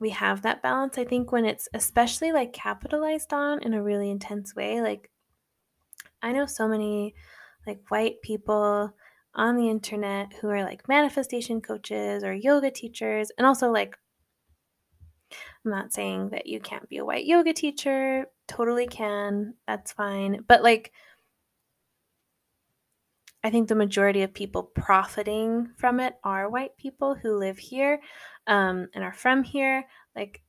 we 0.00 0.10
have 0.10 0.42
that 0.42 0.62
balance. 0.62 0.96
I 0.98 1.04
think 1.04 1.32
when 1.32 1.44
it's 1.44 1.68
especially 1.74 2.32
like 2.32 2.52
capitalized 2.52 3.32
on 3.32 3.62
in 3.62 3.74
a 3.74 3.82
really 3.82 4.10
intense 4.10 4.54
way, 4.54 4.80
like 4.80 5.10
I 6.22 6.32
know 6.32 6.46
so 6.46 6.68
many 6.68 7.14
like 7.66 7.80
white 7.88 8.22
people 8.22 8.92
on 9.34 9.56
the 9.56 9.68
internet 9.68 10.32
who 10.34 10.48
are 10.48 10.64
like 10.64 10.88
manifestation 10.88 11.60
coaches 11.60 12.24
or 12.24 12.32
yoga 12.34 12.70
teachers 12.70 13.30
and 13.38 13.46
also 13.46 13.70
like 13.70 13.96
I'm 15.68 15.78
not 15.78 15.92
saying 15.92 16.30
that 16.30 16.46
you 16.46 16.60
can't 16.60 16.88
be 16.88 16.96
a 16.96 17.04
white 17.04 17.26
yoga 17.26 17.52
teacher, 17.52 18.26
totally 18.46 18.86
can, 18.86 19.54
that's 19.66 19.92
fine. 19.92 20.44
But 20.48 20.62
like, 20.62 20.92
I 23.44 23.50
think 23.50 23.68
the 23.68 23.74
majority 23.74 24.22
of 24.22 24.32
people 24.32 24.62
profiting 24.62 25.68
from 25.76 26.00
it 26.00 26.14
are 26.24 26.50
white 26.50 26.76
people 26.78 27.14
who 27.14 27.38
live 27.38 27.58
here 27.58 28.00
um, 28.46 28.88
and 28.94 29.04
are 29.04 29.12
from 29.12 29.42
here. 29.42 29.84
Like, 30.16 30.42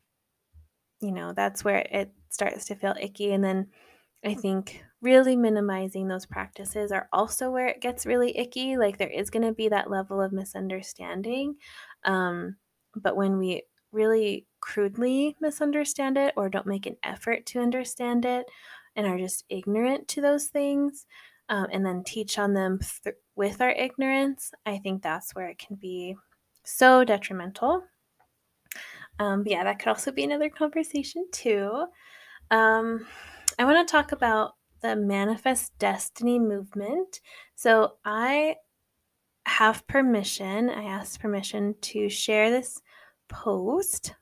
you 1.02 1.12
know, 1.12 1.34
that's 1.36 1.64
where 1.64 1.86
it 1.92 2.14
starts 2.30 2.66
to 2.66 2.76
feel 2.76 2.96
icky. 3.00 3.34
And 3.34 3.44
then 3.44 3.68
I 4.26 4.34
think 4.34 4.84
really 5.02 5.36
minimizing 5.36 6.08
those 6.08 6.26
practices 6.26 6.92
are 6.92 7.10
also 7.12 7.52
where 7.52 7.68
it 7.68 7.82
gets 7.82 8.06
really 8.06 8.38
icky. 8.38 8.78
Like, 8.78 8.98
there 8.98 9.10
is 9.10 9.30
going 9.30 9.46
to 9.46 9.54
be 9.54 9.68
that 9.70 9.92
level 9.92 10.22
of 10.22 10.32
misunderstanding. 10.32 11.56
Um, 12.06 12.56
but 12.96 13.16
when 13.16 13.38
we 13.38 13.64
really 13.92 14.46
crudely 14.62 15.36
misunderstand 15.40 16.18
it 16.18 16.34
or 16.36 16.50
don't 16.50 16.68
make 16.68 16.86
an 16.86 16.98
effort 17.04 17.46
to 17.48 17.60
understand 17.60 18.26
it 18.26 18.46
and 18.96 19.08
are 19.08 19.18
just 19.18 19.46
ignorant 19.50 20.08
to 20.10 20.22
those 20.22 20.48
things 20.48 21.06
um, 21.50 21.68
and 21.72 21.86
then 21.86 22.04
teach 22.04 22.38
on 22.38 22.54
them 22.54 22.80
th- 23.04 23.16
with 23.36 23.62
our 23.62 23.72
ignorance, 23.72 24.52
I 24.66 24.78
think 24.78 25.02
that's 25.02 25.34
where 25.34 25.48
it 25.48 25.58
can 25.58 25.76
be 25.76 26.16
so 26.64 27.04
detrimental. 27.04 27.84
Um, 29.18 29.44
but 29.44 29.52
yeah, 29.52 29.64
that 29.64 29.80
could 29.80 29.90
also 29.90 30.12
be 30.12 30.24
another 30.24 30.50
conversation 30.50 31.26
too. 31.32 31.86
Um, 32.52 33.08
I 33.58 33.66
want 33.66 33.86
to 33.88 33.92
talk 33.92 34.12
about 34.12 34.54
the 34.82 34.96
Manifest 34.96 35.78
Destiny 35.80 36.40
movement. 36.40 37.20
So 37.56 37.94
I 38.06 38.56
have 39.46 39.88
permission, 39.88 40.70
I 40.70 40.84
asked 40.84 41.20
permission 41.20 41.76
to 41.82 42.10
share 42.10 42.52
this 42.52 42.82
post 43.30 44.16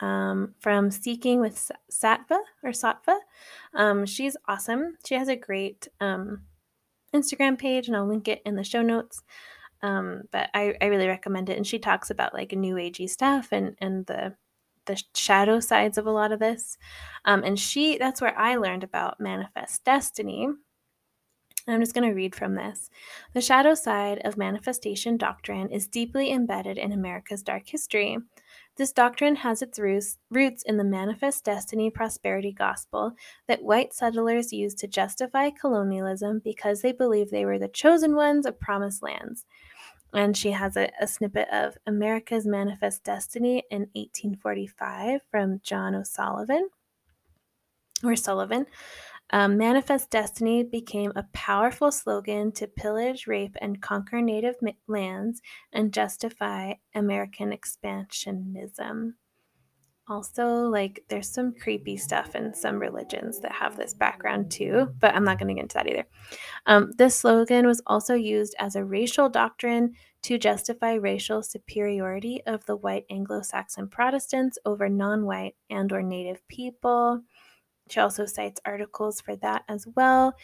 um, 0.00 0.54
from 0.60 0.90
Seeking 0.90 1.40
with 1.40 1.70
Sattva 1.90 2.38
or 2.62 2.70
Sattva. 2.70 3.18
Um, 3.74 4.06
she's 4.06 4.36
awesome. 4.48 4.96
She 5.06 5.14
has 5.14 5.28
a 5.28 5.36
great 5.36 5.88
um, 6.00 6.42
Instagram 7.14 7.58
page, 7.58 7.88
and 7.88 7.96
I'll 7.96 8.06
link 8.06 8.28
it 8.28 8.42
in 8.44 8.56
the 8.56 8.64
show 8.64 8.82
notes. 8.82 9.22
Um, 9.82 10.22
but 10.30 10.50
I, 10.54 10.74
I 10.80 10.86
really 10.86 11.06
recommend 11.06 11.48
it. 11.48 11.56
And 11.56 11.66
she 11.66 11.78
talks 11.78 12.10
about 12.10 12.34
like 12.34 12.52
new 12.52 12.74
agey 12.76 13.08
stuff 13.08 13.48
and 13.52 13.76
and 13.80 14.06
the 14.06 14.34
the 14.86 15.02
shadow 15.14 15.60
sides 15.60 15.98
of 15.98 16.06
a 16.06 16.10
lot 16.10 16.32
of 16.32 16.40
this. 16.40 16.76
Um, 17.24 17.44
and 17.44 17.58
she 17.58 17.98
that's 17.98 18.20
where 18.20 18.36
I 18.38 18.56
learned 18.56 18.84
about 18.84 19.20
manifest 19.20 19.84
destiny. 19.84 20.48
I'm 21.72 21.80
just 21.80 21.94
going 21.94 22.08
to 22.08 22.14
read 22.14 22.34
from 22.34 22.54
this. 22.54 22.90
The 23.34 23.40
shadow 23.40 23.74
side 23.74 24.20
of 24.24 24.36
manifestation 24.36 25.16
doctrine 25.16 25.70
is 25.70 25.86
deeply 25.86 26.32
embedded 26.32 26.78
in 26.78 26.92
America's 26.92 27.42
dark 27.42 27.62
history. 27.66 28.18
This 28.76 28.92
doctrine 28.92 29.36
has 29.36 29.62
its 29.62 29.78
roots 29.78 30.62
in 30.62 30.76
the 30.76 30.84
manifest 30.84 31.44
destiny 31.44 31.90
prosperity 31.90 32.52
gospel 32.52 33.12
that 33.46 33.62
white 33.62 33.92
settlers 33.92 34.52
used 34.52 34.78
to 34.78 34.86
justify 34.86 35.50
colonialism 35.50 36.40
because 36.42 36.80
they 36.80 36.92
believed 36.92 37.30
they 37.30 37.44
were 37.44 37.58
the 37.58 37.68
chosen 37.68 38.16
ones 38.16 38.46
of 38.46 38.58
promised 38.58 39.02
lands. 39.02 39.44
And 40.12 40.36
she 40.36 40.52
has 40.52 40.76
a, 40.76 40.90
a 41.00 41.06
snippet 41.06 41.48
of 41.52 41.76
America's 41.86 42.46
Manifest 42.46 43.04
Destiny 43.04 43.64
in 43.70 43.82
1845 43.92 45.20
from 45.30 45.60
John 45.62 45.94
O'Sullivan 45.94 46.68
or 48.02 48.16
Sullivan. 48.16 48.66
Um, 49.32 49.56
Manifest 49.56 50.10
Destiny 50.10 50.64
became 50.64 51.12
a 51.14 51.26
powerful 51.32 51.92
slogan 51.92 52.52
to 52.52 52.66
pillage, 52.66 53.26
rape, 53.26 53.56
and 53.60 53.80
conquer 53.80 54.20
native 54.20 54.56
lands 54.88 55.40
and 55.72 55.92
justify 55.92 56.74
American 56.94 57.52
expansionism. 57.52 59.12
Also, 60.08 60.62
like, 60.62 61.04
there's 61.08 61.30
some 61.30 61.54
creepy 61.54 61.96
stuff 61.96 62.34
in 62.34 62.52
some 62.52 62.80
religions 62.80 63.38
that 63.40 63.52
have 63.52 63.76
this 63.76 63.94
background 63.94 64.50
too, 64.50 64.88
but 64.98 65.14
I'm 65.14 65.22
not 65.22 65.38
going 65.38 65.46
to 65.46 65.54
get 65.54 65.62
into 65.62 65.74
that 65.74 65.86
either. 65.86 66.06
Um, 66.66 66.90
this 66.98 67.14
slogan 67.14 67.64
was 67.64 67.80
also 67.86 68.14
used 68.14 68.56
as 68.58 68.74
a 68.74 68.84
racial 68.84 69.28
doctrine 69.28 69.92
to 70.22 70.36
justify 70.36 70.94
racial 70.94 71.44
superiority 71.44 72.42
of 72.46 72.66
the 72.66 72.74
white 72.74 73.04
Anglo-Saxon 73.08 73.86
Protestants 73.86 74.58
over 74.64 74.88
non-white 74.88 75.54
and 75.70 75.92
or 75.92 76.02
native 76.02 76.46
people. 76.48 77.22
She 77.90 78.00
also 78.00 78.24
cites 78.26 78.60
articles 78.64 79.20
for 79.20 79.36
that 79.36 79.64
as 79.68 79.86
well. 79.94 80.34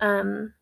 Um, 0.00 0.54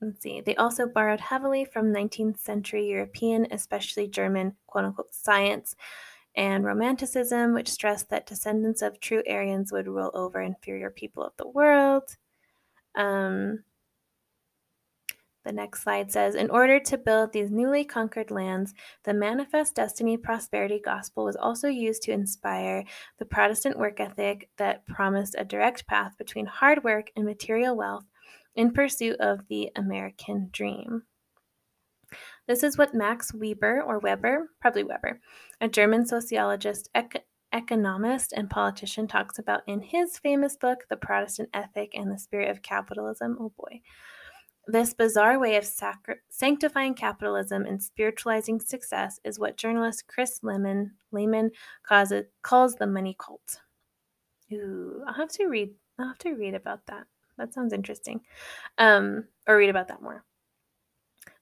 let's 0.00 0.22
see. 0.22 0.40
They 0.40 0.56
also 0.56 0.86
borrowed 0.86 1.20
heavily 1.20 1.64
from 1.64 1.92
19th 1.92 2.38
century 2.38 2.88
European, 2.88 3.46
especially 3.50 4.08
German, 4.08 4.56
quote 4.66 4.84
unquote, 4.84 5.14
science 5.14 5.76
and 6.34 6.64
romanticism, 6.64 7.54
which 7.54 7.68
stressed 7.68 8.10
that 8.10 8.26
descendants 8.26 8.82
of 8.82 9.00
true 9.00 9.22
Aryans 9.28 9.72
would 9.72 9.86
rule 9.86 10.10
over 10.14 10.40
inferior 10.40 10.90
people 10.90 11.22
of 11.22 11.36
the 11.36 11.48
world. 11.48 12.16
Um, 12.94 13.64
the 15.46 15.52
next 15.52 15.82
slide 15.82 16.12
says 16.12 16.34
In 16.34 16.50
order 16.50 16.78
to 16.80 16.98
build 16.98 17.32
these 17.32 17.50
newly 17.50 17.84
conquered 17.84 18.30
lands, 18.30 18.74
the 19.04 19.14
Manifest 19.14 19.76
Destiny 19.76 20.16
Prosperity 20.16 20.80
Gospel 20.84 21.24
was 21.24 21.36
also 21.36 21.68
used 21.68 22.02
to 22.02 22.12
inspire 22.12 22.84
the 23.18 23.24
Protestant 23.24 23.78
work 23.78 24.00
ethic 24.00 24.50
that 24.58 24.84
promised 24.86 25.36
a 25.38 25.44
direct 25.44 25.86
path 25.86 26.18
between 26.18 26.46
hard 26.46 26.84
work 26.84 27.10
and 27.16 27.24
material 27.24 27.76
wealth 27.76 28.04
in 28.56 28.72
pursuit 28.72 29.16
of 29.20 29.46
the 29.48 29.70
American 29.76 30.48
dream. 30.52 31.04
This 32.48 32.62
is 32.62 32.76
what 32.76 32.94
Max 32.94 33.32
Weber, 33.32 33.82
or 33.82 33.98
Weber, 33.98 34.50
probably 34.60 34.84
Weber, 34.84 35.20
a 35.60 35.68
German 35.68 36.06
sociologist, 36.06 36.88
ec- 36.94 37.24
economist, 37.52 38.32
and 38.32 38.50
politician, 38.50 39.06
talks 39.06 39.38
about 39.38 39.62
in 39.66 39.80
his 39.80 40.18
famous 40.18 40.56
book, 40.56 40.84
The 40.88 40.96
Protestant 40.96 41.50
Ethic 41.54 41.92
and 41.94 42.10
the 42.10 42.18
Spirit 42.18 42.50
of 42.50 42.62
Capitalism. 42.62 43.36
Oh 43.40 43.52
boy. 43.56 43.80
This 44.68 44.94
bizarre 44.94 45.38
way 45.38 45.56
of 45.56 45.64
sacri- 45.64 46.16
sanctifying 46.28 46.94
capitalism 46.94 47.64
and 47.66 47.80
spiritualizing 47.80 48.60
success 48.60 49.20
is 49.22 49.38
what 49.38 49.56
journalist 49.56 50.08
Chris 50.08 50.40
Lehmann 50.42 51.50
calls, 51.84 52.10
it, 52.10 52.32
calls 52.42 52.74
the 52.74 52.86
money 52.86 53.14
cult. 53.16 53.60
Ooh, 54.52 55.04
I'll 55.06 55.14
have 55.14 55.30
to 55.30 55.46
read. 55.46 55.70
I'll 55.98 56.08
have 56.08 56.18
to 56.18 56.32
read 56.32 56.54
about 56.54 56.86
that. 56.86 57.06
That 57.38 57.54
sounds 57.54 57.72
interesting. 57.72 58.22
Um, 58.76 59.26
or 59.46 59.56
read 59.56 59.70
about 59.70 59.88
that 59.88 60.02
more. 60.02 60.24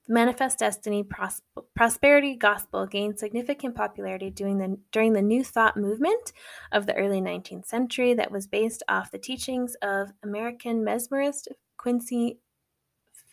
The 0.07 0.13
Manifest 0.13 0.59
Destiny 0.59 1.03
pros- 1.03 1.41
Prosperity 1.75 2.37
Gospel 2.37 2.87
gained 2.87 3.19
significant 3.19 3.75
popularity 3.75 4.29
during 4.29 4.59
the, 4.59 4.77
during 4.93 5.15
the 5.15 5.23
New 5.23 5.43
Thought 5.43 5.79
movement 5.79 6.33
of 6.73 6.85
the 6.85 6.95
early 6.95 7.23
19th 7.23 7.65
century 7.65 8.13
that 8.13 8.31
was 8.31 8.47
based 8.47 8.83
off 8.87 9.11
the 9.11 9.19
teachings 9.19 9.77
of 9.81 10.13
American 10.23 10.85
mesmerist 10.85 11.49
Quincy 11.79 12.39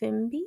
Fimby. 0.02 0.41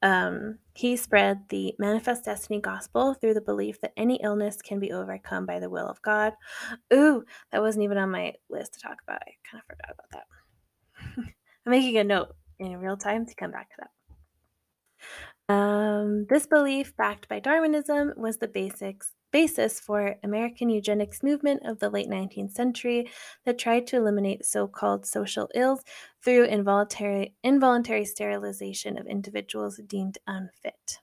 Um, 0.00 0.58
he 0.74 0.96
spread 0.96 1.48
the 1.48 1.74
Manifest 1.78 2.24
Destiny 2.24 2.60
gospel 2.60 3.14
through 3.14 3.34
the 3.34 3.40
belief 3.40 3.80
that 3.80 3.92
any 3.96 4.20
illness 4.22 4.62
can 4.62 4.78
be 4.78 4.92
overcome 4.92 5.44
by 5.44 5.58
the 5.58 5.70
will 5.70 5.88
of 5.88 6.00
God. 6.02 6.34
Ooh, 6.92 7.24
that 7.50 7.62
wasn't 7.62 7.84
even 7.84 7.98
on 7.98 8.10
my 8.10 8.34
list 8.48 8.74
to 8.74 8.80
talk 8.80 8.98
about. 9.02 9.22
I 9.22 9.32
kind 9.50 9.62
of 9.62 9.66
forgot 9.66 9.94
about 9.94 10.10
that. 10.12 10.26
I'm 11.66 11.70
making 11.70 11.96
a 11.96 12.04
note 12.04 12.34
in 12.60 12.76
real 12.76 12.96
time 12.96 13.26
to 13.26 13.34
come 13.34 13.50
back 13.50 13.70
to 13.70 13.76
that. 15.48 15.54
Um, 15.54 16.26
this 16.28 16.46
belief, 16.46 16.96
backed 16.96 17.28
by 17.28 17.40
Darwinism, 17.40 18.12
was 18.16 18.36
the 18.36 18.48
basics 18.48 19.14
basis 19.30 19.80
for 19.80 20.16
American 20.22 20.70
eugenics 20.70 21.22
movement 21.22 21.62
of 21.64 21.78
the 21.78 21.90
late 21.90 22.08
19th 22.08 22.52
century 22.52 23.10
that 23.44 23.58
tried 23.58 23.86
to 23.88 23.96
eliminate 23.96 24.44
so-called 24.44 25.06
social 25.06 25.48
ills 25.54 25.82
through 26.22 26.44
involuntary 26.44 27.34
involuntary 27.42 28.04
sterilization 28.04 28.98
of 28.98 29.06
individuals 29.06 29.80
deemed 29.86 30.18
unfit. 30.26 31.00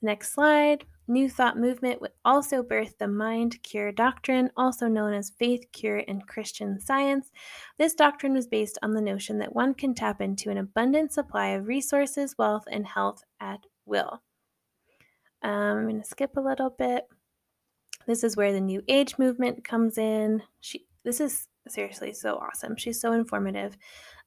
Next 0.00 0.32
slide. 0.32 0.84
New 1.10 1.30
Thought 1.30 1.58
movement 1.58 2.02
would 2.02 2.12
also 2.22 2.62
birth 2.62 2.98
the 2.98 3.08
mind 3.08 3.62
cure 3.62 3.90
doctrine, 3.90 4.50
also 4.56 4.86
known 4.86 5.14
as 5.14 5.30
faith 5.30 5.64
cure 5.72 5.98
in 5.98 6.20
Christian 6.20 6.78
science. 6.78 7.32
This 7.78 7.94
doctrine 7.94 8.34
was 8.34 8.46
based 8.46 8.78
on 8.82 8.92
the 8.92 9.00
notion 9.00 9.38
that 9.38 9.54
one 9.54 9.72
can 9.72 9.94
tap 9.94 10.20
into 10.20 10.50
an 10.50 10.58
abundant 10.58 11.12
supply 11.12 11.48
of 11.48 11.66
resources, 11.66 12.36
wealth, 12.38 12.64
and 12.70 12.86
health 12.86 13.24
at 13.40 13.60
will. 13.86 14.22
Um, 15.42 15.52
I'm 15.52 15.88
going 15.88 16.02
to 16.02 16.08
skip 16.08 16.36
a 16.36 16.40
little 16.40 16.70
bit. 16.70 17.06
This 18.06 18.24
is 18.24 18.36
where 18.36 18.52
the 18.52 18.60
New 18.60 18.82
Age 18.88 19.18
movement 19.18 19.64
comes 19.64 19.98
in. 19.98 20.42
She, 20.60 20.86
this 21.04 21.20
is 21.20 21.46
seriously 21.68 22.12
so 22.12 22.36
awesome. 22.36 22.76
She's 22.76 23.00
so 23.00 23.12
informative 23.12 23.76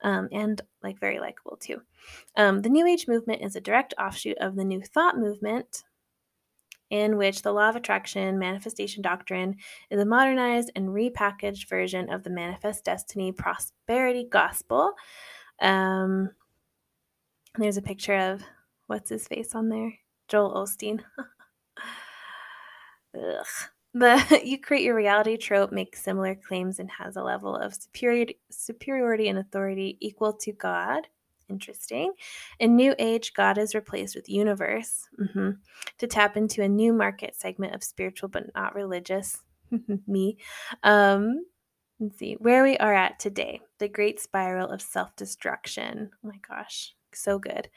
um, 0.03 0.29
and 0.31 0.61
like 0.83 0.99
very 0.99 1.19
likable 1.19 1.57
too. 1.57 1.81
Um, 2.37 2.61
the 2.61 2.69
New 2.69 2.85
Age 2.87 3.07
movement 3.07 3.41
is 3.41 3.55
a 3.55 3.61
direct 3.61 3.93
offshoot 3.99 4.37
of 4.39 4.55
the 4.55 4.63
New 4.63 4.81
Thought 4.81 5.17
movement, 5.17 5.83
in 6.89 7.17
which 7.17 7.41
the 7.41 7.51
law 7.51 7.69
of 7.69 7.75
attraction 7.75 8.37
manifestation 8.37 9.01
doctrine 9.01 9.55
is 9.89 9.99
a 9.99 10.05
modernized 10.05 10.71
and 10.75 10.89
repackaged 10.89 11.67
version 11.69 12.11
of 12.11 12.23
the 12.23 12.29
manifest 12.29 12.83
destiny 12.83 13.31
prosperity 13.31 14.27
gospel. 14.29 14.93
Um, 15.61 16.29
there's 17.57 17.77
a 17.77 17.81
picture 17.81 18.15
of 18.15 18.43
what's 18.87 19.09
his 19.09 19.27
face 19.27 19.55
on 19.55 19.69
there? 19.69 19.93
Joel 20.31 20.53
Osteen. 20.53 21.01
Ugh. 23.15 23.45
The 23.93 24.41
you 24.45 24.57
create 24.59 24.83
your 24.83 24.95
reality 24.95 25.35
trope 25.35 25.71
makes 25.71 26.01
similar 26.01 26.35
claims 26.35 26.79
and 26.79 26.89
has 26.91 27.17
a 27.17 27.23
level 27.23 27.55
of 27.55 27.75
superiority, 27.75 28.39
superiority 28.49 29.27
and 29.27 29.37
authority 29.37 29.97
equal 29.99 30.33
to 30.33 30.53
God. 30.53 31.07
Interesting. 31.49 32.13
In 32.61 32.77
New 32.77 32.95
Age, 32.97 33.33
God 33.33 33.57
is 33.57 33.75
replaced 33.75 34.15
with 34.15 34.29
universe 34.29 35.09
mm-hmm. 35.19 35.51
to 35.97 36.07
tap 36.07 36.37
into 36.37 36.63
a 36.63 36.69
new 36.69 36.93
market 36.93 37.35
segment 37.35 37.75
of 37.75 37.83
spiritual 37.83 38.29
but 38.29 38.55
not 38.55 38.73
religious. 38.73 39.39
Me. 40.07 40.37
Um, 40.83 41.45
let's 41.99 42.17
see 42.17 42.35
where 42.39 42.63
we 42.63 42.77
are 42.77 42.93
at 42.93 43.19
today. 43.19 43.59
The 43.79 43.89
great 43.89 44.21
spiral 44.21 44.69
of 44.69 44.81
self 44.81 45.13
destruction. 45.17 46.11
Oh 46.13 46.27
my 46.29 46.39
gosh, 46.47 46.95
so 47.13 47.37
good. 47.37 47.69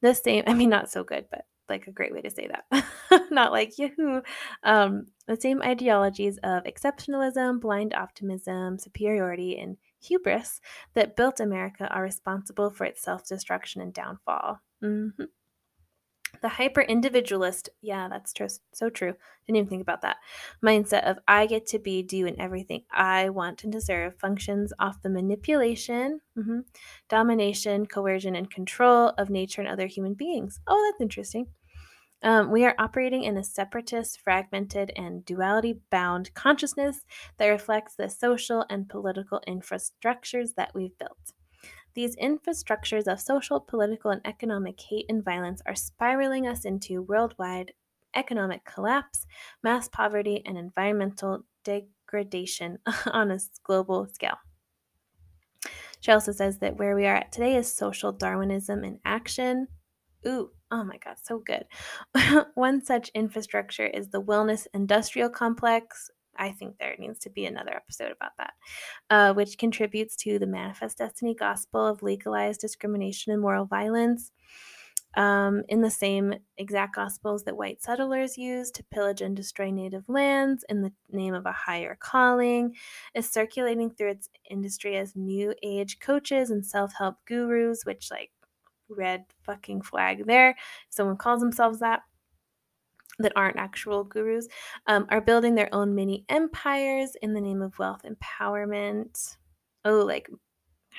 The 0.00 0.14
same, 0.14 0.42
I 0.48 0.54
mean, 0.54 0.70
not 0.70 0.90
so 0.90 1.04
good, 1.04 1.26
but 1.30 1.44
like 1.70 1.86
a 1.86 1.92
great 1.92 2.12
way 2.12 2.20
to 2.20 2.30
say 2.30 2.48
that. 2.48 2.84
Not 3.30 3.52
like 3.52 3.78
Yahoo. 3.78 4.20
Um, 4.62 5.06
the 5.26 5.40
same 5.40 5.62
ideologies 5.62 6.38
of 6.42 6.64
exceptionalism, 6.64 7.60
blind 7.60 7.94
optimism, 7.94 8.78
superiority, 8.78 9.58
and 9.58 9.76
hubris 10.00 10.60
that 10.94 11.16
built 11.16 11.40
America 11.40 11.86
are 11.88 12.02
responsible 12.02 12.70
for 12.70 12.84
its 12.84 13.02
self 13.02 13.26
destruction 13.26 13.80
and 13.80 13.94
downfall. 13.94 14.60
Mm-hmm. 14.82 15.24
The 16.42 16.48
hyper 16.48 16.80
individualist, 16.80 17.68
yeah, 17.82 18.08
that's 18.08 18.32
true, 18.32 18.48
so 18.72 18.88
true. 18.88 19.14
Didn't 19.46 19.56
even 19.56 19.68
think 19.68 19.82
about 19.82 20.02
that. 20.02 20.16
Mindset 20.64 21.04
of 21.04 21.18
I 21.28 21.46
get 21.46 21.66
to 21.66 21.78
be, 21.78 22.02
do, 22.02 22.26
and 22.26 22.38
everything 22.38 22.84
I 22.90 23.28
want 23.28 23.64
and 23.64 23.72
deserve 23.72 24.16
functions 24.18 24.72
off 24.78 25.02
the 25.02 25.10
manipulation, 25.10 26.20
mm-hmm, 26.38 26.60
domination, 27.08 27.86
coercion, 27.86 28.36
and 28.36 28.50
control 28.50 29.12
of 29.18 29.28
nature 29.28 29.60
and 29.60 29.70
other 29.70 29.86
human 29.86 30.14
beings. 30.14 30.60
Oh, 30.66 30.90
that's 30.90 31.02
interesting. 31.02 31.46
Um, 32.22 32.50
we 32.50 32.64
are 32.64 32.74
operating 32.78 33.24
in 33.24 33.36
a 33.36 33.44
separatist, 33.44 34.20
fragmented, 34.20 34.92
and 34.94 35.24
duality 35.24 35.80
bound 35.90 36.34
consciousness 36.34 37.00
that 37.38 37.46
reflects 37.46 37.94
the 37.94 38.10
social 38.10 38.64
and 38.68 38.88
political 38.88 39.40
infrastructures 39.48 40.54
that 40.56 40.72
we've 40.74 40.96
built. 40.98 41.32
These 41.94 42.16
infrastructures 42.16 43.10
of 43.10 43.20
social, 43.20 43.58
political, 43.58 44.10
and 44.10 44.20
economic 44.24 44.80
hate 44.80 45.06
and 45.08 45.24
violence 45.24 45.62
are 45.66 45.74
spiraling 45.74 46.46
us 46.46 46.64
into 46.64 47.02
worldwide 47.02 47.72
economic 48.14 48.64
collapse, 48.64 49.26
mass 49.62 49.88
poverty, 49.88 50.42
and 50.44 50.58
environmental 50.58 51.44
degradation 51.64 52.78
on 53.06 53.30
a 53.30 53.38
global 53.64 54.06
scale. 54.06 54.38
She 56.00 56.12
also 56.12 56.32
says 56.32 56.58
that 56.58 56.76
where 56.76 56.96
we 56.96 57.06
are 57.06 57.16
at 57.16 57.32
today 57.32 57.56
is 57.56 57.74
social 57.74 58.12
Darwinism 58.12 58.84
in 58.84 59.00
action. 59.04 59.68
Ooh, 60.26 60.50
Oh 60.70 60.84
my 60.84 60.98
God, 60.98 61.16
so 61.22 61.38
good. 61.38 61.64
One 62.54 62.84
such 62.84 63.10
infrastructure 63.14 63.86
is 63.86 64.08
the 64.10 64.22
Wellness 64.22 64.66
Industrial 64.72 65.28
Complex. 65.28 66.10
I 66.36 66.52
think 66.52 66.78
there 66.78 66.94
needs 66.98 67.18
to 67.20 67.30
be 67.30 67.44
another 67.44 67.74
episode 67.74 68.12
about 68.12 68.32
that, 68.38 68.52
uh, 69.10 69.34
which 69.34 69.58
contributes 69.58 70.14
to 70.16 70.38
the 70.38 70.46
Manifest 70.46 70.98
Destiny 70.98 71.34
gospel 71.34 71.84
of 71.86 72.02
legalized 72.02 72.60
discrimination 72.60 73.32
and 73.32 73.42
moral 73.42 73.66
violence. 73.66 74.30
Um, 75.16 75.64
in 75.68 75.82
the 75.82 75.90
same 75.90 76.34
exact 76.56 76.94
gospels 76.94 77.42
that 77.44 77.56
white 77.56 77.82
settlers 77.82 78.38
used 78.38 78.76
to 78.76 78.84
pillage 78.92 79.20
and 79.20 79.34
destroy 79.36 79.72
native 79.72 80.08
lands 80.08 80.64
in 80.68 80.82
the 80.82 80.92
name 81.10 81.34
of 81.34 81.46
a 81.46 81.52
higher 81.52 81.96
calling, 82.00 82.76
is 83.14 83.28
circulating 83.28 83.90
through 83.90 84.10
its 84.10 84.28
industry 84.48 84.96
as 84.96 85.16
new 85.16 85.52
age 85.64 85.98
coaches 85.98 86.50
and 86.50 86.64
self 86.64 86.92
help 86.96 87.16
gurus, 87.26 87.84
which, 87.84 88.08
like, 88.12 88.30
red 88.90 89.24
fucking 89.42 89.82
flag 89.82 90.26
there. 90.26 90.56
Someone 90.88 91.16
calls 91.16 91.40
themselves 91.40 91.80
that, 91.80 92.02
that 93.18 93.32
aren't 93.36 93.58
actual 93.58 94.04
gurus, 94.04 94.48
um, 94.86 95.06
are 95.10 95.20
building 95.20 95.54
their 95.54 95.72
own 95.74 95.94
mini 95.94 96.24
empires 96.28 97.16
in 97.22 97.34
the 97.34 97.40
name 97.40 97.62
of 97.62 97.78
wealth 97.78 98.02
empowerment. 98.04 99.36
Oh, 99.84 100.00
like 100.00 100.28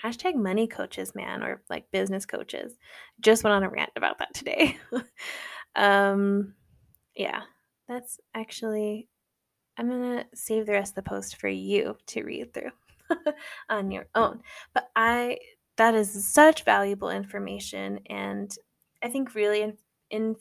hashtag 0.04 0.36
money 0.36 0.68
coaches, 0.68 1.14
man, 1.16 1.44
or 1.44 1.62
like 1.70 1.92
business 1.92 2.26
coaches. 2.26 2.78
Just 3.20 3.44
went 3.44 3.56
on 3.56 3.64
a 3.64 3.70
rant 3.70 3.92
about 3.96 4.20
that 4.20 4.34
today. 4.34 4.78
um, 5.76 6.54
yeah, 7.16 7.42
that's 7.88 8.20
actually, 8.34 9.08
I'm 9.78 9.90
going 9.90 10.20
to 10.20 10.26
save 10.34 10.66
the 10.66 10.74
rest 10.74 10.92
of 10.92 11.04
the 11.04 11.10
post 11.10 11.38
for 11.38 11.48
you 11.50 11.98
to 12.08 12.24
read 12.24 12.54
through 12.54 12.72
on 13.70 13.92
your 13.92 14.08
own. 14.16 14.42
But 14.74 14.90
I, 14.96 15.38
that 15.82 15.96
is 15.96 16.32
such 16.32 16.64
valuable 16.64 17.10
information 17.10 18.00
and 18.06 18.56
I 19.02 19.10
think 19.10 19.34
really 19.34 19.64
in, 20.12 20.36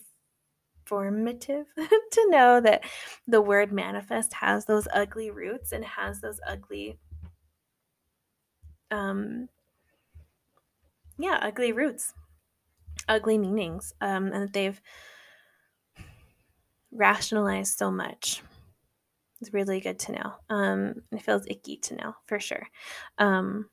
informative 0.84 1.64
to 1.76 2.26
know 2.28 2.60
that 2.60 2.84
the 3.26 3.40
word 3.40 3.72
manifest 3.72 4.34
has 4.34 4.66
those 4.66 4.86
ugly 4.92 5.30
roots 5.30 5.72
and 5.72 5.82
has 5.82 6.20
those 6.20 6.40
ugly 6.46 6.98
um 8.90 9.48
yeah 11.16 11.38
ugly 11.40 11.72
roots 11.72 12.12
ugly 13.08 13.38
meanings 13.38 13.94
um 14.02 14.26
and 14.26 14.42
that 14.42 14.52
they've 14.52 14.82
rationalized 16.92 17.78
so 17.78 17.90
much. 17.90 18.42
It's 19.40 19.54
really 19.54 19.80
good 19.80 19.98
to 20.00 20.12
know 20.12 20.32
um 20.50 20.96
it 21.12 21.22
feels 21.22 21.46
icky 21.46 21.78
to 21.78 21.94
know 21.96 22.14
for 22.26 22.38
sure. 22.38 22.66
Um 23.16 23.70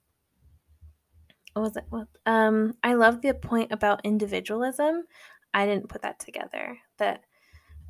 was 1.62 1.78
it? 1.78 1.86
Um 2.26 2.74
i 2.84 2.94
love 2.94 3.22
the 3.22 3.34
point 3.34 3.72
about 3.72 4.06
individualism. 4.06 5.04
I 5.54 5.66
didn't 5.66 5.90
put 5.90 6.02
that 6.04 6.20
together 6.20 6.78
that 6.98 7.22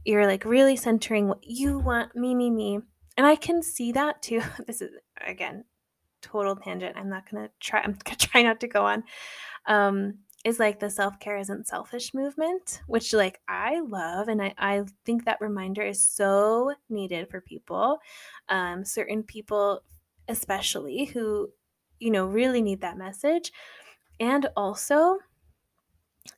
you're 0.06 0.26
like 0.26 0.46
really 0.46 0.76
centering 0.76 1.28
what 1.28 1.40
you 1.44 1.80
want 1.80 2.16
me 2.16 2.34
me 2.36 2.50
me. 2.50 2.80
And 3.18 3.26
i 3.26 3.36
can 3.36 3.62
see 3.62 3.92
that 3.94 4.22
too. 4.22 4.42
This 4.68 4.82
is 4.82 4.92
again 5.26 5.66
total 6.22 6.56
tangent. 6.56 6.98
I'm 6.98 7.10
not 7.10 7.30
gonna 7.30 7.50
try 7.60 7.82
i'm 7.82 7.98
gonna 8.04 8.18
try 8.18 8.42
not 8.44 8.60
to 8.62 8.68
go 8.68 8.86
on. 8.86 9.04
Um 9.68 10.20
is 10.46 10.60
like 10.60 10.80
the 10.80 10.90
self-care 10.90 11.38
isn't 11.38 11.68
selfish 11.68 12.14
movement 12.14 12.82
which 12.88 13.12
like 13.12 13.42
i 13.50 13.82
love 13.82 14.28
and 14.30 14.42
i, 14.42 14.54
I 14.58 14.84
think 15.04 15.26
that 15.26 15.42
reminder 15.42 15.82
is 15.82 16.06
so 16.06 16.74
needed 16.90 17.30
for 17.30 17.42
people. 17.42 18.00
Um 18.50 18.86
certain 18.86 19.24
people 19.24 19.82
especially 20.30 21.06
who 21.06 21.50
you 22.00 22.12
know 22.12 22.26
really 22.26 22.62
need 22.62 22.82
that 22.82 22.98
message 22.98 23.52
and 24.20 24.48
also 24.56 25.18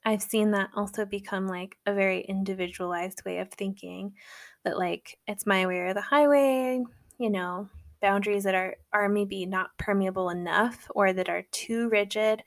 I've 0.05 0.21
seen 0.21 0.51
that 0.51 0.69
also 0.75 1.05
become 1.05 1.47
like 1.47 1.77
a 1.85 1.93
very 1.93 2.21
individualized 2.21 3.23
way 3.25 3.39
of 3.39 3.51
thinking 3.51 4.15
that 4.63 4.77
like 4.77 5.19
it's 5.27 5.45
my 5.45 5.65
way 5.65 5.79
or 5.79 5.93
the 5.93 6.01
highway, 6.01 6.83
you 7.17 7.29
know, 7.29 7.69
boundaries 8.01 8.43
that 8.43 8.55
are 8.55 8.77
are 8.93 9.09
maybe 9.09 9.45
not 9.45 9.77
permeable 9.77 10.29
enough 10.29 10.89
or 10.95 11.13
that 11.13 11.29
are 11.29 11.43
too 11.51 11.89
rigid. 11.89 12.43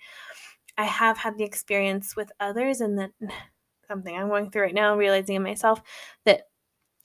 I 0.79 0.85
have 0.85 1.19
had 1.19 1.37
the 1.37 1.45
experience 1.45 2.17
with 2.17 2.33
others 2.41 2.81
and 2.81 2.99
that 2.99 3.13
something 3.89 4.17
I'm 4.17 4.29
going 4.29 4.51
through 4.51 4.63
right 4.63 4.75
now 4.75 4.97
realizing 4.97 5.37
in 5.37 5.43
myself 5.43 5.83
that 6.25 6.49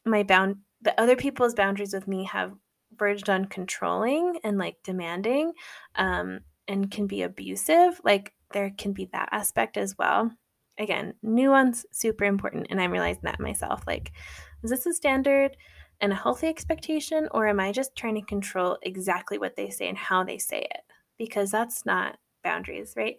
my 0.06 0.24
bound 0.24 0.58
the 0.82 1.00
other 1.00 1.16
people's 1.16 1.56
boundaries 1.56 1.94
with 1.94 2.08
me 2.08 2.24
have 2.26 2.54
verged 2.98 3.30
on 3.30 3.46
controlling 3.46 4.40
and 4.44 4.58
like 4.58 4.78
demanding 4.84 5.54
um 5.96 6.40
and 6.68 6.92
can 6.92 7.08
be 7.08 7.22
abusive 7.22 8.00
like 8.04 8.34
there 8.54 8.72
can 8.78 8.94
be 8.94 9.10
that 9.12 9.30
aspect 9.32 9.78
as 9.78 9.98
well. 9.98 10.32
Again, 10.78 11.14
nuance 11.22 11.86
super 11.92 12.24
important 12.24 12.68
and 12.70 12.80
I'm 12.80 12.92
realizing 12.92 13.24
that 13.24 13.40
myself 13.40 13.84
like 13.88 14.12
is 14.64 14.70
this 14.70 14.86
a 14.86 14.94
standard 14.94 15.58
and 16.02 16.12
a 16.12 16.16
healthy 16.16 16.48
expectation 16.48 17.28
or 17.32 17.48
am 17.48 17.60
I 17.60 17.72
just 17.72 17.96
trying 17.96 18.16
to 18.16 18.22
control 18.22 18.78
exactly 18.84 19.38
what 19.38 19.56
they 19.56 19.70
say 19.70 19.88
and 19.88 19.98
how 19.98 20.24
they 20.24 20.38
say 20.38 20.60
it? 20.60 20.82
Because 21.18 21.52
that's 21.52 21.86
not 21.86 22.18
boundaries, 22.44 22.94
right? 22.96 23.16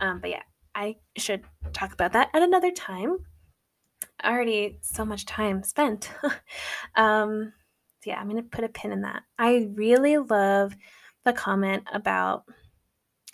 Um, 0.00 0.20
but 0.20 0.30
yeah, 0.30 0.42
I 0.74 0.96
should 1.16 1.44
talk 1.72 1.92
about 1.92 2.12
that 2.12 2.30
at 2.34 2.42
another 2.42 2.70
time. 2.70 3.18
Already 4.24 4.78
so 4.82 5.04
much 5.04 5.26
time 5.26 5.62
spent. 5.62 6.10
um, 6.96 7.52
yeah, 8.06 8.18
I'm 8.18 8.28
going 8.28 8.42
to 8.42 8.48
put 8.48 8.64
a 8.64 8.68
pin 8.68 8.92
in 8.92 9.02
that. 9.02 9.22
I 9.38 9.68
really 9.74 10.18
love 10.18 10.74
the 11.24 11.32
comment 11.32 11.84
about 11.92 12.44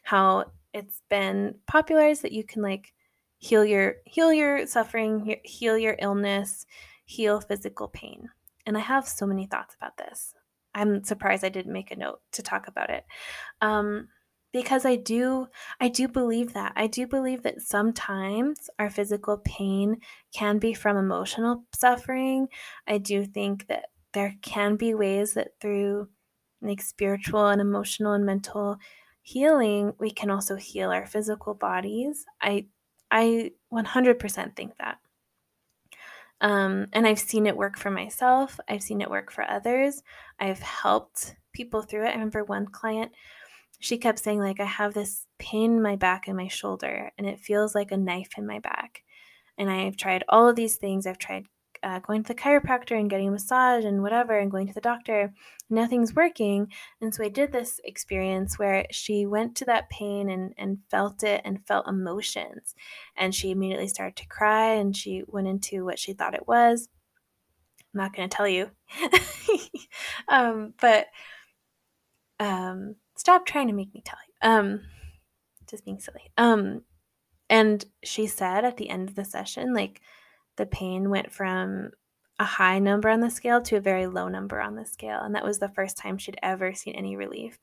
how 0.02 0.46
it's 0.74 1.02
been 1.08 1.54
popularized 1.66 2.22
that 2.22 2.32
you 2.32 2.44
can 2.44 2.62
like 2.62 2.92
heal 3.38 3.64
your 3.64 3.96
heal 4.04 4.32
your 4.32 4.66
suffering, 4.66 5.36
heal 5.44 5.78
your 5.78 5.96
illness, 5.98 6.66
heal 7.04 7.40
physical 7.40 7.88
pain. 7.88 8.28
And 8.66 8.76
I 8.76 8.80
have 8.80 9.08
so 9.08 9.26
many 9.26 9.46
thoughts 9.46 9.74
about 9.74 9.96
this. 9.96 10.34
I'm 10.74 11.02
surprised 11.04 11.44
I 11.44 11.48
didn't 11.48 11.72
make 11.72 11.90
a 11.90 11.96
note 11.96 12.20
to 12.32 12.42
talk 12.42 12.68
about 12.68 12.90
it. 12.90 13.04
Um, 13.60 14.08
because 14.52 14.84
I 14.86 14.96
do 14.96 15.46
I 15.80 15.88
do 15.88 16.08
believe 16.08 16.54
that. 16.54 16.72
I 16.76 16.86
do 16.86 17.06
believe 17.06 17.42
that 17.42 17.60
sometimes 17.60 18.70
our 18.78 18.90
physical 18.90 19.38
pain 19.38 19.98
can 20.34 20.58
be 20.58 20.74
from 20.74 20.96
emotional 20.96 21.64
suffering. 21.74 22.48
I 22.86 22.98
do 22.98 23.24
think 23.24 23.66
that 23.68 23.86
there 24.12 24.36
can 24.42 24.76
be 24.76 24.94
ways 24.94 25.34
that 25.34 25.52
through 25.60 26.08
like 26.60 26.82
spiritual 26.82 27.46
and 27.46 27.60
emotional 27.60 28.12
and 28.12 28.24
mental 28.24 28.78
healing, 29.22 29.92
we 29.98 30.10
can 30.10 30.30
also 30.30 30.56
heal 30.56 30.90
our 30.90 31.06
physical 31.06 31.54
bodies. 31.54 32.24
I 32.40 32.66
I 33.10 33.52
100% 33.72 34.56
think 34.56 34.76
that. 34.78 34.98
Um, 36.40 36.86
and 36.92 37.06
I've 37.06 37.18
seen 37.18 37.46
it 37.46 37.56
work 37.56 37.78
for 37.78 37.90
myself. 37.90 38.60
I've 38.68 38.82
seen 38.82 39.00
it 39.00 39.10
work 39.10 39.32
for 39.32 39.44
others. 39.44 40.02
I've 40.38 40.60
helped 40.60 41.34
people 41.52 41.82
through 41.82 42.04
it. 42.04 42.10
I 42.10 42.12
remember 42.12 42.44
one 42.44 42.66
client, 42.66 43.12
she 43.80 43.98
kept 43.98 44.18
saying, 44.18 44.40
like, 44.40 44.60
I 44.60 44.64
have 44.64 44.94
this 44.94 45.26
pain 45.38 45.72
in 45.72 45.82
my 45.82 45.96
back 45.96 46.28
and 46.28 46.36
my 46.36 46.48
shoulder, 46.48 47.10
and 47.18 47.26
it 47.26 47.40
feels 47.40 47.74
like 47.74 47.92
a 47.92 47.96
knife 47.96 48.30
in 48.36 48.46
my 48.46 48.58
back. 48.58 49.02
And 49.56 49.70
I've 49.70 49.96
tried 49.96 50.24
all 50.28 50.48
of 50.48 50.56
these 50.56 50.76
things. 50.76 51.06
I've 51.06 51.18
tried 51.18 51.46
uh, 51.82 51.98
going 52.00 52.22
to 52.22 52.28
the 52.28 52.40
chiropractor 52.40 52.98
and 52.98 53.10
getting 53.10 53.28
a 53.28 53.32
massage 53.32 53.84
and 53.84 54.02
whatever 54.02 54.38
and 54.38 54.50
going 54.50 54.66
to 54.66 54.74
the 54.74 54.80
doctor 54.80 55.32
nothing's 55.70 56.14
working. 56.14 56.68
And 57.00 57.14
so 57.14 57.22
i 57.22 57.28
did 57.28 57.52
this 57.52 57.80
experience 57.84 58.58
where 58.58 58.86
she 58.90 59.26
went 59.26 59.54
to 59.56 59.64
that 59.66 59.90
pain 59.90 60.30
and, 60.30 60.54
and 60.56 60.78
felt 60.90 61.22
it 61.22 61.42
and 61.44 61.66
felt 61.66 61.88
emotions. 61.88 62.74
And 63.16 63.34
she 63.34 63.50
immediately 63.50 63.88
started 63.88 64.16
to 64.16 64.28
cry 64.28 64.74
and 64.74 64.96
she 64.96 65.24
went 65.26 65.48
into 65.48 65.84
what 65.84 65.98
she 65.98 66.14
thought 66.14 66.34
it 66.34 66.48
was. 66.48 66.88
I'm 67.94 67.98
not 67.98 68.16
going 68.16 68.28
to 68.28 68.36
tell 68.36 68.48
you. 68.48 68.70
Um, 70.28 70.74
but 70.80 71.06
um, 72.38 72.96
stop 73.16 73.46
trying 73.46 73.68
to 73.68 73.72
make 73.72 73.92
me 73.94 74.02
tell 74.04 74.18
you. 74.26 74.50
Um, 74.50 74.80
just 75.68 75.84
being 75.84 76.00
silly. 76.00 76.30
Um, 76.36 76.82
and 77.50 77.84
she 78.02 78.26
said 78.26 78.64
at 78.64 78.76
the 78.76 78.90
end 78.90 79.08
of 79.08 79.14
the 79.14 79.24
session 79.24 79.72
like 79.72 80.00
the 80.58 80.66
pain 80.66 81.08
went 81.08 81.32
from 81.32 81.90
a 82.38 82.44
high 82.44 82.78
number 82.78 83.08
on 83.08 83.20
the 83.20 83.30
scale 83.30 83.62
to 83.62 83.76
a 83.76 83.80
very 83.80 84.06
low 84.06 84.28
number 84.28 84.60
on 84.60 84.76
the 84.76 84.84
scale. 84.84 85.18
And 85.20 85.34
that 85.34 85.44
was 85.44 85.58
the 85.58 85.70
first 85.70 85.96
time 85.96 86.18
she'd 86.18 86.38
ever 86.42 86.72
seen 86.74 86.94
any 86.94 87.16
relief. 87.16 87.58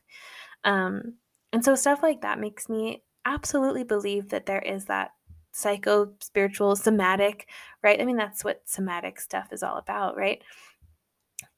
Um, 0.64 1.14
and 1.54 1.64
so 1.64 1.76
stuff 1.76 2.02
like 2.02 2.22
that 2.22 2.40
makes 2.40 2.68
me 2.68 3.04
absolutely 3.24 3.84
believe 3.84 4.30
that 4.30 4.46
there 4.46 4.60
is 4.60 4.86
that 4.86 5.12
psycho 5.52 6.12
spiritual 6.20 6.76
somatic, 6.76 7.48
right? 7.82 8.02
I 8.02 8.06
mean, 8.06 8.18
that's 8.18 8.44
what 8.44 8.62
somatic 8.66 9.20
stuff 9.22 9.54
is 9.54 9.64
all 9.64 9.78
about, 9.78 10.18
right? 10.18 10.42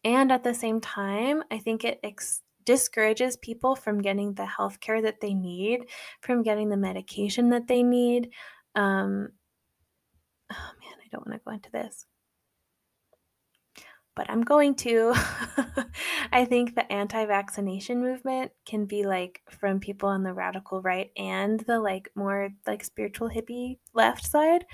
And 0.03 0.31
at 0.31 0.43
the 0.43 0.53
same 0.53 0.79
time, 0.79 1.43
I 1.49 1.57
think 1.57 1.83
it 1.83 1.99
ex- 2.03 2.43
discourages 2.63 3.37
people 3.37 3.75
from 3.75 4.01
getting 4.01 4.33
the 4.33 4.45
health 4.45 4.79
care 4.79 5.01
that 5.01 5.21
they 5.21 5.33
need, 5.33 5.85
from 6.21 6.43
getting 6.43 6.69
the 6.69 6.77
medication 6.77 7.49
that 7.49 7.67
they 7.67 7.81
need. 7.81 8.29
Um, 8.75 9.29
oh 10.51 10.71
man, 10.81 10.93
I 11.03 11.07
don't 11.11 11.27
want 11.27 11.39
to 11.39 11.45
go 11.45 11.53
into 11.53 11.71
this. 11.71 12.05
But 14.15 14.29
I'm 14.29 14.41
going 14.41 14.73
to. 14.75 15.13
I 16.31 16.45
think 16.45 16.73
the 16.73 16.91
anti 16.91 17.25
vaccination 17.25 18.01
movement 18.01 18.51
can 18.65 18.85
be 18.85 19.05
like 19.05 19.41
from 19.49 19.79
people 19.79 20.09
on 20.09 20.23
the 20.23 20.33
radical 20.33 20.81
right 20.81 21.11
and 21.15 21.59
the 21.61 21.79
like 21.79 22.09
more 22.15 22.49
like 22.65 22.83
spiritual 22.83 23.29
hippie 23.29 23.77
left 23.93 24.25
side. 24.25 24.65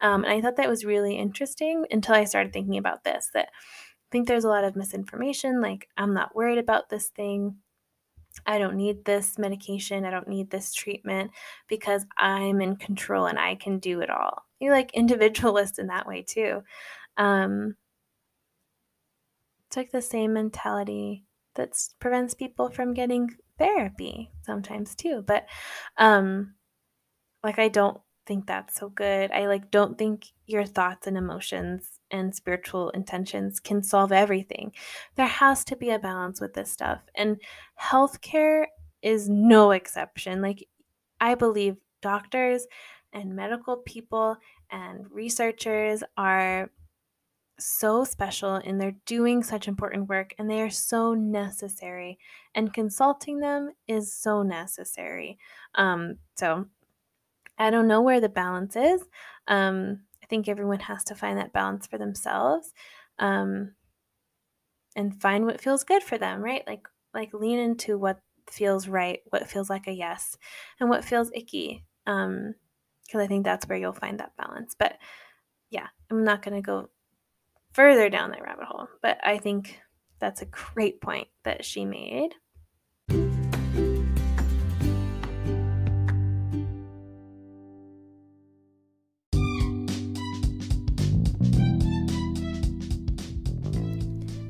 Um, 0.00 0.24
and 0.24 0.32
I 0.32 0.40
thought 0.40 0.56
that 0.56 0.68
was 0.68 0.84
really 0.84 1.16
interesting 1.16 1.86
until 1.90 2.16
I 2.16 2.24
started 2.24 2.52
thinking 2.52 2.76
about 2.76 3.04
this 3.04 3.30
that 3.34 3.48
I 3.48 4.08
think 4.10 4.28
there's 4.28 4.44
a 4.44 4.48
lot 4.48 4.64
of 4.64 4.76
misinformation. 4.76 5.60
Like, 5.60 5.88
I'm 5.96 6.12
not 6.12 6.34
worried 6.34 6.58
about 6.58 6.90
this 6.90 7.08
thing. 7.08 7.56
I 8.46 8.58
don't 8.58 8.76
need 8.76 9.04
this 9.04 9.38
medication. 9.38 10.04
I 10.04 10.10
don't 10.10 10.28
need 10.28 10.50
this 10.50 10.74
treatment 10.74 11.30
because 11.68 12.04
I'm 12.18 12.60
in 12.60 12.76
control 12.76 13.26
and 13.26 13.38
I 13.38 13.54
can 13.54 13.78
do 13.78 14.00
it 14.00 14.10
all. 14.10 14.44
You're 14.62 14.74
like 14.74 14.94
individualist 14.94 15.78
in 15.78 15.88
that 15.88 16.06
way 16.06 16.22
too. 16.22 16.62
Um, 17.16 17.76
it's 19.66 19.76
like 19.76 19.90
the 19.90 20.02
same 20.02 20.34
mentality 20.34 21.24
that 21.54 21.76
prevents 21.98 22.34
people 22.34 22.70
from 22.70 22.94
getting 22.94 23.30
therapy 23.58 24.30
sometimes 24.42 24.94
too. 24.94 25.22
But 25.26 25.46
um, 25.98 26.54
like 27.42 27.58
I 27.58 27.68
don't 27.68 28.00
think 28.26 28.46
that's 28.46 28.78
so 28.78 28.88
good. 28.88 29.30
I 29.32 29.46
like 29.46 29.70
don't 29.70 29.98
think 29.98 30.26
your 30.46 30.64
thoughts 30.64 31.06
and 31.06 31.16
emotions 31.16 31.98
and 32.10 32.34
spiritual 32.34 32.90
intentions 32.90 33.58
can 33.60 33.82
solve 33.82 34.12
everything. 34.12 34.72
There 35.16 35.26
has 35.26 35.64
to 35.64 35.76
be 35.76 35.90
a 35.90 35.98
balance 35.98 36.40
with 36.40 36.54
this 36.54 36.70
stuff. 36.70 37.00
And 37.14 37.38
healthcare 37.80 38.66
is 39.02 39.28
no 39.28 39.72
exception. 39.72 40.40
Like 40.40 40.68
I 41.20 41.34
believe 41.34 41.76
doctors 42.00 42.66
and 43.12 43.34
medical 43.36 43.76
people 43.76 44.36
and 44.70 45.10
researchers 45.10 46.02
are 46.16 46.70
so 47.58 48.02
special 48.04 48.54
and 48.54 48.80
they're 48.80 48.96
doing 49.06 49.42
such 49.42 49.68
important 49.68 50.08
work 50.08 50.34
and 50.38 50.50
they 50.50 50.60
are 50.60 50.70
so 50.70 51.14
necessary 51.14 52.18
and 52.54 52.72
consulting 52.72 53.38
them 53.40 53.70
is 53.86 54.12
so 54.12 54.42
necessary. 54.42 55.38
Um, 55.74 56.18
so 56.36 56.66
i 57.58 57.70
don't 57.70 57.86
know 57.86 58.00
where 58.00 58.20
the 58.20 58.28
balance 58.28 58.76
is. 58.76 59.02
Um, 59.48 60.00
i 60.22 60.26
think 60.26 60.48
everyone 60.48 60.80
has 60.80 61.04
to 61.04 61.14
find 61.14 61.38
that 61.38 61.52
balance 61.52 61.86
for 61.86 61.98
themselves 61.98 62.72
um, 63.18 63.74
and 64.96 65.20
find 65.20 65.44
what 65.44 65.60
feels 65.60 65.84
good 65.84 66.02
for 66.02 66.18
them 66.18 66.42
right? 66.42 66.64
Like 66.66 66.86
like 67.14 67.32
lean 67.34 67.58
into 67.58 67.98
what 67.98 68.20
feels 68.50 68.88
right 68.88 69.20
what 69.30 69.48
feels 69.48 69.70
like 69.70 69.86
a 69.86 69.92
yes 69.92 70.36
and 70.80 70.88
what 70.88 71.04
feels 71.04 71.30
icky. 71.34 71.84
Um 72.06 72.54
because 73.06 73.20
i 73.20 73.26
think 73.26 73.44
that's 73.44 73.66
where 73.68 73.78
you'll 73.78 73.92
find 73.92 74.20
that 74.20 74.36
balance 74.36 74.74
but 74.78 74.98
yeah 75.70 75.86
i'm 76.10 76.24
not 76.24 76.42
going 76.42 76.54
to 76.54 76.62
go 76.62 76.88
further 77.72 78.08
down 78.08 78.30
that 78.30 78.42
rabbit 78.42 78.64
hole. 78.64 78.88
But 79.00 79.18
I 79.24 79.38
think 79.38 79.80
that's 80.18 80.42
a 80.42 80.46
great 80.46 81.00
point 81.00 81.28
that 81.44 81.64
she 81.64 81.84
made. 81.84 82.34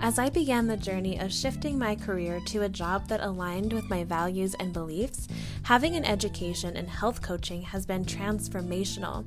As 0.04 0.18
I 0.18 0.30
began 0.30 0.66
the 0.66 0.76
journey 0.76 1.18
of 1.20 1.32
shifting 1.32 1.78
my 1.78 1.94
career 1.94 2.40
to 2.46 2.62
a 2.62 2.68
job 2.68 3.06
that 3.06 3.20
aligned 3.20 3.72
with 3.72 3.88
my 3.88 4.02
values 4.02 4.54
and 4.54 4.72
beliefs, 4.72 5.28
having 5.64 5.96
an 5.96 6.04
education 6.04 6.76
in 6.76 6.86
health 6.86 7.22
coaching 7.22 7.62
has 7.62 7.86
been 7.86 8.04
transformational. 8.04 9.24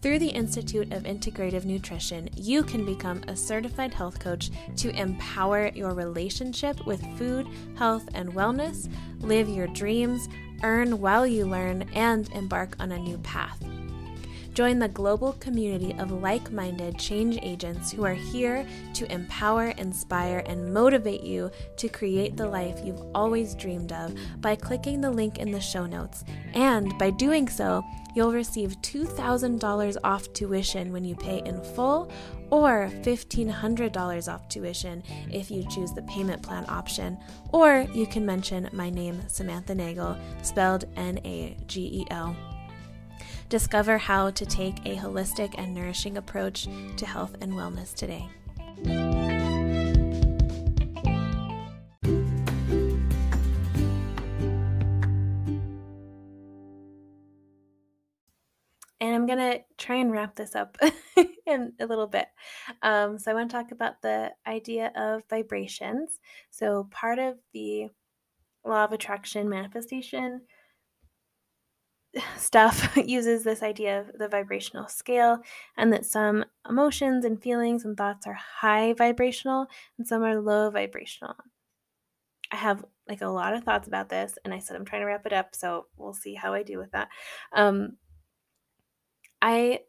Through 0.00 0.20
the 0.20 0.28
Institute 0.28 0.92
of 0.92 1.02
Integrative 1.02 1.64
Nutrition, 1.64 2.28
you 2.36 2.62
can 2.62 2.84
become 2.84 3.22
a 3.26 3.34
certified 3.34 3.92
health 3.92 4.20
coach 4.20 4.50
to 4.76 4.90
empower 4.90 5.68
your 5.74 5.92
relationship 5.92 6.86
with 6.86 7.02
food, 7.18 7.48
health, 7.76 8.08
and 8.14 8.32
wellness, 8.32 8.88
live 9.20 9.48
your 9.48 9.66
dreams, 9.68 10.28
earn 10.62 11.00
while 11.00 11.26
you 11.26 11.46
learn, 11.46 11.88
and 11.94 12.30
embark 12.32 12.76
on 12.78 12.92
a 12.92 12.98
new 12.98 13.18
path. 13.18 13.67
Join 14.58 14.80
the 14.80 14.88
global 14.88 15.34
community 15.34 15.94
of 16.00 16.10
like 16.10 16.50
minded 16.50 16.98
change 16.98 17.38
agents 17.42 17.92
who 17.92 18.04
are 18.04 18.12
here 18.12 18.66
to 18.94 19.12
empower, 19.12 19.68
inspire, 19.68 20.42
and 20.46 20.74
motivate 20.74 21.22
you 21.22 21.52
to 21.76 21.88
create 21.88 22.36
the 22.36 22.48
life 22.48 22.80
you've 22.84 23.04
always 23.14 23.54
dreamed 23.54 23.92
of 23.92 24.16
by 24.40 24.56
clicking 24.56 25.00
the 25.00 25.12
link 25.12 25.38
in 25.38 25.52
the 25.52 25.60
show 25.60 25.86
notes. 25.86 26.24
And 26.54 26.98
by 26.98 27.10
doing 27.10 27.48
so, 27.48 27.84
you'll 28.16 28.32
receive 28.32 28.72
$2,000 28.82 29.96
off 30.02 30.32
tuition 30.32 30.92
when 30.92 31.04
you 31.04 31.14
pay 31.14 31.40
in 31.44 31.62
full 31.62 32.10
or 32.50 32.90
$1,500 33.02 34.34
off 34.34 34.48
tuition 34.48 35.04
if 35.30 35.52
you 35.52 35.68
choose 35.70 35.92
the 35.92 36.02
payment 36.02 36.42
plan 36.42 36.64
option. 36.68 37.16
Or 37.52 37.86
you 37.94 38.08
can 38.08 38.26
mention 38.26 38.68
my 38.72 38.90
name, 38.90 39.22
Samantha 39.28 39.76
Nagel, 39.76 40.18
spelled 40.42 40.86
N 40.96 41.20
A 41.24 41.56
G 41.68 42.00
E 42.00 42.06
L. 42.10 42.34
Discover 43.48 43.96
how 43.96 44.30
to 44.30 44.44
take 44.44 44.76
a 44.84 44.94
holistic 44.96 45.54
and 45.56 45.74
nourishing 45.74 46.18
approach 46.18 46.68
to 46.98 47.06
health 47.06 47.34
and 47.40 47.54
wellness 47.54 47.94
today. 47.94 48.28
And 59.00 59.14
I'm 59.14 59.26
going 59.26 59.38
to 59.38 59.60
try 59.78 59.96
and 59.96 60.12
wrap 60.12 60.36
this 60.36 60.54
up 60.54 60.76
in 61.46 61.72
a 61.80 61.86
little 61.86 62.06
bit. 62.06 62.26
Um, 62.82 63.18
so, 63.18 63.30
I 63.30 63.34
want 63.34 63.50
to 63.50 63.56
talk 63.56 63.70
about 63.72 64.02
the 64.02 64.32
idea 64.46 64.92
of 64.94 65.22
vibrations. 65.30 66.18
So, 66.50 66.86
part 66.90 67.18
of 67.18 67.38
the 67.54 67.88
law 68.66 68.84
of 68.84 68.92
attraction 68.92 69.48
manifestation 69.48 70.42
stuff 72.36 72.96
uses 73.04 73.44
this 73.44 73.62
idea 73.62 74.00
of 74.00 74.18
the 74.18 74.28
vibrational 74.28 74.88
scale 74.88 75.38
and 75.76 75.92
that 75.92 76.06
some 76.06 76.44
emotions 76.68 77.24
and 77.24 77.42
feelings 77.42 77.84
and 77.84 77.96
thoughts 77.96 78.26
are 78.26 78.38
high 78.60 78.92
vibrational 78.94 79.66
and 79.96 80.06
some 80.06 80.22
are 80.22 80.40
low 80.40 80.70
vibrational. 80.70 81.34
I 82.50 82.56
have 82.56 82.84
like 83.08 83.20
a 83.20 83.28
lot 83.28 83.54
of 83.54 83.64
thoughts 83.64 83.88
about 83.88 84.08
this 84.08 84.38
and 84.44 84.54
I 84.54 84.58
said 84.58 84.76
I'm 84.76 84.84
trying 84.84 85.02
to 85.02 85.06
wrap 85.06 85.26
it 85.26 85.32
up 85.32 85.54
so 85.54 85.86
we'll 85.96 86.14
see 86.14 86.34
how 86.34 86.54
I 86.54 86.62
do 86.62 86.78
with 86.78 86.92
that. 86.92 87.08
Um 87.52 87.96
I 89.42 89.80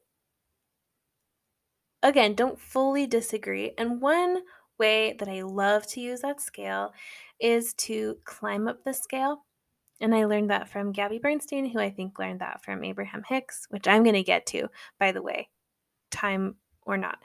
again 2.03 2.33
don't 2.35 2.59
fully 2.59 3.07
disagree 3.07 3.73
and 3.77 4.01
one 4.01 4.41
way 4.77 5.15
that 5.19 5.27
I 5.27 5.41
love 5.41 5.87
to 5.87 6.01
use 6.01 6.21
that 6.21 6.41
scale 6.41 6.93
is 7.39 7.73
to 7.75 8.17
climb 8.25 8.67
up 8.67 8.83
the 8.83 8.93
scale 8.93 9.45
and 10.01 10.15
I 10.15 10.25
learned 10.25 10.49
that 10.49 10.69
from 10.69 10.91
Gabby 10.91 11.19
Bernstein, 11.19 11.69
who 11.69 11.79
I 11.79 11.89
think 11.89 12.19
learned 12.19 12.41
that 12.41 12.63
from 12.63 12.83
Abraham 12.83 13.23
Hicks, 13.27 13.65
which 13.69 13.87
I'm 13.87 14.03
going 14.03 14.15
to 14.15 14.23
get 14.23 14.45
to, 14.47 14.69
by 14.99 15.11
the 15.11 15.21
way, 15.21 15.49
time 16.11 16.55
or 16.83 16.97
not, 16.97 17.19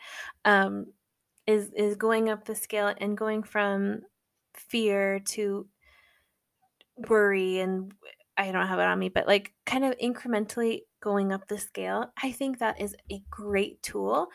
um, 0.45 0.87
is 1.47 1.71
is 1.77 1.97
going 1.97 2.29
up 2.29 2.45
the 2.45 2.55
scale 2.55 2.93
and 2.99 3.17
going 3.17 3.43
from 3.43 4.03
fear 4.55 5.21
to 5.21 5.67
worry 7.09 7.61
and 7.61 7.93
I 8.37 8.51
don't 8.51 8.67
have 8.67 8.79
it 8.79 8.87
on 8.87 8.99
me, 8.99 9.09
but 9.09 9.27
like 9.27 9.53
kind 9.65 9.85
of 9.85 9.97
incrementally 9.99 10.81
going 11.01 11.33
up 11.33 11.47
the 11.47 11.59
scale. 11.59 12.13
I 12.23 12.33
think 12.33 12.59
that 12.59 12.81
is 12.81 12.97
a 13.11 13.23
great 13.31 13.83
tool. 13.83 14.29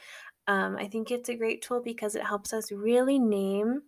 Um, 0.47 0.77
I 0.77 0.87
think 0.87 1.11
it's 1.11 1.29
a 1.29 1.35
great 1.35 1.61
tool 1.61 1.81
because 1.83 2.15
it 2.15 2.23
helps 2.23 2.53
us 2.53 2.71
really 2.71 3.19
name 3.19 3.81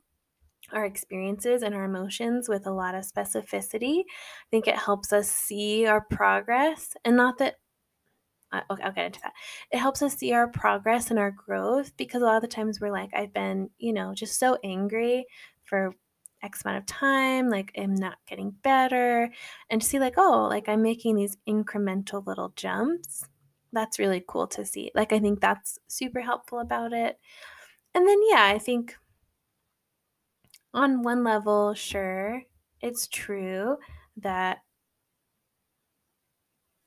our 0.74 0.86
experiences 0.86 1.64
and 1.64 1.76
our 1.76 1.86
emotions 1.86 2.50
with 2.50 2.68
a 2.68 2.72
lot 2.72 2.96
of 2.96 3.06
specificity. 3.06 4.00
I 4.00 4.50
think 4.50 4.68
it 4.68 4.78
helps 4.78 5.14
us 5.14 5.30
see 5.30 5.86
our 5.86 6.02
progress 6.02 6.96
and 7.06 7.16
not 7.16 7.38
that 7.40 7.56
uh, 8.52 8.62
okay, 8.70 8.84
I'll 8.84 8.92
get 8.92 9.06
into 9.06 9.22
that. 9.22 9.34
It 9.72 9.78
helps 9.80 10.02
us 10.02 10.18
see 10.18 10.34
our 10.34 10.48
progress 10.48 11.10
and 11.10 11.18
our 11.18 11.32
growth 11.32 11.96
because 11.96 12.22
a 12.22 12.26
lot 12.26 12.36
of 12.36 12.42
the 12.42 12.48
times 12.48 12.82
we're 12.82 12.92
like, 12.92 13.12
I've 13.14 13.34
been, 13.34 13.70
you 13.78 13.94
know, 13.94 14.14
just 14.14 14.40
so 14.40 14.58
angry 14.64 15.26
for 15.64 15.96
X 16.44 16.66
amount 16.66 16.80
of 16.80 16.86
time, 16.86 17.50
like 17.50 17.72
I'm 17.78 17.96
not 17.96 18.18
getting 18.28 18.52
better. 18.64 19.30
And 19.70 19.82
to 19.82 19.88
see, 19.88 20.00
like, 20.00 20.16
oh, 20.18 20.48
like 20.50 20.68
I'm 20.68 20.82
making 20.82 21.16
these 21.16 21.38
incremental 21.48 22.26
little 22.26 22.52
jumps. 22.56 23.26
That's 23.72 24.00
really 24.00 24.24
cool 24.28 24.48
to 24.48 24.66
see. 24.66 24.92
Like, 24.96 25.14
I 25.14 25.20
think 25.20 25.40
that's 25.40 25.80
super 25.88 26.20
helpful 26.22 26.60
about 26.60 26.92
it. 26.94 27.18
And 27.94 28.08
then, 28.08 28.20
yeah, 28.30 28.46
I 28.46 28.58
think 28.58 28.96
on 30.74 31.04
one 31.04 31.24
level, 31.24 31.74
sure, 31.74 32.44
it's 32.82 33.08
true 33.08 33.78
that, 34.18 34.60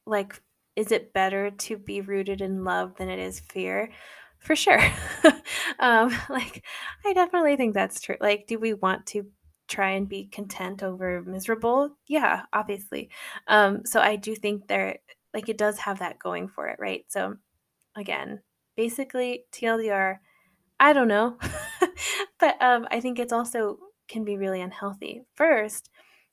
like, 0.07 0.41
is 0.77 0.91
it 0.93 1.13
better 1.13 1.51
to 1.51 1.77
be 1.77 2.01
rooted 2.01 2.41
in 2.41 2.65
love 2.65 2.97
than 2.97 3.09
it 3.09 3.19
is 3.19 3.41
fear? 3.41 3.91
For 4.39 4.57
sure. 4.57 4.81
um, 5.79 6.15
like, 6.29 6.65
I 7.05 7.13
definitely 7.13 7.57
think 7.57 7.75
that's 7.75 8.01
true. 8.01 8.17
Like, 8.21 8.47
do 8.47 8.59
we 8.59 8.75
want 8.75 9.07
to 9.09 9.27
try 9.69 9.91
and 9.91 10.09
be 10.09 10.27
content 10.27 10.83
over 10.83 11.23
miserable? 11.23 11.91
Yeah, 12.07 12.43
obviously. 12.53 13.11
Um, 13.47 13.83
so 13.87 14.01
I 14.01 14.17
do 14.17 14.35
think 14.35 14.67
there, 14.69 14.99
like, 15.33 15.49
it 15.49 15.59
does 15.59 15.79
have 15.79 16.01
that 16.01 16.19
going 16.19 16.49
for 16.49 16.69
it, 16.69 16.77
right? 16.79 17.05
So, 17.09 17.37
again, 17.97 18.41
basically, 18.77 19.45
TLDR, 19.53 20.21
I 20.81 20.93
don't 20.93 21.09
know. 21.09 21.39
but 22.41 22.61
um, 22.63 22.87
I 22.91 23.01
think 23.01 23.19
it's 23.19 23.33
also 23.33 23.79
can 24.09 24.25
be 24.25 24.37
really 24.37 24.61
unhealthy. 24.61 25.23
First, 25.35 25.91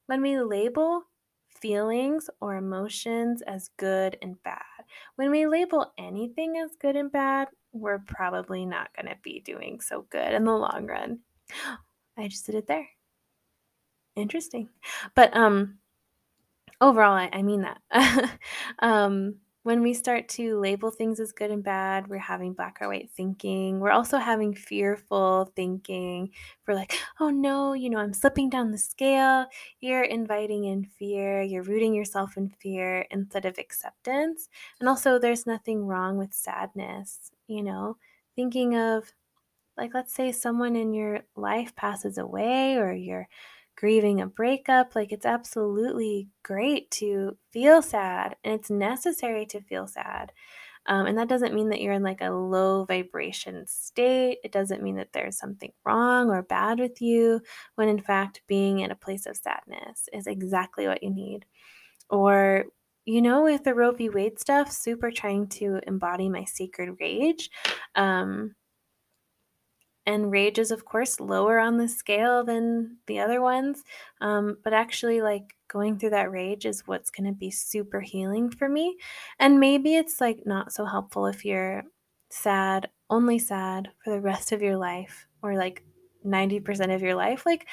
when 0.08 0.22
we 0.22 0.40
label 0.40 1.04
feelings 1.62 2.30
or 2.42 2.56
emotions 2.56 3.42
as 3.44 3.70
good 3.78 4.18
and 4.22 4.42
bad, 4.44 4.64
When 5.16 5.32
we 5.32 5.48
label 5.48 5.94
anything 5.98 6.58
as 6.58 6.72
good 6.80 6.96
and 6.96 7.12
bad, 7.12 7.48
we're 7.72 8.00
probably 8.00 8.66
not 8.66 8.94
going 8.96 9.08
to 9.08 9.18
be 9.24 9.40
doing 9.42 9.80
so 9.82 10.06
good 10.10 10.34
in 10.34 10.44
the 10.46 10.52
long 10.54 10.88
run. 10.88 11.20
I 12.18 12.28
just 12.28 12.46
did 12.46 12.56
it 12.56 12.68
there. 12.68 12.88
Interesting. 14.16 14.70
But 15.16 15.36
um 15.36 15.80
overall 16.80 17.14
I, 17.14 17.30
I 17.32 17.42
mean 17.42 17.62
that. 17.62 17.82
um 18.80 19.36
when 19.64 19.84
we 19.84 19.94
start 19.94 20.28
to 20.30 20.60
label 20.60 20.90
things 20.90 21.20
as 21.20 21.32
good 21.32 21.52
and 21.52 21.64
bad, 21.64 22.08
we're 22.08 22.18
having 22.18 22.54
black 22.54 22.80
or 22.82 22.88
white 22.88 23.12
thinking. 23.12 23.80
We're 23.80 23.92
also 23.92 24.18
having 24.18 24.56
fearful 24.56 25.52
thinking. 25.56 26.32
We're 26.68 26.74
like, 26.74 26.96
oh 27.20 27.30
no, 27.30 27.74
you 27.74 27.90
know, 27.92 28.00
I'm 28.00 28.14
slipping 28.14 28.50
down 28.50 28.72
the 28.72 28.78
scale. 28.80 29.46
You're 29.80 30.04
inviting 30.04 30.66
in 30.66 30.86
fear. 30.86 31.44
You're 31.44 31.64
rooting 31.64 31.94
yourself 31.94 32.38
in 32.38 32.50
fear 32.50 33.06
instead 33.12 33.46
of 33.46 33.60
acceptance. 33.60 34.50
And 34.80 34.90
also, 34.90 35.20
there's 35.20 35.46
nothing 35.46 35.86
wrong 35.86 36.18
with 36.18 36.34
sadness, 36.34 37.32
you 37.48 37.62
know, 37.62 37.98
thinking 38.36 38.76
of, 38.76 39.12
like, 39.78 39.94
let's 39.94 40.14
say 40.14 40.32
someone 40.32 40.76
in 40.76 40.94
your 40.94 41.22
life 41.36 41.76
passes 41.76 42.18
away 42.18 42.76
or 42.78 42.94
you're 42.94 43.28
grieving 43.82 44.22
a 44.22 44.28
breakup, 44.28 44.96
like 44.96 45.12
it's 45.12 45.26
absolutely 45.26 46.30
great 46.44 46.92
to 46.92 47.36
feel 47.52 47.82
sad 47.82 48.36
and 48.44 48.54
it's 48.54 48.70
necessary 48.70 49.44
to 49.44 49.60
feel 49.60 49.88
sad. 49.88 50.32
Um, 50.86 51.08
and 51.08 51.18
that 51.18 51.28
doesn't 51.28 51.56
mean 51.56 51.70
that 51.70 51.82
you're 51.82 51.94
in 51.94 52.04
like 52.04 52.22
a 52.22 52.30
low 52.30 52.86
vibration 52.86 53.66
state. 53.66 54.38
It 54.44 54.52
doesn't 54.52 54.84
mean 54.84 54.98
that 54.98 55.14
there's 55.14 55.40
something 55.40 55.72
wrong 55.84 56.30
or 56.30 56.44
bad 56.44 56.80
with 56.80 57.02
you, 57.02 57.42
when 57.74 57.90
in 57.90 58.00
fact, 58.00 58.42
being 58.48 58.80
in 58.82 58.92
a 58.92 58.96
place 58.96 59.26
of 59.26 59.36
sadness 59.36 60.08
is 60.14 60.28
exactly 60.28 60.88
what 60.88 61.02
you 61.02 61.10
need. 61.10 61.46
Or, 62.08 62.66
you 63.06 63.22
know, 63.24 63.42
with 63.44 63.64
the 63.64 63.74
Roe 63.74 63.94
v. 63.94 64.10
Wade 64.10 64.40
stuff, 64.40 64.72
super 64.72 65.10
trying 65.10 65.48
to 65.50 65.80
embody 65.88 66.30
my 66.30 66.44
sacred 66.44 66.98
rage. 67.00 67.50
Um, 67.96 68.54
and 70.06 70.32
rage 70.32 70.58
is 70.58 70.72
of 70.72 70.86
course 70.86 71.20
lower 71.20 71.60
on 71.60 71.78
the 71.78 71.88
scale 71.88 72.44
than 72.44 72.98
the 73.08 73.20
other 73.20 73.42
ones 73.42 73.84
um, 74.22 74.58
but 74.64 74.74
actually 74.74 75.22
like 75.22 75.56
going 75.68 75.98
through 75.98 76.10
that 76.10 76.32
rage 76.32 76.66
is 76.66 76.88
what's 76.88 77.10
going 77.10 77.28
to 77.28 77.38
be 77.38 77.52
super 77.52 78.02
healing 78.02 78.50
for 78.50 78.68
me 78.68 78.98
and 79.40 79.60
maybe 79.60 79.96
it's 79.96 80.20
like 80.20 80.42
not 80.46 80.72
so 80.74 80.86
helpful 80.86 81.26
if 81.26 81.46
you're 81.46 81.84
sad 82.30 82.90
only 83.10 83.38
sad 83.38 83.90
for 84.04 84.12
the 84.12 84.22
rest 84.22 84.52
of 84.52 84.62
your 84.62 84.78
life 84.78 85.28
or 85.44 85.56
like 85.56 85.84
90% 86.26 86.94
of 86.94 87.02
your 87.02 87.16
life 87.16 87.46
like 87.46 87.68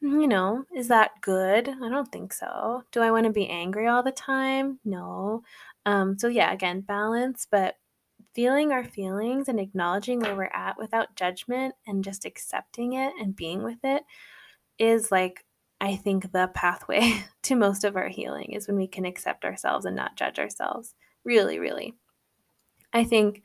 you 0.00 0.28
know 0.28 0.62
is 0.74 0.88
that 0.88 1.10
good? 1.22 1.68
I 1.68 1.88
don't 1.88 2.10
think 2.12 2.32
so. 2.32 2.84
Do 2.92 3.00
i 3.00 3.10
want 3.10 3.26
to 3.26 3.32
be 3.32 3.48
angry 3.48 3.88
all 3.88 4.02
the 4.04 4.12
time? 4.12 4.78
No. 4.84 5.42
Um, 5.86 6.18
so 6.18 6.28
yeah 6.28 6.52
again 6.52 6.82
balance 6.82 7.46
but 7.50 7.74
feeling 8.38 8.70
our 8.70 8.84
feelings 8.84 9.48
and 9.48 9.58
acknowledging 9.58 10.20
where 10.20 10.36
we're 10.36 10.44
at 10.54 10.78
without 10.78 11.16
judgment 11.16 11.74
and 11.88 12.04
just 12.04 12.24
accepting 12.24 12.92
it 12.92 13.12
and 13.20 13.34
being 13.34 13.64
with 13.64 13.80
it 13.82 14.04
is 14.78 15.10
like 15.10 15.44
I 15.80 15.96
think 15.96 16.30
the 16.30 16.48
pathway 16.54 17.24
to 17.42 17.56
most 17.56 17.82
of 17.82 17.96
our 17.96 18.06
healing 18.06 18.52
is 18.52 18.68
when 18.68 18.76
we 18.76 18.86
can 18.86 19.04
accept 19.04 19.44
ourselves 19.44 19.86
and 19.86 19.96
not 19.96 20.14
judge 20.14 20.38
ourselves. 20.38 20.94
Really, 21.24 21.58
really. 21.58 21.94
I 22.92 23.02
think 23.02 23.42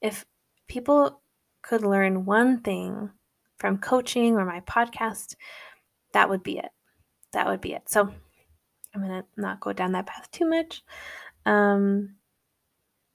if 0.00 0.26
people 0.66 1.20
could 1.62 1.84
learn 1.84 2.24
one 2.24 2.58
thing 2.58 3.10
from 3.58 3.78
coaching 3.78 4.34
or 4.34 4.44
my 4.44 4.62
podcast, 4.62 5.36
that 6.12 6.28
would 6.28 6.42
be 6.42 6.58
it. 6.58 6.70
That 7.34 7.46
would 7.46 7.60
be 7.60 7.74
it. 7.74 7.88
So 7.88 8.12
I'm 8.92 9.00
going 9.00 9.22
to 9.22 9.24
not 9.36 9.60
go 9.60 9.72
down 9.72 9.92
that 9.92 10.06
path 10.06 10.28
too 10.32 10.48
much. 10.50 10.82
Um, 11.46 12.16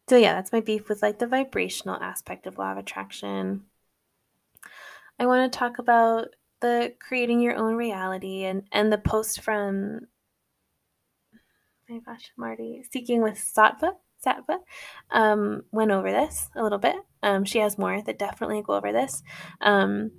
so 0.10 0.18
yeah, 0.18 0.34
that's 0.34 0.52
my 0.52 0.60
beef 0.60 0.90
with 0.90 1.04
like 1.04 1.20
the 1.20 1.28
vibrational 1.28 1.96
aspect 1.96 2.48
of 2.48 2.58
law 2.58 2.72
of 2.72 2.80
attraction. 2.80 3.66
I 5.20 5.28
want 5.28 5.52
to 5.52 5.58
talk 5.58 5.78
about 5.78 6.30
the 6.62 6.94
creating 7.00 7.40
your 7.40 7.56
own 7.56 7.76
reality 7.76 8.44
and 8.44 8.64
and 8.72 8.92
the 8.92 8.98
post 8.98 9.42
from 9.42 10.08
my 11.88 12.00
gosh, 12.00 12.32
Marty 12.38 12.84
seeking 12.92 13.22
with 13.22 13.36
Sattva. 13.36 13.94
Sattva 14.26 14.58
um, 15.12 15.64
went 15.72 15.92
over 15.92 16.12
this 16.12 16.50
a 16.56 16.64
little 16.64 16.78
bit. 16.78 16.96
Um, 17.24 17.46
she 17.46 17.60
has 17.60 17.78
more 17.78 18.02
that 18.02 18.20
definitely 18.20 18.62
go 18.62 18.74
over 18.74 18.92
this. 18.92 19.24
Um, 19.62 20.12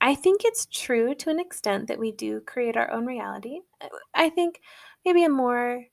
I 0.00 0.14
think 0.14 0.42
it's 0.44 0.66
true 0.66 1.14
to 1.16 1.30
an 1.30 1.38
extent 1.38 1.88
that 1.88 1.98
we 1.98 2.12
do 2.12 2.40
create 2.40 2.76
our 2.76 2.90
own 2.90 3.06
reality. 3.06 3.60
I 4.14 4.30
think 4.30 4.60
maybe 5.04 5.24
a 5.24 5.28
more 5.28 5.84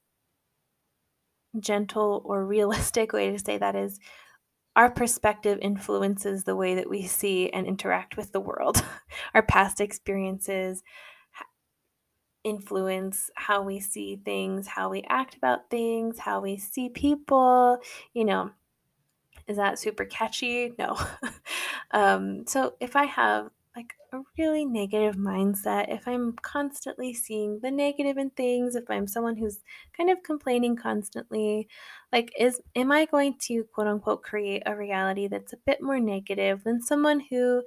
gentle 1.60 2.22
or 2.26 2.46
realistic 2.46 3.14
way 3.14 3.32
to 3.32 3.40
say 3.40 3.58
that 3.58 3.76
is 3.76 4.00
our 4.76 4.90
perspective 4.90 5.60
influences 5.62 6.44
the 6.44 6.56
way 6.56 6.76
that 6.76 6.90
we 6.90 7.06
see 7.06 7.50
and 7.50 7.68
interact 7.68 8.18
with 8.18 8.32
the 8.32 8.40
world. 8.40 8.84
our 9.34 9.44
past 9.44 9.80
experiences 9.80 10.84
influence 12.44 13.30
how 13.36 13.62
we 13.62 13.80
see 13.80 14.18
things, 14.18 14.68
how 14.68 14.90
we 14.90 15.04
act 15.08 15.36
about 15.36 15.70
things, 15.70 16.20
how 16.20 16.42
we 16.42 16.58
see 16.58 16.90
people. 16.90 17.78
You 18.14 18.26
know, 18.26 18.52
is 19.48 19.58
that 19.58 19.80
super 19.80 20.06
catchy? 20.06 20.74
No. 20.78 20.98
um, 21.92 22.46
so 22.48 22.74
if 22.80 22.96
I 22.96 23.06
have 23.06 23.50
like 23.76 23.94
a 24.14 24.20
really 24.38 24.66
negative 24.66 25.16
mindset, 25.16 25.92
if 25.94 26.08
I'm 26.08 26.34
constantly 26.42 27.14
seeing 27.14 27.60
the 27.62 27.72
negative 27.72 28.18
in 28.18 28.30
things, 28.32 28.76
if 28.76 28.90
I'm 28.90 29.08
someone 29.08 29.36
who's 29.38 29.60
kind 29.98 30.10
of 30.12 30.22
complaining 30.24 30.76
constantly, 30.76 31.68
like 32.12 32.32
is 32.40 32.62
am 32.76 32.92
I 32.92 33.06
going 33.06 33.36
to 33.48 33.64
quote 33.74 33.88
unquote 33.88 34.24
create 34.24 34.64
a 34.66 34.76
reality 34.76 35.28
that's 35.28 35.54
a 35.54 35.58
bit 35.66 35.82
more 35.82 36.00
negative 36.00 36.64
than 36.64 36.82
someone 36.82 37.22
who 37.30 37.64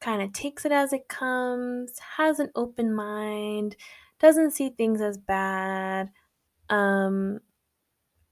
kind 0.00 0.22
of 0.22 0.32
takes 0.32 0.64
it 0.64 0.72
as 0.72 0.92
it 0.92 1.08
comes, 1.08 1.98
has 2.16 2.40
an 2.40 2.50
open 2.56 2.94
mind, 2.94 3.76
doesn't 4.20 4.52
see 4.52 4.70
things 4.70 5.00
as 5.00 5.18
bad, 5.18 6.10
um 6.70 7.40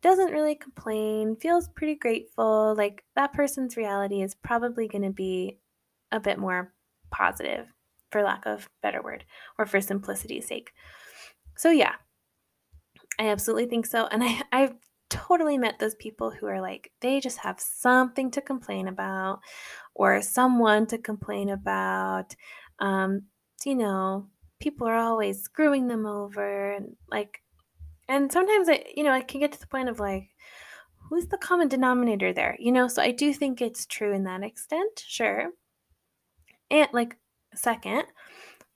doesn't 0.02 0.32
really 0.32 0.54
complain, 0.54 1.36
feels 1.36 1.68
pretty 1.68 1.94
grateful. 1.94 2.74
Like 2.76 3.04
that 3.16 3.32
person's 3.34 3.76
reality 3.76 4.22
is 4.22 4.34
probably 4.34 4.88
going 4.88 5.04
to 5.04 5.10
be 5.12 5.59
a 6.12 6.20
bit 6.20 6.38
more 6.38 6.72
positive, 7.10 7.66
for 8.10 8.22
lack 8.22 8.46
of 8.46 8.68
better 8.82 9.02
word, 9.02 9.24
or 9.58 9.66
for 9.66 9.80
simplicity's 9.80 10.46
sake. 10.46 10.72
So 11.56 11.70
yeah, 11.70 11.94
I 13.18 13.28
absolutely 13.28 13.66
think 13.66 13.86
so. 13.86 14.06
And 14.06 14.22
I, 14.24 14.42
I've 14.52 14.74
totally 15.10 15.58
met 15.58 15.78
those 15.78 15.94
people 15.96 16.30
who 16.30 16.46
are 16.46 16.60
like, 16.60 16.90
they 17.00 17.20
just 17.20 17.38
have 17.38 17.60
something 17.60 18.30
to 18.30 18.40
complain 18.40 18.88
about 18.88 19.40
or 19.94 20.22
someone 20.22 20.86
to 20.86 20.98
complain 20.98 21.50
about. 21.50 22.34
Um, 22.78 23.22
you 23.64 23.74
know, 23.74 24.28
people 24.60 24.86
are 24.86 24.96
always 24.96 25.42
screwing 25.42 25.88
them 25.88 26.06
over 26.06 26.72
and 26.72 26.96
like, 27.10 27.42
and 28.08 28.32
sometimes 28.32 28.68
I, 28.68 28.84
you 28.96 29.04
know, 29.04 29.12
I 29.12 29.20
can 29.20 29.40
get 29.40 29.52
to 29.52 29.60
the 29.60 29.66
point 29.66 29.88
of 29.88 30.00
like, 30.00 30.30
who's 31.08 31.26
the 31.26 31.38
common 31.38 31.68
denominator 31.68 32.32
there? 32.32 32.56
You 32.58 32.72
know, 32.72 32.88
so 32.88 33.02
I 33.02 33.10
do 33.10 33.34
think 33.34 33.60
it's 33.60 33.86
true 33.86 34.12
in 34.12 34.24
that 34.24 34.42
extent, 34.42 35.04
sure. 35.06 35.50
And 36.70 36.88
like, 36.92 37.16
second, 37.54 38.04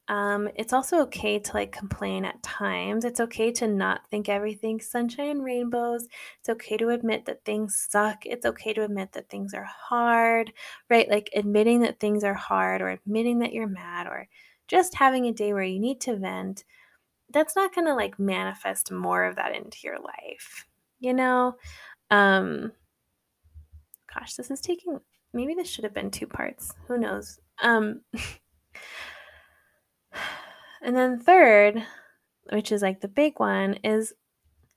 um, 0.08 0.50
it's 0.56 0.74
also 0.74 1.00
okay 1.02 1.38
to 1.38 1.52
like 1.54 1.72
complain 1.72 2.24
at 2.26 2.42
times. 2.42 3.04
It's 3.04 3.20
okay 3.20 3.50
to 3.52 3.66
not 3.66 4.06
think 4.10 4.28
everything's 4.28 4.90
sunshine 4.90 5.30
and 5.30 5.44
rainbows. 5.44 6.06
It's 6.40 6.50
okay 6.50 6.76
to 6.76 6.90
admit 6.90 7.24
that 7.24 7.44
things 7.44 7.86
suck. 7.88 8.26
It's 8.26 8.44
okay 8.44 8.74
to 8.74 8.84
admit 8.84 9.12
that 9.12 9.30
things 9.30 9.54
are 9.54 9.64
hard, 9.64 10.52
right? 10.90 11.08
Like 11.08 11.30
admitting 11.34 11.80
that 11.80 12.00
things 12.00 12.22
are 12.22 12.34
hard 12.34 12.82
or 12.82 12.90
admitting 12.90 13.38
that 13.38 13.54
you're 13.54 13.66
mad 13.66 14.06
or 14.06 14.28
just 14.68 14.94
having 14.94 15.26
a 15.26 15.32
day 15.32 15.54
where 15.54 15.62
you 15.62 15.80
need 15.80 16.00
to 16.02 16.16
vent. 16.16 16.64
That's 17.32 17.56
not 17.56 17.74
going 17.74 17.86
to 17.86 17.94
like 17.94 18.18
manifest 18.18 18.92
more 18.92 19.24
of 19.24 19.36
that 19.36 19.56
into 19.56 19.78
your 19.84 19.98
life, 19.98 20.66
you 21.00 21.14
know? 21.14 21.56
Um, 22.10 22.72
gosh, 24.12 24.34
this 24.34 24.50
is 24.50 24.60
taking 24.60 25.00
maybe 25.34 25.54
this 25.54 25.68
should 25.68 25.84
have 25.84 25.94
been 25.94 26.10
two 26.10 26.26
parts. 26.26 26.72
Who 26.88 26.96
knows? 26.96 27.38
Um, 27.62 28.00
and 30.82 30.96
then 30.96 31.20
third, 31.20 31.84
which 32.50 32.72
is 32.72 32.82
like 32.82 33.00
the 33.00 33.08
big 33.08 33.38
one, 33.38 33.74
is 33.84 34.12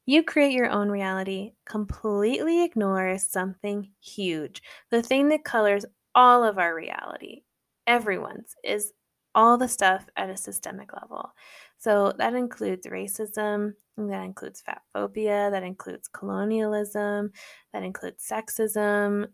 you 0.06 0.24
create 0.24 0.54
your 0.54 0.70
own 0.70 0.90
reality, 0.90 1.54
completely 1.66 2.64
ignore 2.64 3.18
something 3.18 3.90
huge. 4.02 4.62
The 4.90 5.04
thing 5.04 5.30
that 5.30 5.44
colors 5.44 5.86
all 6.16 6.44
of 6.44 6.58
our 6.58 6.74
reality, 6.74 7.44
everyone's, 7.86 8.56
is 8.64 8.94
all 9.36 9.58
the 9.58 9.68
stuff 9.68 10.08
at 10.16 10.30
a 10.30 10.38
systemic 10.38 10.94
level. 10.94 11.32
So 11.78 12.14
that 12.18 12.34
includes 12.34 12.88
racism, 12.88 13.74
that 13.98 14.24
includes 14.24 14.62
fat 14.62 14.82
phobia, 14.94 15.50
that 15.52 15.64
includes 15.64 16.08
colonialism, 16.08 17.32
that 17.74 17.84
includes 17.84 18.28
sexism, 18.28 19.28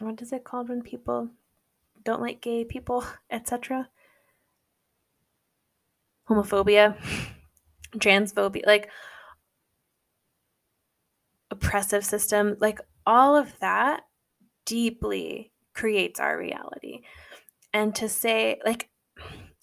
what 0.00 0.20
is 0.22 0.32
it 0.32 0.44
called 0.44 0.68
when 0.68 0.82
people 0.82 1.30
don't 2.04 2.20
like 2.20 2.40
gay 2.40 2.64
people, 2.64 3.04
etc. 3.30 3.88
Homophobia, 6.28 6.96
transphobia, 7.96 8.66
like 8.66 8.90
oppressive 11.50 12.04
system, 12.04 12.56
like 12.60 12.80
all 13.06 13.36
of 13.36 13.58
that 13.60 14.02
deeply 14.66 15.52
creates 15.74 16.20
our 16.20 16.38
reality. 16.38 17.00
And 17.72 17.94
to 17.96 18.08
say, 18.08 18.60
like, 18.64 18.88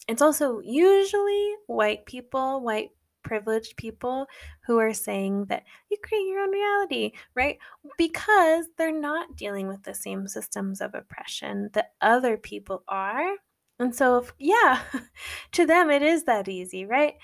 it's 0.07 0.21
also 0.21 0.59
usually 0.59 1.53
white 1.67 2.05
people, 2.05 2.61
white 2.61 2.91
privileged 3.25 3.75
people 3.75 4.27
who 4.65 4.77
are 4.77 4.93
saying 4.93 5.45
that 5.45 5.63
you 5.89 5.97
create 6.01 6.27
your 6.27 6.39
own 6.39 6.51
reality, 6.51 7.11
right? 7.35 7.57
Because 7.97 8.65
they're 8.77 8.97
not 8.97 9.35
dealing 9.35 9.67
with 9.67 9.83
the 9.83 9.93
same 9.93 10.27
systems 10.27 10.79
of 10.79 10.93
oppression 10.93 11.69
that 11.73 11.93
other 11.99 12.37
people 12.37 12.83
are. 12.87 13.35
And 13.79 13.93
so, 13.93 14.17
if, 14.19 14.33
yeah, 14.39 14.81
to 15.51 15.65
them 15.65 15.89
it 15.89 16.01
is 16.01 16.23
that 16.23 16.47
easy, 16.47 16.85
right? 16.85 17.15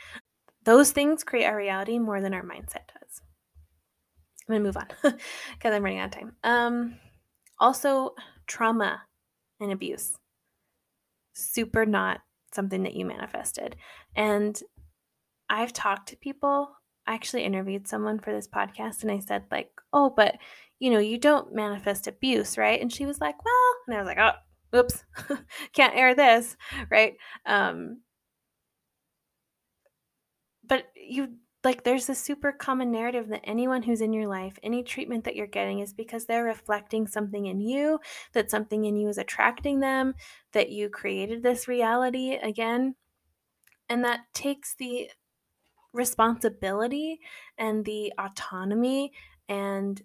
Those 0.66 0.92
things 0.92 1.24
create 1.24 1.46
our 1.46 1.56
reality 1.56 1.98
more 1.98 2.20
than 2.20 2.34
our 2.34 2.44
mindset 2.44 2.88
does. 3.00 3.22
I'm 4.50 4.56
gonna 4.56 4.64
move 4.64 4.78
on 4.78 4.88
because 5.04 5.74
I'm 5.74 5.84
running 5.84 6.00
out 6.00 6.14
of 6.14 6.20
time. 6.20 6.36
Um, 6.44 6.96
also, 7.60 8.16
trauma 8.48 9.04
and 9.60 9.72
abuse. 9.72 10.18
Super 11.34 11.86
not 11.86 12.20
something 12.54 12.84
that 12.84 12.96
you 12.96 13.06
manifested. 13.06 13.78
And 14.16 14.62
I've 15.52 15.74
talked 15.74 16.08
to 16.10 16.18
people. 16.18 16.72
I 17.06 17.14
actually 17.14 17.44
interviewed 17.44 17.88
someone 17.88 18.20
for 18.20 18.32
this 18.34 18.48
podcast 18.48 19.02
and 19.02 19.12
I 19.12 19.20
said, 19.20 19.44
like, 19.52 19.70
oh, 19.92 20.10
but 20.10 20.38
you 20.80 20.90
know, 20.90 21.00
you 21.00 21.18
don't 21.18 21.54
manifest 21.54 22.08
abuse, 22.08 22.58
right? 22.58 22.82
And 22.82 22.92
she 22.92 23.06
was 23.06 23.20
like, 23.20 23.36
well, 23.44 23.74
and 23.86 23.96
I 23.96 24.00
was 24.00 24.08
like, 24.08 24.18
oh, 24.18 24.80
oops, 24.80 25.04
can't 25.74 25.96
air 25.96 26.16
this, 26.16 26.56
right? 26.90 27.16
Um, 27.46 28.00
but 30.66 30.86
you 30.96 31.34
like 31.64 31.84
there's 31.84 32.10
a 32.10 32.16
super 32.16 32.54
common 32.54 32.92
narrative 32.92 33.28
that 33.28 33.42
anyone 33.44 33.84
who's 33.84 34.02
in 34.02 34.14
your 34.14 34.28
life, 34.28 34.58
any 34.64 34.82
treatment 34.84 35.26
that 35.26 35.36
you're 35.36 35.48
getting 35.48 35.80
is 35.80 35.94
because 35.94 36.26
they're 36.26 36.46
reflecting 36.46 37.06
something 37.08 37.46
in 37.46 37.60
you, 37.60 38.00
that 38.32 38.50
something 38.50 38.86
in 38.86 38.96
you 38.96 39.10
is 39.10 39.18
attracting 39.18 39.82
them, 39.82 40.16
that 40.54 40.70
you 40.70 40.90
created 40.90 41.44
this 41.44 41.68
reality 41.68 42.36
again. 42.42 42.96
And 43.90 44.06
that 44.06 44.22
takes 44.34 44.74
the 44.76 45.10
responsibility 45.94 47.20
and 47.58 47.86
the 47.86 48.14
autonomy 48.20 49.12
and 49.50 50.02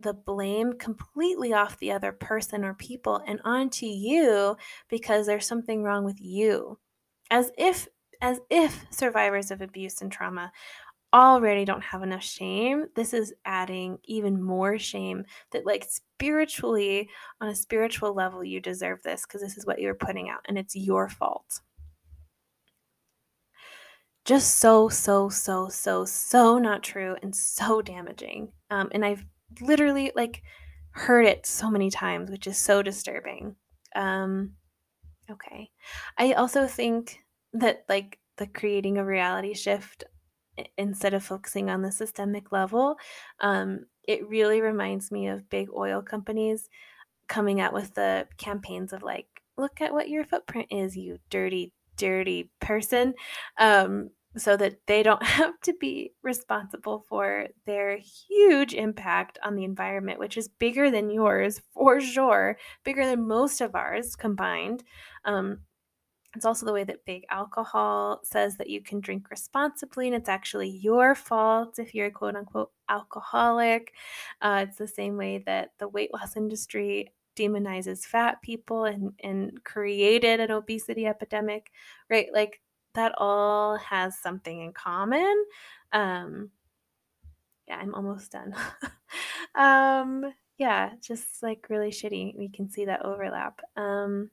the 0.00 0.14
blame 0.14 0.72
completely 0.74 1.52
off 1.52 1.78
the 1.78 1.92
other 1.92 2.12
person 2.12 2.64
or 2.64 2.74
people 2.74 3.22
and 3.26 3.40
onto 3.44 3.86
you 3.86 4.56
because 4.88 5.26
there's 5.26 5.46
something 5.46 5.82
wrong 5.82 6.04
with 6.04 6.20
you. 6.20 6.78
As 7.30 7.50
if 7.56 7.88
as 8.20 8.40
if 8.50 8.86
survivors 8.90 9.50
of 9.50 9.60
abuse 9.62 10.00
and 10.00 10.10
trauma 10.12 10.52
already 11.12 11.64
don't 11.64 11.82
have 11.82 12.02
enough 12.02 12.22
shame, 12.22 12.86
this 12.94 13.12
is 13.12 13.34
adding 13.44 13.98
even 14.04 14.42
more 14.42 14.78
shame 14.78 15.24
that, 15.50 15.66
like, 15.66 15.84
spiritually, 15.88 17.08
on 17.40 17.48
a 17.48 17.54
spiritual 17.54 18.14
level, 18.14 18.42
you 18.44 18.60
deserve 18.60 19.02
this 19.02 19.26
because 19.26 19.40
this 19.42 19.58
is 19.58 19.66
what 19.66 19.80
you're 19.80 19.94
putting 19.94 20.30
out 20.30 20.40
and 20.48 20.56
it's 20.56 20.74
your 20.76 21.08
fault. 21.08 21.60
Just 24.24 24.58
so, 24.58 24.88
so, 24.88 25.28
so, 25.28 25.68
so, 25.68 26.04
so 26.04 26.58
not 26.58 26.82
true 26.82 27.16
and 27.22 27.34
so 27.34 27.82
damaging. 27.82 28.52
Um, 28.70 28.88
and 28.92 29.04
I've 29.04 29.24
literally, 29.60 30.12
like, 30.14 30.42
heard 30.92 31.26
it 31.26 31.46
so 31.46 31.70
many 31.70 31.90
times, 31.90 32.30
which 32.30 32.46
is 32.46 32.58
so 32.58 32.82
disturbing. 32.82 33.56
Um, 33.96 34.52
okay. 35.30 35.70
I 36.18 36.32
also 36.32 36.66
think 36.66 37.18
that 37.52 37.84
like 37.88 38.18
the 38.36 38.46
creating 38.46 38.98
a 38.98 39.04
reality 39.04 39.54
shift 39.54 40.04
instead 40.76 41.14
of 41.14 41.24
focusing 41.24 41.70
on 41.70 41.82
the 41.82 41.92
systemic 41.92 42.52
level 42.52 42.96
um, 43.40 43.86
it 44.06 44.28
really 44.28 44.60
reminds 44.60 45.10
me 45.10 45.28
of 45.28 45.48
big 45.48 45.68
oil 45.74 46.02
companies 46.02 46.68
coming 47.28 47.60
out 47.60 47.72
with 47.72 47.94
the 47.94 48.26
campaigns 48.36 48.92
of 48.92 49.02
like 49.02 49.26
look 49.56 49.80
at 49.80 49.92
what 49.92 50.08
your 50.08 50.24
footprint 50.24 50.66
is 50.70 50.96
you 50.96 51.18
dirty 51.30 51.72
dirty 51.96 52.50
person 52.60 53.14
um, 53.58 54.10
so 54.36 54.56
that 54.56 54.78
they 54.86 55.02
don't 55.02 55.22
have 55.40 55.60
to 55.62 55.74
be 55.74 56.12
responsible 56.22 57.04
for 57.08 57.48
their 57.66 57.98
huge 57.98 58.74
impact 58.74 59.38
on 59.44 59.56
the 59.56 59.64
environment, 59.64 60.18
which 60.18 60.36
is 60.36 60.48
bigger 60.48 60.90
than 60.90 61.10
yours 61.10 61.60
for 61.74 62.00
sure, 62.00 62.56
bigger 62.84 63.06
than 63.06 63.26
most 63.26 63.60
of 63.60 63.74
ours 63.74 64.16
combined. 64.16 64.84
Um, 65.24 65.60
it's 66.34 66.46
also 66.46 66.64
the 66.64 66.72
way 66.72 66.84
that 66.84 67.04
big 67.04 67.24
alcohol 67.30 68.20
says 68.24 68.56
that 68.56 68.70
you 68.70 68.80
can 68.80 69.00
drink 69.00 69.30
responsibly, 69.30 70.06
and 70.06 70.16
it's 70.16 70.30
actually 70.30 70.70
your 70.70 71.14
fault 71.14 71.78
if 71.78 71.94
you're 71.94 72.06
a 72.06 72.10
quote 72.10 72.36
unquote 72.36 72.70
alcoholic. 72.88 73.92
Uh, 74.40 74.64
it's 74.66 74.78
the 74.78 74.88
same 74.88 75.18
way 75.18 75.42
that 75.44 75.72
the 75.78 75.88
weight 75.88 76.10
loss 76.12 76.36
industry 76.36 77.12
demonizes 77.36 78.04
fat 78.04 78.40
people 78.42 78.84
and, 78.84 79.12
and 79.22 79.62
created 79.64 80.40
an 80.40 80.50
obesity 80.50 81.06
epidemic, 81.06 81.70
right? 82.10 82.28
Like 82.32 82.60
that 82.94 83.14
all 83.18 83.76
has 83.78 84.18
something 84.18 84.60
in 84.60 84.72
common. 84.72 85.44
Um, 85.92 86.50
yeah, 87.68 87.76
I'm 87.76 87.94
almost 87.94 88.32
done. 88.32 88.54
um, 89.54 90.32
yeah, 90.58 90.90
just 91.00 91.42
like 91.42 91.66
really 91.68 91.90
shitty. 91.90 92.36
We 92.36 92.48
can 92.48 92.70
see 92.70 92.84
that 92.86 93.04
overlap. 93.04 93.60
Um, 93.76 94.30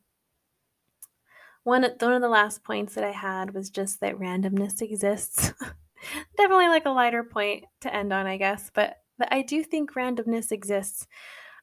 one, 1.64 1.84
one 2.00 2.14
of 2.14 2.22
the 2.22 2.30
last 2.30 2.64
points 2.64 2.95
that 2.95 3.04
I 3.04 3.12
had 3.12 3.54
was 3.54 3.70
just 3.70 4.00
that 4.00 4.18
randomness 4.18 4.82
exists. 4.82 5.54
Definitely 6.38 6.70
like 6.70 6.86
a 6.86 6.91
lighter 6.91 7.24
point 7.24 7.66
to 7.82 7.93
end 7.93 8.14
on, 8.14 8.26
I 8.26 8.38
guess, 8.38 8.72
but, 8.74 8.97
but 9.18 9.28
I 9.32 9.41
do 9.41 9.64
think 9.64 9.93
randomness 9.93 10.52
exists. 10.52 11.06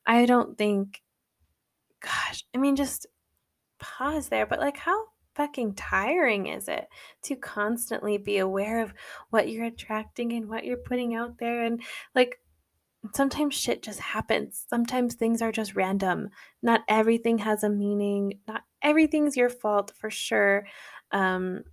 I 0.06 0.26
don't 0.26 0.56
think, 0.56 1.02
gosh, 2.00 2.44
I 2.54 2.58
mean, 2.58 2.76
just 2.76 3.06
pause 3.78 4.28
there, 4.28 4.46
but 4.46 4.60
like, 4.60 4.76
how 4.76 5.04
fucking 5.34 5.74
tiring 5.74 6.46
is 6.46 6.66
it 6.68 6.86
to 7.22 7.36
constantly 7.36 8.16
be 8.16 8.38
aware 8.38 8.82
of 8.82 8.94
what 9.30 9.50
you're 9.50 9.66
attracting 9.66 10.32
and 10.32 10.48
what 10.48 10.64
you're 10.64 10.76
putting 10.76 11.14
out 11.14 11.38
there? 11.38 11.64
And 11.64 11.82
like, 12.14 12.40
sometimes 13.14 13.54
shit 13.54 13.82
just 13.82 14.00
happens. 14.00 14.64
Sometimes 14.68 15.14
things 15.14 15.42
are 15.42 15.52
just 15.52 15.74
random. 15.74 16.30
Not 16.62 16.82
everything 16.88 17.38
has 17.38 17.62
a 17.62 17.70
meaning. 17.70 18.40
Not 18.48 18.62
everything's 18.82 19.36
your 19.36 19.50
fault 19.50 19.92
for 19.96 20.10
sure. 20.10 20.66
Um, 21.12 21.64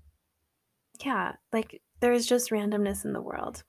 yeah, 1.03 1.33
like 1.51 1.81
there's 1.99 2.25
just 2.25 2.51
randomness 2.51 3.05
in 3.05 3.13
the 3.13 3.21
world. 3.21 3.63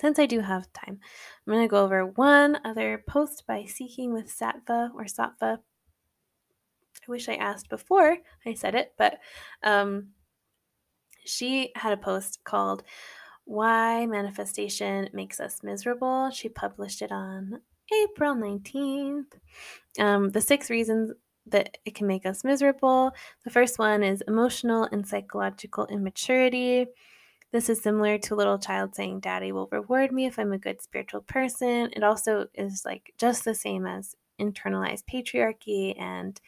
Since 0.00 0.18
I 0.18 0.26
do 0.26 0.40
have 0.40 0.72
time, 0.72 1.00
I'm 1.46 1.52
going 1.52 1.64
to 1.64 1.70
go 1.70 1.82
over 1.84 2.06
one 2.06 2.58
other 2.64 3.02
post 3.08 3.44
by 3.46 3.64
Seeking 3.64 4.12
with 4.12 4.32
Sattva 4.32 4.90
or 4.94 5.04
Sattva. 5.04 5.58
I 5.58 7.10
wish 7.10 7.28
I 7.28 7.34
asked 7.34 7.68
before 7.68 8.18
I 8.46 8.54
said 8.54 8.74
it, 8.74 8.92
but 8.96 9.18
um, 9.64 10.08
she 11.24 11.72
had 11.74 11.92
a 11.92 11.96
post 11.96 12.40
called 12.44 12.84
why 13.44 14.06
Manifestation 14.06 15.08
Makes 15.12 15.40
Us 15.40 15.62
Miserable. 15.62 16.30
She 16.30 16.48
published 16.48 17.02
it 17.02 17.10
on 17.10 17.60
April 18.04 18.34
19th. 18.34 19.32
Um, 19.98 20.30
the 20.30 20.40
six 20.40 20.70
reasons 20.70 21.12
that 21.46 21.78
it 21.84 21.94
can 21.94 22.06
make 22.06 22.26
us 22.26 22.44
miserable. 22.44 23.12
The 23.44 23.50
first 23.50 23.78
one 23.78 24.02
is 24.02 24.22
emotional 24.28 24.86
and 24.92 25.06
psychological 25.06 25.86
immaturity. 25.86 26.86
This 27.52 27.68
is 27.68 27.80
similar 27.80 28.18
to 28.18 28.34
a 28.34 28.36
little 28.36 28.58
child 28.58 28.94
saying, 28.94 29.20
Daddy 29.20 29.52
will 29.52 29.68
reward 29.72 30.12
me 30.12 30.26
if 30.26 30.38
I'm 30.38 30.52
a 30.52 30.58
good 30.58 30.82
spiritual 30.82 31.22
person. 31.22 31.90
It 31.92 32.02
also 32.02 32.46
is 32.54 32.82
like 32.84 33.12
just 33.18 33.44
the 33.44 33.54
same 33.54 33.86
as 33.86 34.14
internalized 34.40 35.04
patriarchy 35.10 35.98
and 36.00 36.38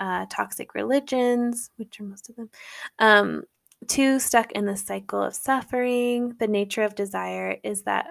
uh, 0.00 0.26
toxic 0.28 0.74
religions, 0.74 1.70
which 1.76 2.00
are 2.00 2.04
most 2.04 2.28
of 2.28 2.36
them. 2.36 2.50
Um, 2.98 3.44
Two, 3.88 4.18
stuck 4.18 4.52
in 4.52 4.66
the 4.66 4.76
cycle 4.76 5.22
of 5.22 5.34
suffering. 5.34 6.34
The 6.38 6.48
nature 6.48 6.82
of 6.82 6.94
desire 6.94 7.58
is 7.62 7.82
that 7.82 8.06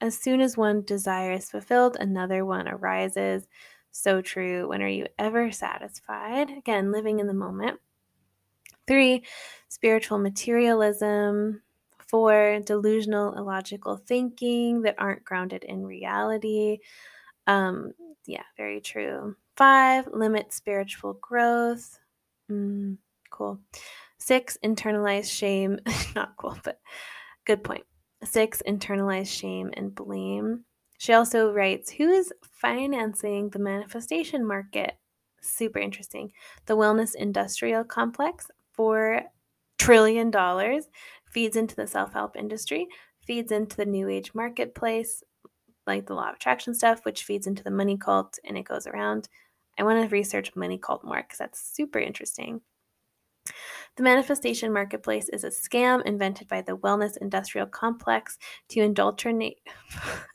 as 0.00 0.18
soon 0.18 0.40
as 0.40 0.56
one 0.56 0.82
desire 0.82 1.32
is 1.32 1.50
fulfilled, 1.50 1.96
another 1.98 2.44
one 2.44 2.68
arises. 2.68 3.48
So 3.90 4.20
true. 4.20 4.68
When 4.68 4.82
are 4.82 4.88
you 4.88 5.06
ever 5.18 5.50
satisfied? 5.50 6.50
Again, 6.50 6.92
living 6.92 7.20
in 7.20 7.26
the 7.26 7.34
moment. 7.34 7.80
Three, 8.88 9.22
spiritual 9.68 10.18
materialism. 10.18 11.62
Four, 12.08 12.60
delusional, 12.64 13.36
illogical 13.36 13.98
thinking 13.98 14.80
that 14.82 14.94
aren't 14.98 15.24
grounded 15.24 15.62
in 15.62 15.86
reality. 15.86 16.78
Um, 17.46 17.92
yeah, 18.24 18.44
very 18.56 18.80
true. 18.80 19.36
Five, 19.56 20.08
limit 20.12 20.52
spiritual 20.52 21.18
growth. 21.20 21.98
Mm, 22.50 22.96
cool. 23.30 23.60
Six, 24.18 24.56
internalized 24.64 25.30
shame. 25.30 25.78
Not 26.16 26.34
cool, 26.38 26.58
but 26.64 26.80
good 27.44 27.62
point. 27.62 27.84
Six, 28.24 28.62
internalized 28.66 29.32
shame 29.32 29.70
and 29.74 29.94
blame. 29.94 30.64
She 30.98 31.12
also 31.12 31.52
writes 31.52 31.90
Who 31.90 32.08
is 32.08 32.32
financing 32.42 33.50
the 33.50 33.58
manifestation 33.58 34.46
market? 34.46 34.98
Super 35.40 35.78
interesting. 35.78 36.32
The 36.66 36.76
wellness 36.76 37.14
industrial 37.14 37.84
complex, 37.84 38.50
$4 38.78 39.22
trillion, 39.78 40.32
feeds 41.30 41.56
into 41.56 41.76
the 41.76 41.86
self 41.86 42.12
help 42.12 42.36
industry, 42.36 42.86
feeds 43.26 43.52
into 43.52 43.76
the 43.76 43.86
new 43.86 44.08
age 44.08 44.32
marketplace. 44.34 45.22
like 45.86 46.06
the 46.06 46.14
law 46.14 46.28
of 46.28 46.36
attraction 46.36 46.74
stuff, 46.74 47.04
which 47.04 47.24
feeds 47.24 47.46
into 47.46 47.64
the 47.64 47.70
money 47.70 47.96
cult 47.96 48.38
and 48.44 48.58
it 48.58 48.64
goes 48.64 48.86
around. 48.86 49.28
I 49.78 49.84
want 49.84 50.02
to 50.02 50.08
research 50.08 50.54
money 50.56 50.76
cult 50.76 51.04
more 51.04 51.22
because 51.22 51.38
that's 51.38 51.60
super 51.74 51.98
interesting. 51.98 52.60
The 53.96 54.02
manifestation 54.02 54.72
marketplace 54.72 55.28
is 55.30 55.44
a 55.44 55.48
scam 55.48 56.04
invented 56.04 56.48
by 56.48 56.62
the 56.62 56.76
wellness 56.76 57.16
industrial 57.16 57.66
complex 57.66 58.38
to 58.70 58.80
indulgence, 58.80 59.54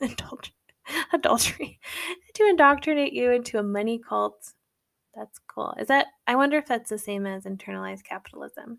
adultery, 1.12 1.78
to 2.34 2.46
indoctrinate 2.46 3.12
you 3.12 3.30
into 3.30 3.58
a 3.58 3.62
money 3.62 3.98
cult. 3.98 4.52
That's 5.16 5.38
cool. 5.48 5.74
Is 5.78 5.88
that? 5.88 6.06
I 6.26 6.36
wonder 6.36 6.56
if 6.58 6.66
that's 6.66 6.90
the 6.90 6.98
same 6.98 7.26
as 7.26 7.44
internalized 7.44 8.04
capitalism. 8.04 8.78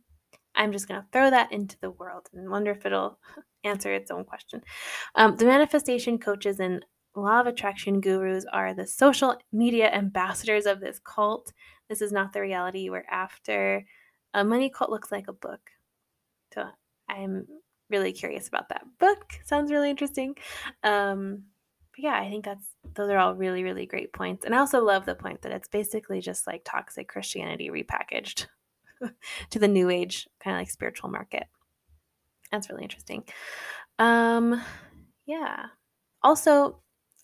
I'm 0.55 0.71
just 0.71 0.87
going 0.87 1.01
to 1.01 1.07
throw 1.11 1.29
that 1.29 1.51
into 1.51 1.77
the 1.79 1.91
world 1.91 2.29
and 2.33 2.49
wonder 2.49 2.71
if 2.71 2.85
it'll 2.85 3.19
answer 3.63 3.93
its 3.93 4.11
own 4.11 4.23
question. 4.23 4.61
Um, 5.15 5.35
the 5.35 5.45
manifestation 5.45 6.17
coaches 6.17 6.59
and 6.59 6.85
law 7.15 7.39
of 7.39 7.47
attraction 7.47 8.01
gurus 8.01 8.45
are 8.51 8.73
the 8.73 8.87
social 8.87 9.37
media 9.51 9.91
ambassadors 9.91 10.65
of 10.65 10.79
this 10.79 10.99
cult. 10.99 11.51
This 11.89 12.01
is 12.01 12.11
not 12.11 12.33
the 12.33 12.41
reality 12.41 12.89
we're 12.89 13.05
after. 13.09 13.85
A 14.33 14.43
money 14.43 14.69
cult 14.69 14.89
looks 14.89 15.11
like 15.11 15.27
a 15.27 15.33
book. 15.33 15.61
So 16.53 16.65
I'm 17.09 17.47
really 17.89 18.11
curious 18.11 18.47
about 18.47 18.69
that 18.69 18.83
book. 18.99 19.33
Sounds 19.45 19.71
really 19.71 19.89
interesting. 19.89 20.35
Um, 20.83 21.43
but 21.95 22.03
yeah, 22.03 22.19
I 22.19 22.29
think 22.29 22.43
that's 22.45 22.65
those 22.95 23.09
are 23.09 23.17
all 23.17 23.35
really, 23.35 23.63
really 23.63 23.85
great 23.85 24.11
points. 24.11 24.45
And 24.45 24.53
I 24.53 24.59
also 24.59 24.83
love 24.83 25.05
the 25.05 25.15
point 25.15 25.41
that 25.41 25.51
it's 25.51 25.67
basically 25.67 26.19
just 26.19 26.45
like 26.45 26.63
toxic 26.65 27.07
Christianity 27.07 27.69
repackaged 27.69 28.47
to 29.49 29.59
the 29.59 29.67
new 29.67 29.89
age 29.89 30.27
kind 30.43 30.55
of 30.55 30.61
like 30.61 30.69
spiritual 30.69 31.09
market. 31.09 31.45
That's 32.51 32.69
really 32.69 32.83
interesting. 32.83 33.23
Um, 33.97 34.61
yeah. 35.25 35.67
Also, 36.21 36.79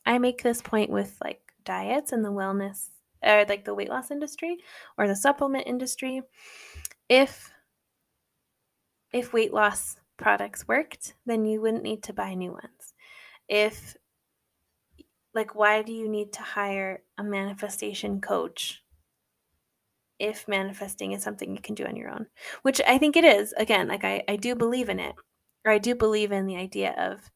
I 0.05 0.17
make 0.17 0.41
this 0.41 0.61
point 0.61 0.89
with 0.89 1.17
like 1.23 1.41
diets 1.65 2.11
and 2.11 2.23
the 2.23 2.31
wellness 2.31 2.89
or 3.23 3.45
like 3.47 3.65
the 3.65 3.75
weight 3.75 3.89
loss 3.89 4.09
industry 4.09 4.57
or 4.97 5.07
the 5.07 5.15
supplement 5.15 5.67
industry. 5.67 6.21
If 7.09 7.51
if 9.11 9.33
weight 9.33 9.53
loss 9.53 9.97
products 10.17 10.67
worked, 10.67 11.15
then 11.25 11.45
you 11.45 11.59
wouldn't 11.59 11.83
need 11.83 12.03
to 12.03 12.13
buy 12.13 12.33
new 12.33 12.51
ones. 12.51 12.93
If 13.49 13.97
like 15.33 15.55
why 15.55 15.81
do 15.81 15.91
you 15.93 16.07
need 16.07 16.33
to 16.33 16.41
hire 16.41 17.03
a 17.17 17.23
manifestation 17.23 18.21
coach 18.21 18.83
if 20.19 20.47
manifesting 20.47 21.13
is 21.13 21.23
something 21.23 21.55
you 21.55 21.61
can 21.61 21.75
do 21.75 21.85
on 21.85 21.95
your 21.95 22.09
own? 22.09 22.27
Which 22.61 22.81
I 22.87 22.97
think 22.97 23.15
it 23.15 23.23
is. 23.23 23.53
Again, 23.53 23.87
like 23.87 24.03
I, 24.03 24.23
I 24.27 24.35
do 24.35 24.55
believe 24.55 24.89
in 24.89 24.99
it. 24.99 25.15
Or 25.65 25.71
I 25.71 25.77
do 25.77 25.93
believe 25.93 26.31
in 26.31 26.47
the 26.47 26.57
idea 26.57 26.93
of 26.97 27.29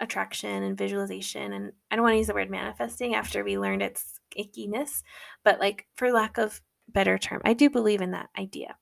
attraction 0.00 0.62
and 0.62 0.78
visualization 0.78 1.52
and 1.52 1.72
I 1.90 1.96
don't 1.96 2.02
want 2.02 2.14
to 2.14 2.18
use 2.18 2.28
the 2.28 2.34
word 2.34 2.50
manifesting 2.50 3.14
after 3.14 3.44
we 3.44 3.58
learned 3.58 3.82
its 3.82 4.18
ickiness, 4.36 5.02
but 5.44 5.60
like 5.60 5.86
for 5.94 6.10
lack 6.10 6.38
of 6.38 6.62
better 6.88 7.18
term, 7.18 7.42
I 7.44 7.52
do 7.52 7.68
believe 7.68 8.00
in 8.00 8.12
that 8.12 8.30
idea. 8.38 8.76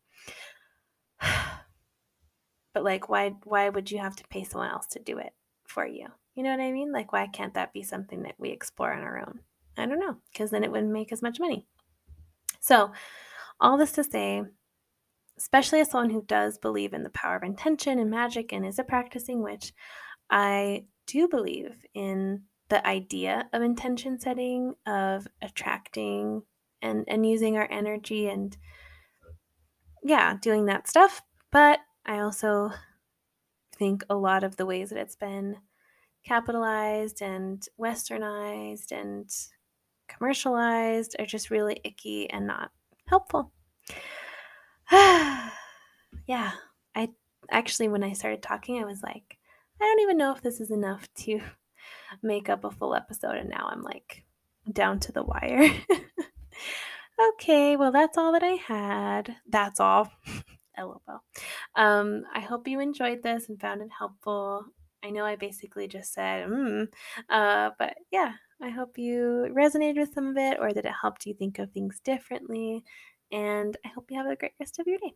but 1.21 2.85
like 2.85 3.09
why 3.09 3.35
why 3.45 3.69
would 3.69 3.91
you 3.91 3.99
have 3.99 4.15
to 4.17 4.29
pay 4.29 4.45
someone 4.45 4.71
else 4.71 4.87
to 4.89 5.01
do 5.01 5.19
it 5.19 5.33
for 5.67 5.85
you? 5.85 6.07
You 6.39 6.45
know 6.45 6.51
what 6.51 6.61
I 6.61 6.71
mean? 6.71 6.93
Like 6.93 7.13
why 7.13 7.27
can't 7.27 7.55
that 7.55 7.73
be 7.73 7.83
something 7.83 8.23
that 8.23 8.37
we 8.39 8.51
explore 8.51 8.93
on 8.93 9.03
our 9.03 9.19
own? 9.19 9.41
I 9.77 9.87
don't 9.87 9.99
know, 9.99 10.19
because 10.33 10.53
then 10.53 10.63
it 10.63 10.71
wouldn't 10.71 10.93
make 10.93 11.11
as 11.11 11.21
much 11.21 11.41
money. 11.41 11.67
So, 12.61 12.93
all 13.61 13.77
this 13.77 13.91
to 13.95 14.05
say, 14.05 14.45
especially 15.37 15.81
as 15.81 15.91
someone 15.91 16.11
who 16.11 16.23
does 16.23 16.57
believe 16.57 16.93
in 16.93 17.03
the 17.03 17.11
power 17.11 17.35
of 17.35 17.43
intention 17.43 17.99
and 17.99 18.09
magic 18.09 18.53
and 18.53 18.65
is 18.65 18.79
a 18.79 18.85
practicing 18.85 19.43
witch, 19.43 19.73
I 20.31 20.85
do 21.09 21.27
believe 21.27 21.75
in 21.93 22.43
the 22.69 22.87
idea 22.87 23.49
of 23.53 23.61
intention 23.61 24.21
setting, 24.21 24.75
of 24.87 25.27
attracting 25.43 26.43
and, 26.81 27.05
and 27.09 27.29
using 27.29 27.57
our 27.57 27.67
energy 27.69 28.29
and 28.29 28.57
yeah, 30.05 30.37
doing 30.41 30.67
that 30.67 30.87
stuff. 30.87 31.21
But 31.51 31.81
I 32.07 32.21
also 32.21 32.71
think 33.75 34.05
a 34.09 34.15
lot 34.15 34.45
of 34.45 34.55
the 34.55 34.67
ways 34.67 34.91
that 34.91 35.01
it's 35.01 35.17
been 35.17 35.57
capitalized 36.29 37.23
and 37.23 37.67
westernized 37.81 38.93
and 38.93 39.35
commercialized 40.09 41.17
are 41.19 41.27
just 41.27 41.51
really 41.51 41.81
icky 41.85 42.29
and 42.29 42.47
not 42.47 42.71
helpful. 43.07 43.51
yeah, 44.93 46.53
I 46.95 47.09
actually, 47.51 47.89
when 47.89 48.05
I 48.05 48.13
started 48.13 48.43
talking, 48.43 48.81
I 48.81 48.85
was 48.85 49.03
like, 49.03 49.39
I 49.81 49.85
don't 49.85 50.01
even 50.01 50.19
know 50.19 50.33
if 50.33 50.43
this 50.43 50.61
is 50.61 50.71
enough 50.71 51.09
to 51.21 51.41
make 52.23 52.49
up 52.49 52.65
a 52.65 52.71
full 52.71 52.95
episode. 52.95 53.37
And 53.37 53.49
now 53.49 53.69
I'm 53.71 53.83
like 53.83 54.25
down 54.71 55.01
to 55.01 55.13
the 55.13 55.23
wire. 55.23 55.71
okay, 57.35 57.77
well, 57.77 57.93
that's 57.93 58.19
all 58.19 58.33
that 58.33 58.43
I 58.43 58.59
had. 58.67 59.35
That's 59.49 59.81
all. 59.81 60.13
LOL. 60.79 61.01
Um, 61.75 62.25
I 62.33 62.41
hope 62.41 62.69
you 62.69 62.79
enjoyed 62.81 63.23
this 63.23 63.49
and 63.49 63.61
found 63.61 63.83
it 63.83 63.89
helpful. 63.99 64.67
I 65.03 65.11
know 65.11 65.25
I 65.25 65.37
basically 65.37 65.87
just 65.89 66.13
said, 66.13 66.49
mm, 66.49 66.89
uh, 67.29 67.71
but 67.79 67.97
yeah, 68.11 68.33
I 68.61 68.71
hope 68.71 68.99
you 68.99 69.47
resonated 69.51 69.97
with 69.99 70.13
some 70.15 70.27
of 70.29 70.37
it 70.37 70.59
or 70.61 70.73
that 70.73 70.85
it 70.85 70.93
helped 71.01 71.27
you 71.27 71.35
think 71.35 71.59
of 71.59 71.71
things 71.73 72.01
differently. 72.01 72.85
And 73.31 73.77
I 73.85 73.89
hope 73.89 74.11
you 74.11 74.17
have 74.19 74.27
a 74.27 74.37
great 74.37 74.53
rest 74.61 74.79
of 74.79 74.87
your 74.87 74.99
day. 74.99 75.15